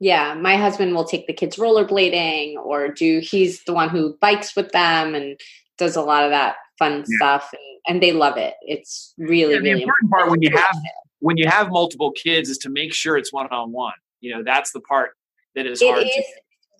Yeah, 0.00 0.34
my 0.34 0.56
husband 0.56 0.94
will 0.94 1.04
take 1.04 1.26
the 1.26 1.32
kids 1.32 1.56
rollerblading, 1.56 2.56
or 2.56 2.88
do 2.88 3.20
he's 3.20 3.62
the 3.64 3.74
one 3.74 3.88
who 3.88 4.16
bikes 4.20 4.56
with 4.56 4.72
them 4.72 5.14
and 5.14 5.38
does 5.78 5.96
a 5.96 6.02
lot 6.02 6.24
of 6.24 6.30
that 6.30 6.56
fun 6.78 7.04
yeah. 7.08 7.16
stuff, 7.16 7.50
and, 7.52 7.94
and, 7.96 8.02
they 8.02 8.12
love 8.12 8.36
it. 8.36 8.54
It's 8.62 9.14
really 9.18 9.54
yeah, 9.54 9.60
the 9.60 9.70
really 9.70 9.82
important 9.82 10.10
part 10.10 10.30
when 10.30 10.42
you 10.42 10.50
have 10.56 10.76
when 11.20 11.36
you 11.36 11.46
have 11.48 11.70
multiple 11.70 12.12
kids 12.12 12.48
is 12.48 12.58
to 12.58 12.70
make 12.70 12.92
sure 12.92 13.16
it's 13.16 13.32
one 13.32 13.46
on 13.48 13.72
one. 13.72 13.94
You 14.20 14.34
know, 14.34 14.42
that's 14.44 14.72
the 14.72 14.80
part 14.80 15.10
that 15.54 15.66
is 15.66 15.80
it 15.82 15.90
hard. 15.90 16.04
Is, 16.04 16.14
to 16.14 16.24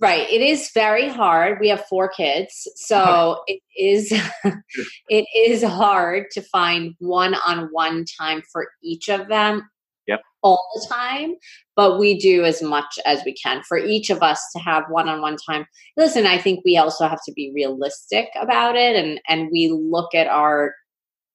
Right. 0.00 0.28
It 0.30 0.42
is 0.42 0.70
very 0.74 1.08
hard. 1.08 1.58
We 1.58 1.68
have 1.68 1.84
four 1.86 2.08
kids. 2.08 2.68
So 2.76 3.42
it 3.46 3.60
is 3.78 4.12
it 5.08 5.26
is 5.34 5.62
hard 5.62 6.26
to 6.32 6.42
find 6.42 6.94
one-on-one 6.98 8.04
time 8.18 8.42
for 8.52 8.68
each 8.82 9.08
of 9.08 9.28
them 9.28 9.68
yep. 10.06 10.20
all 10.42 10.66
the 10.74 10.86
time. 10.88 11.34
But 11.74 11.98
we 11.98 12.18
do 12.18 12.44
as 12.44 12.62
much 12.62 12.98
as 13.04 13.22
we 13.24 13.34
can 13.34 13.62
for 13.62 13.78
each 13.78 14.10
of 14.10 14.22
us 14.22 14.40
to 14.54 14.62
have 14.62 14.84
one-on-one 14.88 15.36
time. 15.48 15.66
Listen, 15.96 16.26
I 16.26 16.38
think 16.38 16.60
we 16.64 16.76
also 16.76 17.06
have 17.08 17.20
to 17.26 17.32
be 17.32 17.52
realistic 17.54 18.28
about 18.40 18.76
it 18.76 18.96
and 18.96 19.20
and 19.28 19.50
we 19.52 19.68
look 19.68 20.14
at 20.14 20.26
our 20.26 20.74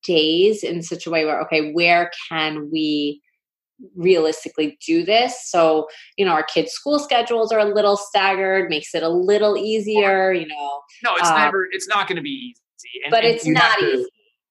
days 0.04 0.64
in 0.64 0.82
such 0.82 1.06
a 1.06 1.12
way 1.12 1.26
where 1.26 1.42
okay, 1.42 1.72
where 1.72 2.12
can 2.30 2.70
we 2.72 3.22
realistically 3.96 4.78
do 4.86 5.04
this. 5.04 5.50
So, 5.50 5.88
you 6.18 6.26
know, 6.26 6.32
our 6.32 6.44
kids' 6.44 6.72
school 6.72 7.00
schedules 7.00 7.52
are 7.52 7.60
a 7.60 7.66
little 7.66 7.98
staggered, 7.98 8.70
makes 8.70 8.94
it 8.94 9.04
a 9.04 9.10
little 9.10 9.58
easier, 9.58 10.32
you 10.32 10.48
know. 10.48 10.82
No, 11.04 11.16
it's 11.16 11.30
um, 11.30 11.38
never, 11.38 11.68
it's 11.72 11.88
not 11.88 12.08
going 12.08 12.18
to 12.18 12.22
be 12.22 12.30
easy. 12.30 13.04
And, 13.06 13.12
but 13.12 13.24
and 13.24 13.36
it's 13.36 13.46
not 13.48 13.80
to, 13.80 13.86
easy. 13.86 14.10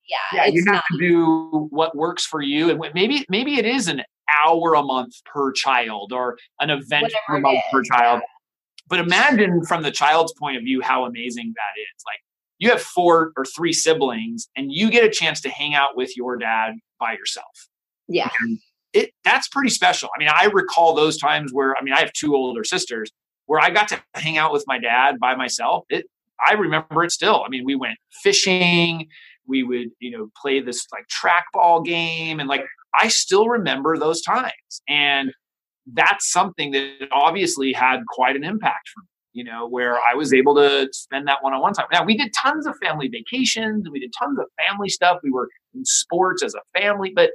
Yeah. 0.09 0.45
Yeah, 0.45 0.53
you 0.53 0.65
have 0.67 0.83
to 0.93 0.99
do 0.99 1.69
what 1.71 1.97
works 1.97 2.27
for 2.27 2.43
you. 2.43 2.71
And 2.71 2.81
maybe, 2.95 3.25
maybe 3.29 3.59
it 3.59 3.67
is 3.67 3.89
an 3.89 4.03
hour 4.45 4.75
a 4.75 4.83
month 4.83 5.15
per 5.25 5.53
child 5.53 6.13
or 6.13 6.39
an 6.61 6.71
event 6.71 7.05
Whatever 7.05 7.19
per 7.27 7.41
month 7.41 7.61
per 7.73 7.83
child. 7.83 8.21
But 8.89 8.99
imagine 8.99 9.65
from 9.65 9.83
the 9.83 9.91
child's 9.91 10.33
point 10.33 10.57
of 10.57 10.63
view 10.63 10.81
how 10.81 11.05
amazing 11.05 11.53
that 11.57 11.81
is. 11.81 12.03
Like 12.05 12.21
you 12.59 12.71
have 12.71 12.83
four 12.83 13.33
or 13.37 13.45
three 13.45 13.73
siblings 13.73 14.49
and 14.57 14.73
you 14.73 14.91
get 14.91 15.05
a 15.05 15.11
chance 15.11 15.41
to 15.43 15.49
hang 15.49 15.75
out 15.75 15.97
with 15.97 16.17
your 16.17 16.37
dad 16.37 16.75
by 16.99 17.13
yourself. 17.13 17.69
Yeah. 18.09 18.29
And 18.41 18.59
it 18.93 19.13
that's 19.25 19.49
pretty 19.49 19.71
special. 19.71 20.09
I 20.15 20.19
mean, 20.19 20.29
I 20.29 20.47
recall 20.47 20.95
those 20.95 21.17
times 21.17 21.53
where 21.53 21.77
I 21.77 21.83
mean, 21.83 21.95
I 21.95 22.01
have 22.01 22.13
two 22.13 22.35
older 22.35 22.65
sisters 22.65 23.11
where 23.47 23.61
I 23.61 23.71
got 23.71 23.89
to 23.89 24.03
hang 24.15 24.39
out 24.39 24.53
with 24.53 24.65
my 24.67 24.79
dad 24.79 25.19
by 25.21 25.35
myself. 25.37 25.85
It 25.89 26.07
I 26.45 26.55
remember 26.55 27.05
it 27.05 27.13
still. 27.13 27.43
I 27.45 27.49
mean, 27.49 27.65
we 27.65 27.75
went 27.75 27.99
fishing, 28.23 29.09
we 29.47 29.63
would, 29.63 29.89
you 29.99 30.11
know, 30.11 30.31
play 30.41 30.61
this 30.61 30.87
like 30.93 31.05
trackball 31.09 31.85
game 31.85 32.41
and 32.41 32.49
like 32.49 32.65
I 32.95 33.09
still 33.09 33.49
remember 33.49 33.97
those 33.97 34.23
times. 34.23 34.83
And 34.89 35.33
that's 35.93 36.31
something 36.31 36.73
that 36.73 37.09
obviously 37.13 37.73
had 37.73 38.01
quite 38.09 38.37
an 38.37 38.45
impact 38.45 38.89
for 38.95 39.01
me, 39.01 39.09
you 39.33 39.45
know, 39.45 39.67
where 39.69 39.97
I 39.97 40.15
was 40.15 40.33
able 40.33 40.55
to 40.57 40.89
spend 40.93 41.27
that 41.29 41.43
one 41.43 41.53
on 41.53 41.61
one 41.61 41.73
time. 41.73 41.87
Now, 41.93 42.05
we 42.05 42.17
did 42.17 42.33
tons 42.33 42.67
of 42.67 42.77
family 42.83 43.09
vacations 43.09 43.85
and 43.85 43.93
we 43.93 44.01
did 44.01 44.13
tons 44.19 44.39
of 44.39 44.47
family 44.69 44.89
stuff. 44.89 45.19
We 45.23 45.31
were 45.31 45.49
in 45.75 45.85
sports 45.85 46.43
as 46.43 46.55
a 46.55 46.81
family, 46.81 47.13
but 47.15 47.31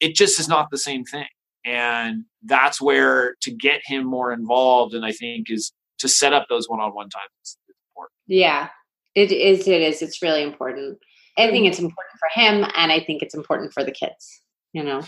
it 0.00 0.14
just 0.14 0.38
is 0.38 0.48
not 0.48 0.70
the 0.70 0.78
same 0.78 1.04
thing. 1.04 1.26
And 1.64 2.24
that's 2.42 2.80
where 2.80 3.36
to 3.40 3.50
get 3.50 3.80
him 3.86 4.04
more 4.04 4.32
involved, 4.32 4.92
and 4.92 5.04
I 5.04 5.12
think 5.12 5.50
is 5.50 5.72
to 5.98 6.08
set 6.08 6.34
up 6.34 6.46
those 6.50 6.68
one 6.68 6.80
on 6.80 6.94
one 6.94 7.08
times 7.08 7.30
is 7.42 7.56
important. 7.90 8.12
Yeah, 8.26 8.68
it 9.14 9.32
is. 9.32 9.66
It 9.66 9.80
is. 9.80 10.02
It's 10.02 10.20
really 10.20 10.42
important. 10.42 10.98
I 11.38 11.50
think 11.50 11.66
it's 11.66 11.78
important 11.78 12.18
for 12.18 12.28
him, 12.38 12.70
and 12.76 12.92
I 12.92 13.00
think 13.00 13.22
it's 13.22 13.34
important 13.34 13.72
for 13.72 13.82
the 13.82 13.92
kids. 13.92 14.42
You 14.74 14.84
know. 14.84 15.02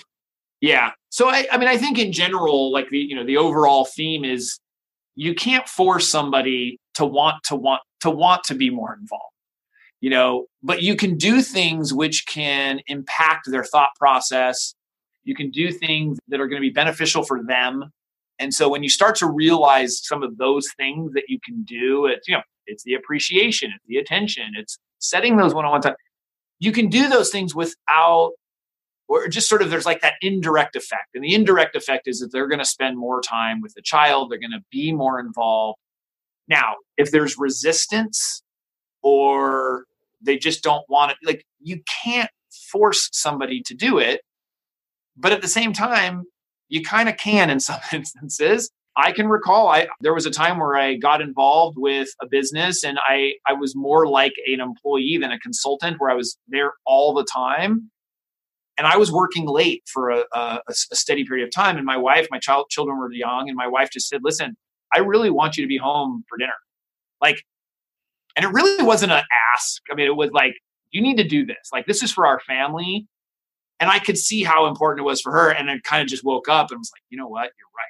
Yeah. 0.62 0.93
So 1.11 1.29
I, 1.29 1.47
I 1.53 1.59
mean, 1.59 1.69
I 1.69 1.77
think 1.77 1.99
in 1.99 2.12
general, 2.12 2.73
like 2.73 2.89
the 2.89 2.99
you 2.99 3.14
know 3.14 3.27
the 3.27 3.37
overall 3.37 3.85
theme 3.85 4.25
is 4.25 4.59
you 5.14 5.35
can't 5.35 5.69
force 5.69 6.09
somebody 6.09 6.79
to 6.95 7.05
want 7.05 7.43
to 7.45 7.57
want 7.57 7.83
to 8.01 8.11
want 8.11 8.45
to 8.45 8.55
be 8.55 8.71
more 8.71 8.97
involved 8.99 9.33
you 10.01 10.11
know 10.11 10.47
but 10.62 10.83
you 10.83 10.95
can 10.95 11.17
do 11.17 11.43
things 11.43 11.93
which 11.93 12.27
can 12.27 12.81
impact 12.87 13.51
their 13.51 13.64
thought 13.64 13.91
process 13.99 14.75
you 15.25 15.35
can 15.35 15.51
do 15.51 15.73
things 15.73 16.19
that 16.29 16.41
are 16.41 16.47
going 16.47 16.61
to 16.61 16.67
be 16.67 16.73
beneficial 16.73 17.23
for 17.23 17.43
them 17.43 17.91
and 18.39 18.53
so 18.53 18.69
when 18.69 18.83
you 18.83 18.89
start 18.89 19.17
to 19.17 19.27
realize 19.27 20.07
some 20.07 20.23
of 20.23 20.37
those 20.37 20.69
things 20.77 21.12
that 21.14 21.25
you 21.29 21.39
can 21.45 21.62
do 21.64 22.07
it's 22.07 22.29
you 22.29 22.35
know 22.35 22.43
it's 22.67 22.85
the 22.85 22.95
appreciation 22.95 23.71
it's 23.75 23.87
the 23.87 23.97
attention 23.97 24.45
it's 24.57 24.79
setting 24.99 25.37
those 25.37 25.55
one-on-one 25.55 25.81
time 25.81 25.95
you 26.59 26.73
can 26.73 26.89
do 26.89 27.09
those 27.09 27.31
things 27.31 27.55
without 27.55 28.33
or 29.09 29.29
just 29.29 29.49
sort 29.49 29.63
of 29.63 29.71
there's 29.71 29.87
like 29.87 30.01
that 30.01 30.15
indirect 30.21 30.77
effect 30.77 31.15
and 31.15 31.23
the 31.23 31.35
indirect 31.35 31.77
effect 31.77 32.09
is 32.09 32.21
that 32.21 32.33
they're 32.33 32.49
going 32.49 32.59
to 32.59 32.65
spend 32.65 32.99
more 32.99 33.21
time 33.21 33.61
with 33.61 33.75
the 33.75 33.83
child 33.83 34.31
they're 34.31 34.39
going 34.39 34.51
to 34.51 34.65
be 34.71 34.93
more 34.93 35.21
involved. 35.21 35.79
Now 36.49 36.75
if 36.97 37.11
there's 37.11 37.39
resistance 37.39 38.43
or 39.03 39.85
they 40.21 40.37
just 40.37 40.63
don't 40.63 40.85
want 40.89 41.13
it 41.13 41.19
like 41.25 41.45
you 41.61 41.81
can't 42.03 42.31
force 42.71 43.09
somebody 43.13 43.61
to 43.67 43.75
do 43.75 43.99
it 43.99 44.23
but 45.17 45.33
at 45.33 45.43
the 45.43 45.49
same 45.49 45.73
time 45.73 46.25
you 46.69 46.83
kind 46.83 47.09
of 47.09 47.17
can 47.17 47.51
in 47.51 47.61
some 47.69 47.81
instances. 47.93 48.71
I 48.99 49.13
can 49.13 49.29
recall 49.29 49.69
i 49.69 49.89
there 50.01 50.15
was 50.15 50.25
a 50.25 50.31
time 50.31 50.59
where 50.59 50.75
i 50.75 50.95
got 50.95 51.21
involved 51.21 51.77
with 51.79 52.09
a 52.23 52.27
business 52.27 52.83
and 52.83 52.99
i 53.07 53.33
i 53.47 53.53
was 53.53 53.77
more 53.77 54.07
like 54.09 54.33
an 54.47 54.61
employee 54.61 55.19
than 55.21 55.33
a 55.33 55.39
consultant 55.39 55.97
where 55.99 56.11
i 56.11 56.15
was 56.15 56.39
there 56.49 56.73
all 56.87 57.13
the 57.13 57.27
time 57.31 57.91
and 58.79 58.87
I 58.87 58.97
was 58.97 59.11
working 59.11 59.47
late 59.47 59.83
for 59.87 60.11
a, 60.11 60.24
a, 60.33 60.61
a, 60.68 60.74
steady 60.74 61.24
period 61.24 61.45
of 61.45 61.53
time. 61.53 61.77
And 61.77 61.87
my 61.87 61.97
wife, 61.97 62.29
my 62.31 62.39
child, 62.39 62.66
children 62.68 62.99
were 62.99 63.11
young, 63.12 63.49
and 63.49 63.57
my 63.57 63.66
wife 63.66 63.91
just 63.91 64.09
said, 64.09 64.20
"Listen, 64.22 64.57
I 64.95 64.99
really 64.99 65.31
want 65.31 65.57
you 65.57 65.64
to 65.64 65.68
be 65.68 65.79
home 65.79 66.24
for 66.29 66.39
dinner." 66.39 66.53
Like, 67.20 67.43
and 68.37 68.45
it 68.45 68.49
really 68.49 68.85
wasn't 68.85 69.12
an 69.12 69.24
ask. 69.55 69.83
I 69.91 69.95
mean, 69.95 70.07
it 70.07 70.16
was 70.16 70.31
like, 70.33 70.55
"You 70.91 71.01
need 71.01 71.16
to 71.16 71.24
do 71.24 71.47
this. 71.47 71.70
Like, 71.72 71.87
this 71.87 72.03
is 72.03 72.12
for 72.12 72.27
our 72.27 72.41
family." 72.41 73.07
And 73.79 73.91
I 73.91 73.99
could 73.99 74.16
see 74.16 74.43
how 74.43 74.66
important 74.66 75.01
it 75.01 75.09
was 75.09 75.20
for 75.20 75.33
her, 75.33 75.51
and 75.51 75.70
I 75.70 75.79
kind 75.85 76.03
of 76.03 76.09
just 76.09 76.24
woke 76.24 76.49
up 76.49 76.70
and 76.70 76.79
was 76.79 76.91
like, 76.95 77.03
"You 77.11 77.18
know 77.18 77.29
what? 77.29 77.51
You're 77.59 77.68
right." 77.77 77.87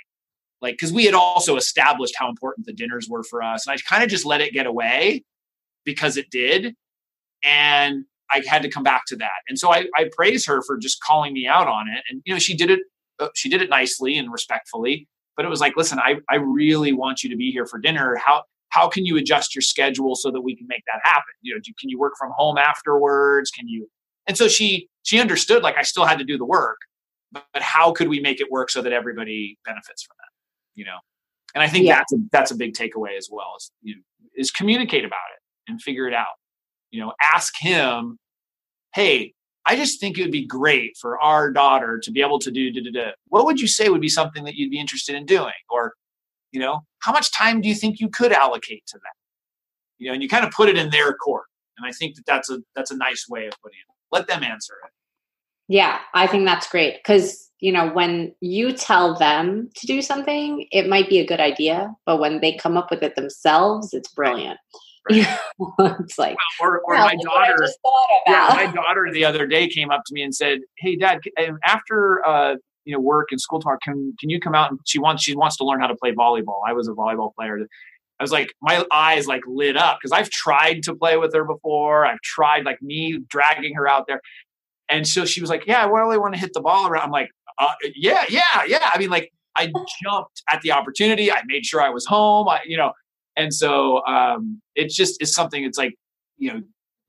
Like, 0.63 0.75
because 0.75 0.93
we 0.93 1.05
had 1.05 1.15
also 1.15 1.57
established 1.57 2.15
how 2.17 2.29
important 2.29 2.67
the 2.67 2.73
dinners 2.73 3.09
were 3.09 3.23
for 3.23 3.43
us, 3.43 3.67
and 3.67 3.75
I 3.75 3.77
kind 3.89 4.03
of 4.03 4.09
just 4.09 4.25
let 4.25 4.41
it 4.41 4.53
get 4.53 4.67
away 4.67 5.25
because 5.85 6.17
it 6.17 6.31
did. 6.31 6.75
And 7.43 8.05
I 8.31 8.43
had 8.47 8.63
to 8.63 8.69
come 8.69 8.83
back 8.83 9.05
to 9.09 9.17
that. 9.17 9.41
And 9.49 9.59
so 9.59 9.73
I, 9.73 9.87
I 9.97 10.09
praise 10.13 10.47
her 10.47 10.63
for 10.63 10.77
just 10.77 11.01
calling 11.01 11.33
me 11.33 11.47
out 11.47 11.69
on 11.69 11.89
it. 11.89 12.03
And, 12.11 12.23
you 12.25 12.35
know, 12.35 12.39
she 12.39 12.57
did 12.57 12.71
it, 12.71 12.81
uh, 13.19 13.29
she 13.35 13.49
did 13.49 13.63
it 13.63 13.71
nicely 13.71 14.17
and 14.19 14.33
respectfully, 14.33 15.09
but 15.37 15.45
it 15.45 15.49
was 15.49 15.61
like, 15.61 15.77
listen, 15.77 15.99
I, 15.99 16.17
I 16.31 16.37
really 16.37 16.93
want 16.93 17.23
you 17.23 17.31
to 17.31 17.37
be 17.37 17.51
here 17.53 17.67
for 17.67 17.79
dinner. 17.79 18.17
How, 18.17 18.45
how 18.71 18.89
can 18.89 19.07
you 19.07 19.17
adjust 19.17 19.55
your 19.55 19.63
schedule 19.63 20.17
so 20.17 20.31
that 20.31 20.41
we 20.41 20.57
can 20.57 20.67
make 20.67 20.83
that 20.87 21.01
happen? 21.05 21.33
You 21.43 21.55
know, 21.55 21.61
do, 21.63 21.73
can 21.79 21.89
you 21.89 21.99
work 21.99 22.15
from 22.19 22.33
home 22.37 22.59
afterwards? 22.59 23.51
Can 23.51 23.69
you? 23.69 23.89
And 24.27 24.37
so 24.37 24.49
she, 24.49 24.89
she 25.03 25.21
understood 25.21 25.63
like 25.63 25.77
I 25.77 25.83
still 25.83 26.05
had 26.05 26.19
to 26.19 26.25
do 26.25 26.37
the 26.37 26.45
work, 26.45 26.79
but, 27.31 27.47
but 27.53 27.63
how 27.63 27.93
could 27.93 28.09
we 28.09 28.19
make 28.21 28.41
it 28.41 28.51
work 28.51 28.71
so 28.71 28.83
that 28.83 28.93
everybody 28.93 29.59
benefits 29.65 30.03
from 30.03 30.17
that? 30.19 30.31
You 30.75 30.85
know? 30.87 30.99
And 31.55 31.63
I 31.63 31.69
think 31.69 31.87
yeah. 31.87 31.99
that's 31.99 32.13
a, 32.13 32.17
that's 32.33 32.51
a 32.51 32.57
big 32.57 32.75
takeaway 32.75 33.17
as 33.17 33.29
well 33.31 33.55
is, 33.57 33.71
you 33.83 33.95
know, 33.95 34.03
is 34.37 34.51
communicate 34.51 35.05
about 35.05 35.19
it 35.35 35.71
and 35.71 35.81
figure 35.81 36.07
it 36.07 36.13
out 36.13 36.35
you 36.97 37.03
know 37.03 37.13
ask 37.23 37.53
him 37.59 38.19
hey 38.95 39.35
i 39.67 39.77
just 39.77 40.01
think 40.01 40.17
it 40.17 40.23
would 40.23 40.33
be 40.33 40.47
great 40.47 40.97
for 40.99 41.21
our 41.21 41.53
daughter 41.53 42.01
to 42.03 42.11
be 42.11 42.23
able 42.23 42.39
to 42.39 42.51
do 42.51 42.71
what 43.29 43.45
would 43.45 43.61
you 43.61 43.69
say 43.69 43.91
would 43.91 44.01
be 44.01 44.09
something 44.09 44.45
that 44.45 44.55
you'd 44.55 44.71
be 44.71 44.81
interested 44.81 45.15
in 45.15 45.27
doing? 45.27 45.61
Or 45.71 45.93
you 46.53 46.61
know 46.61 46.81
how 47.01 47.13
much 47.13 47.31
time 47.33 47.61
do 47.61 47.69
you 47.69 47.75
think 47.75 48.01
you 48.01 48.09
could 48.09 48.33
allocate 48.33 48.85
to 48.87 48.99
that? 48.99 49.17
You 49.99 50.09
know 50.09 50.15
and 50.15 50.23
you 50.23 50.29
kind 50.29 50.45
of 50.45 50.53
put 50.53 50.71
it 50.71 50.79
in 50.79 50.91
their 50.91 51.13
court 51.13 51.47
and 51.77 51.87
i 51.87 51.93
think 51.93 52.17
that 52.17 52.25
that's 52.27 52.51
a 52.51 52.59
that's 52.75 52.91
a 52.91 52.97
nice 52.97 53.27
way 53.29 53.47
of 53.47 53.53
putting 53.63 53.79
it. 53.79 53.93
Let 54.11 54.27
them 54.27 54.43
answer 54.43 54.75
it. 54.85 54.93
Yeah 55.69 55.99
i 56.15 56.27
think 56.27 56.47
that's 56.47 56.69
great 56.69 56.97
because 56.97 57.51
you 57.61 57.73
know 57.73 57.89
when 57.91 58.35
you 58.41 58.73
tell 58.73 59.19
them 59.19 59.69
to 59.77 59.87
do 59.87 60.01
something 60.01 60.67
it 60.71 60.89
might 60.89 61.09
be 61.09 61.19
a 61.19 61.27
good 61.27 61.41
idea 61.41 61.95
but 62.07 62.21
when 62.21 62.41
they 62.41 62.57
come 62.57 62.77
up 62.77 62.91
with 62.91 63.03
it 63.03 63.17
themselves 63.17 63.93
it's 63.93 64.13
brilliant 64.13 64.59
it's 65.79 66.19
like, 66.19 66.37
or, 66.61 66.81
or 66.81 66.95
well, 66.95 67.05
my 67.05 67.17
daughter, 67.17 67.69
yeah, 68.27 68.49
my 68.51 68.73
daughter 68.73 69.09
the 69.13 69.25
other 69.25 69.47
day 69.47 69.69
came 69.69 69.91
up 69.91 70.03
to 70.07 70.15
me 70.15 70.23
and 70.23 70.35
said, 70.35 70.61
"Hey, 70.79 70.97
Dad, 70.97 71.21
after 71.65 72.27
uh, 72.27 72.57
you 72.85 72.93
know 72.93 73.01
work 73.01 73.29
and 73.31 73.41
school 73.41 73.61
tomorrow, 73.61 73.79
can 73.83 74.15
can 74.19 74.31
you 74.31 74.41
come 74.41 74.55
out 74.55 74.71
and 74.71 74.81
she 74.85 74.99
wants 74.99 75.23
she 75.23 75.37
wants 75.37 75.57
to 75.59 75.65
learn 75.65 75.81
how 75.81 75.87
to 75.87 75.97
play 75.97 76.13
volleyball. 76.13 76.61
I 76.67 76.73
was 76.73 76.89
a 76.89 76.93
volleyball 76.93 77.35
player. 77.35 77.59
I 78.19 78.23
was 78.23 78.33
like, 78.33 78.55
my 78.63 78.85
eyes 78.91 79.27
like 79.27 79.43
lit 79.47 79.77
up 79.77 79.99
because 80.01 80.13
I've 80.13 80.31
tried 80.31 80.83
to 80.85 80.95
play 80.95 81.19
with 81.19 81.35
her 81.35 81.45
before. 81.45 82.07
I've 82.07 82.21
tried 82.23 82.65
like 82.65 82.81
me 82.81 83.21
dragging 83.29 83.75
her 83.75 83.87
out 83.87 84.07
there, 84.07 84.21
and 84.89 85.07
so 85.07 85.25
she 85.25 85.41
was 85.41 85.51
like, 85.51 85.67
"Yeah, 85.67 85.85
I 85.85 85.87
really 85.87 86.19
want 86.19 86.35
to 86.35 86.41
hit 86.41 86.53
the 86.55 86.61
ball 86.61 86.87
around." 86.87 87.05
I'm 87.05 87.11
like, 87.11 87.31
uh, 87.59 87.75
"Yeah, 87.95 88.25
yeah, 88.29 88.65
yeah." 88.67 88.91
I 88.93 88.99
mean, 88.99 89.11
like 89.11 89.31
I 89.57 89.73
jumped 90.03 90.43
at 90.53 90.63
the 90.63 90.73
opportunity. 90.73 91.33
I 91.33 91.43
made 91.47 91.65
sure 91.65 91.81
I 91.81 91.91
was 91.91 92.07
home. 92.07 92.49
I, 92.49 92.61
you 92.65 92.77
know, 92.77 92.93
and 93.37 93.53
so 93.53 94.05
um, 94.07 94.61
it 94.75 94.91
just 94.91 95.21
is 95.23 95.35
something. 95.35 95.65
It's 95.65 95.79
like 95.79 95.95
you 96.39 96.53
know, 96.53 96.63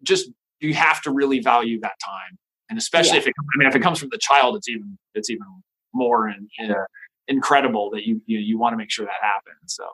just 0.03 0.29
you 0.59 0.73
have 0.73 1.01
to 1.03 1.11
really 1.11 1.39
value 1.39 1.79
that 1.81 1.95
time, 2.03 2.37
and 2.69 2.77
especially 2.77 3.13
yeah. 3.13 3.21
if 3.21 3.27
it. 3.27 3.33
I 3.37 3.57
mean, 3.57 3.67
if 3.67 3.75
it 3.75 3.81
comes 3.81 3.99
from 3.99 4.09
the 4.11 4.19
child, 4.19 4.55
it's 4.55 4.69
even 4.69 4.97
it's 5.13 5.29
even 5.29 5.45
more 5.93 6.27
and 6.27 6.49
uh, 6.71 6.85
incredible 7.27 7.89
that 7.91 8.05
you 8.05 8.21
you, 8.25 8.39
you 8.39 8.57
want 8.57 8.73
to 8.73 8.77
make 8.77 8.91
sure 8.91 9.05
that 9.05 9.21
happens. 9.21 9.73
So. 9.73 9.85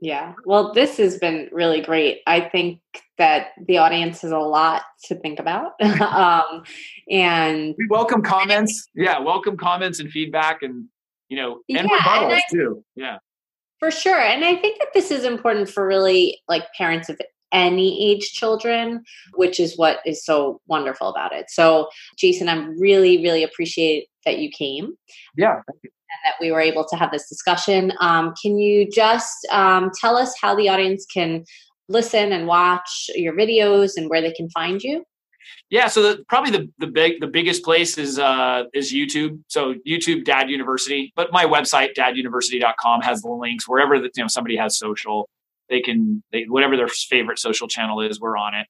Yeah. 0.00 0.34
Well, 0.44 0.74
this 0.74 0.98
has 0.98 1.18
been 1.18 1.48
really 1.50 1.80
great. 1.80 2.20
I 2.26 2.40
think 2.40 2.80
that 3.16 3.52
the 3.66 3.78
audience 3.78 4.20
has 4.20 4.32
a 4.32 4.38
lot 4.38 4.82
to 5.04 5.14
think 5.14 5.38
about. 5.38 5.80
um, 6.00 6.64
and 7.08 7.74
we 7.78 7.86
welcome 7.88 8.20
comments. 8.20 8.90
Yeah. 8.94 9.20
Welcome 9.20 9.56
comments 9.56 10.00
and 10.00 10.10
feedback 10.10 10.62
and, 10.62 10.88
you 11.28 11.38
know, 11.38 11.60
and 11.70 11.88
yeah, 11.88 11.98
rebuttals 11.98 12.22
and 12.24 12.32
I, 12.34 12.42
too. 12.50 12.84
Yeah. 12.96 13.16
For 13.84 13.90
sure. 13.90 14.18
And 14.18 14.46
I 14.46 14.56
think 14.56 14.78
that 14.78 14.94
this 14.94 15.10
is 15.10 15.24
important 15.24 15.68
for 15.68 15.86
really 15.86 16.40
like 16.48 16.64
parents 16.72 17.10
of 17.10 17.20
any 17.52 18.10
age 18.10 18.32
children, 18.32 19.02
which 19.34 19.60
is 19.60 19.76
what 19.76 19.98
is 20.06 20.24
so 20.24 20.62
wonderful 20.68 21.10
about 21.10 21.34
it. 21.34 21.50
So, 21.50 21.90
Jason, 22.16 22.48
I'm 22.48 22.80
really, 22.80 23.22
really 23.22 23.42
appreciate 23.42 24.06
that 24.24 24.38
you 24.38 24.48
came. 24.48 24.94
Yeah. 25.36 25.60
You. 25.82 25.90
And 25.90 26.20
that 26.24 26.36
we 26.40 26.50
were 26.50 26.62
able 26.62 26.86
to 26.86 26.96
have 26.96 27.12
this 27.12 27.28
discussion. 27.28 27.92
Um, 28.00 28.32
can 28.40 28.56
you 28.56 28.88
just 28.90 29.46
um, 29.52 29.90
tell 30.00 30.16
us 30.16 30.34
how 30.40 30.54
the 30.54 30.70
audience 30.70 31.04
can 31.04 31.44
listen 31.90 32.32
and 32.32 32.46
watch 32.46 33.10
your 33.14 33.36
videos 33.36 33.98
and 33.98 34.08
where 34.08 34.22
they 34.22 34.32
can 34.32 34.48
find 34.48 34.80
you? 34.80 35.04
Yeah, 35.70 35.88
so 35.88 36.02
the, 36.02 36.24
probably 36.28 36.50
the 36.50 36.70
the 36.78 36.86
big 36.86 37.20
the 37.20 37.26
biggest 37.26 37.64
place 37.64 37.98
is 37.98 38.18
uh, 38.18 38.64
is 38.72 38.92
YouTube. 38.92 39.40
So 39.48 39.74
YouTube 39.86 40.24
Dad 40.24 40.50
University, 40.50 41.12
but 41.16 41.32
my 41.32 41.44
website 41.44 41.94
daduniversity.com 41.96 43.02
has 43.02 43.22
the 43.22 43.28
links 43.30 43.68
wherever 43.68 43.98
that 44.00 44.10
you 44.16 44.22
know 44.22 44.28
somebody 44.28 44.56
has 44.56 44.78
social, 44.78 45.28
they 45.68 45.80
can 45.80 46.22
they 46.32 46.44
whatever 46.44 46.76
their 46.76 46.88
favorite 46.88 47.38
social 47.38 47.68
channel 47.68 48.00
is, 48.00 48.20
we're 48.20 48.36
on 48.36 48.54
it. 48.54 48.66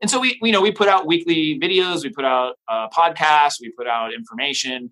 And 0.00 0.10
so 0.10 0.20
we, 0.20 0.38
you 0.42 0.52
know 0.52 0.60
we 0.60 0.72
put 0.72 0.88
out 0.88 1.06
weekly 1.06 1.58
videos, 1.60 2.02
we 2.02 2.10
put 2.10 2.24
out 2.24 2.54
uh, 2.68 2.88
podcasts, 2.88 3.60
we 3.60 3.70
put 3.70 3.86
out 3.86 4.14
information 4.14 4.90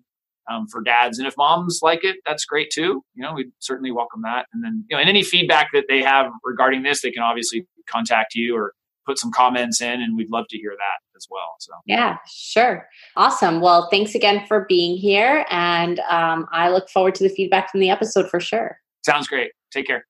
um, 0.49 0.67
for 0.67 0.81
dads, 0.81 1.19
and 1.19 1.27
if 1.27 1.35
moms 1.37 1.79
like 1.81 2.03
it, 2.03 2.17
that's 2.25 2.45
great 2.45 2.69
too. 2.71 3.03
You 3.15 3.23
know, 3.23 3.33
we 3.33 3.49
certainly 3.59 3.91
welcome 3.91 4.21
that. 4.23 4.45
And 4.53 4.63
then 4.63 4.85
you 4.89 4.95
know, 4.95 5.01
and 5.01 5.09
any 5.09 5.23
feedback 5.23 5.69
that 5.73 5.85
they 5.89 6.01
have 6.01 6.31
regarding 6.43 6.83
this, 6.83 7.01
they 7.01 7.11
can 7.11 7.23
obviously 7.23 7.65
contact 7.89 8.35
you 8.35 8.55
or 8.55 8.73
put 9.07 9.17
some 9.17 9.31
comments 9.31 9.81
in 9.81 10.01
and 10.01 10.17
we'd 10.17 10.29
love 10.29 10.45
to 10.49 10.57
hear 10.57 10.71
that 10.71 10.99
as 11.15 11.25
well 11.31 11.55
so. 11.59 11.71
Yeah 11.85 12.17
sure. 12.29 12.87
Awesome. 13.15 13.61
Well 13.61 13.87
thanks 13.89 14.13
again 14.13 14.45
for 14.47 14.65
being 14.67 14.97
here 14.97 15.45
and 15.49 15.99
um, 16.01 16.47
i 16.51 16.69
look 16.69 16.89
forward 16.89 17.15
to 17.15 17.23
the 17.23 17.29
feedback 17.29 17.71
from 17.71 17.79
the 17.79 17.89
episode 17.89 18.29
for 18.29 18.39
sure. 18.39 18.77
Sounds 19.05 19.27
great. 19.27 19.51
Take 19.71 19.87
care. 19.87 20.05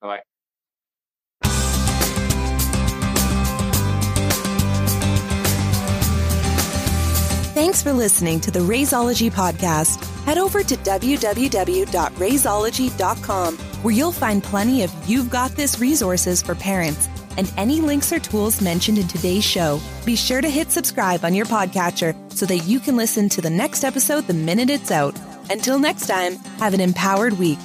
Bye 0.00 0.08
bye 0.08 0.20
Thanks 7.54 7.82
for 7.82 7.92
listening 7.92 8.40
to 8.40 8.50
the 8.50 8.60
Raiseology 8.60 9.30
podcast. 9.30 10.02
Head 10.24 10.38
over 10.38 10.62
to 10.62 10.74
www.raiseology.com 10.74 13.56
where 13.56 13.94
you'll 13.94 14.12
find 14.12 14.42
plenty 14.42 14.82
of 14.82 15.08
You've 15.08 15.30
Got 15.30 15.52
This 15.52 15.78
resources 15.78 16.42
for 16.42 16.54
parents 16.54 17.08
and 17.36 17.52
any 17.56 17.80
links 17.80 18.12
or 18.12 18.18
tools 18.18 18.60
mentioned 18.60 18.98
in 18.98 19.08
today's 19.08 19.44
show. 19.44 19.80
Be 20.04 20.16
sure 20.16 20.40
to 20.40 20.48
hit 20.48 20.70
subscribe 20.70 21.24
on 21.24 21.34
your 21.34 21.46
podcatcher 21.46 22.14
so 22.32 22.46
that 22.46 22.58
you 22.58 22.80
can 22.80 22.96
listen 22.96 23.28
to 23.30 23.40
the 23.40 23.50
next 23.50 23.84
episode 23.84 24.26
the 24.26 24.34
minute 24.34 24.70
it's 24.70 24.90
out. 24.90 25.18
Until 25.50 25.78
next 25.78 26.06
time, 26.06 26.36
have 26.58 26.74
an 26.74 26.80
empowered 26.80 27.38
week. 27.38 27.58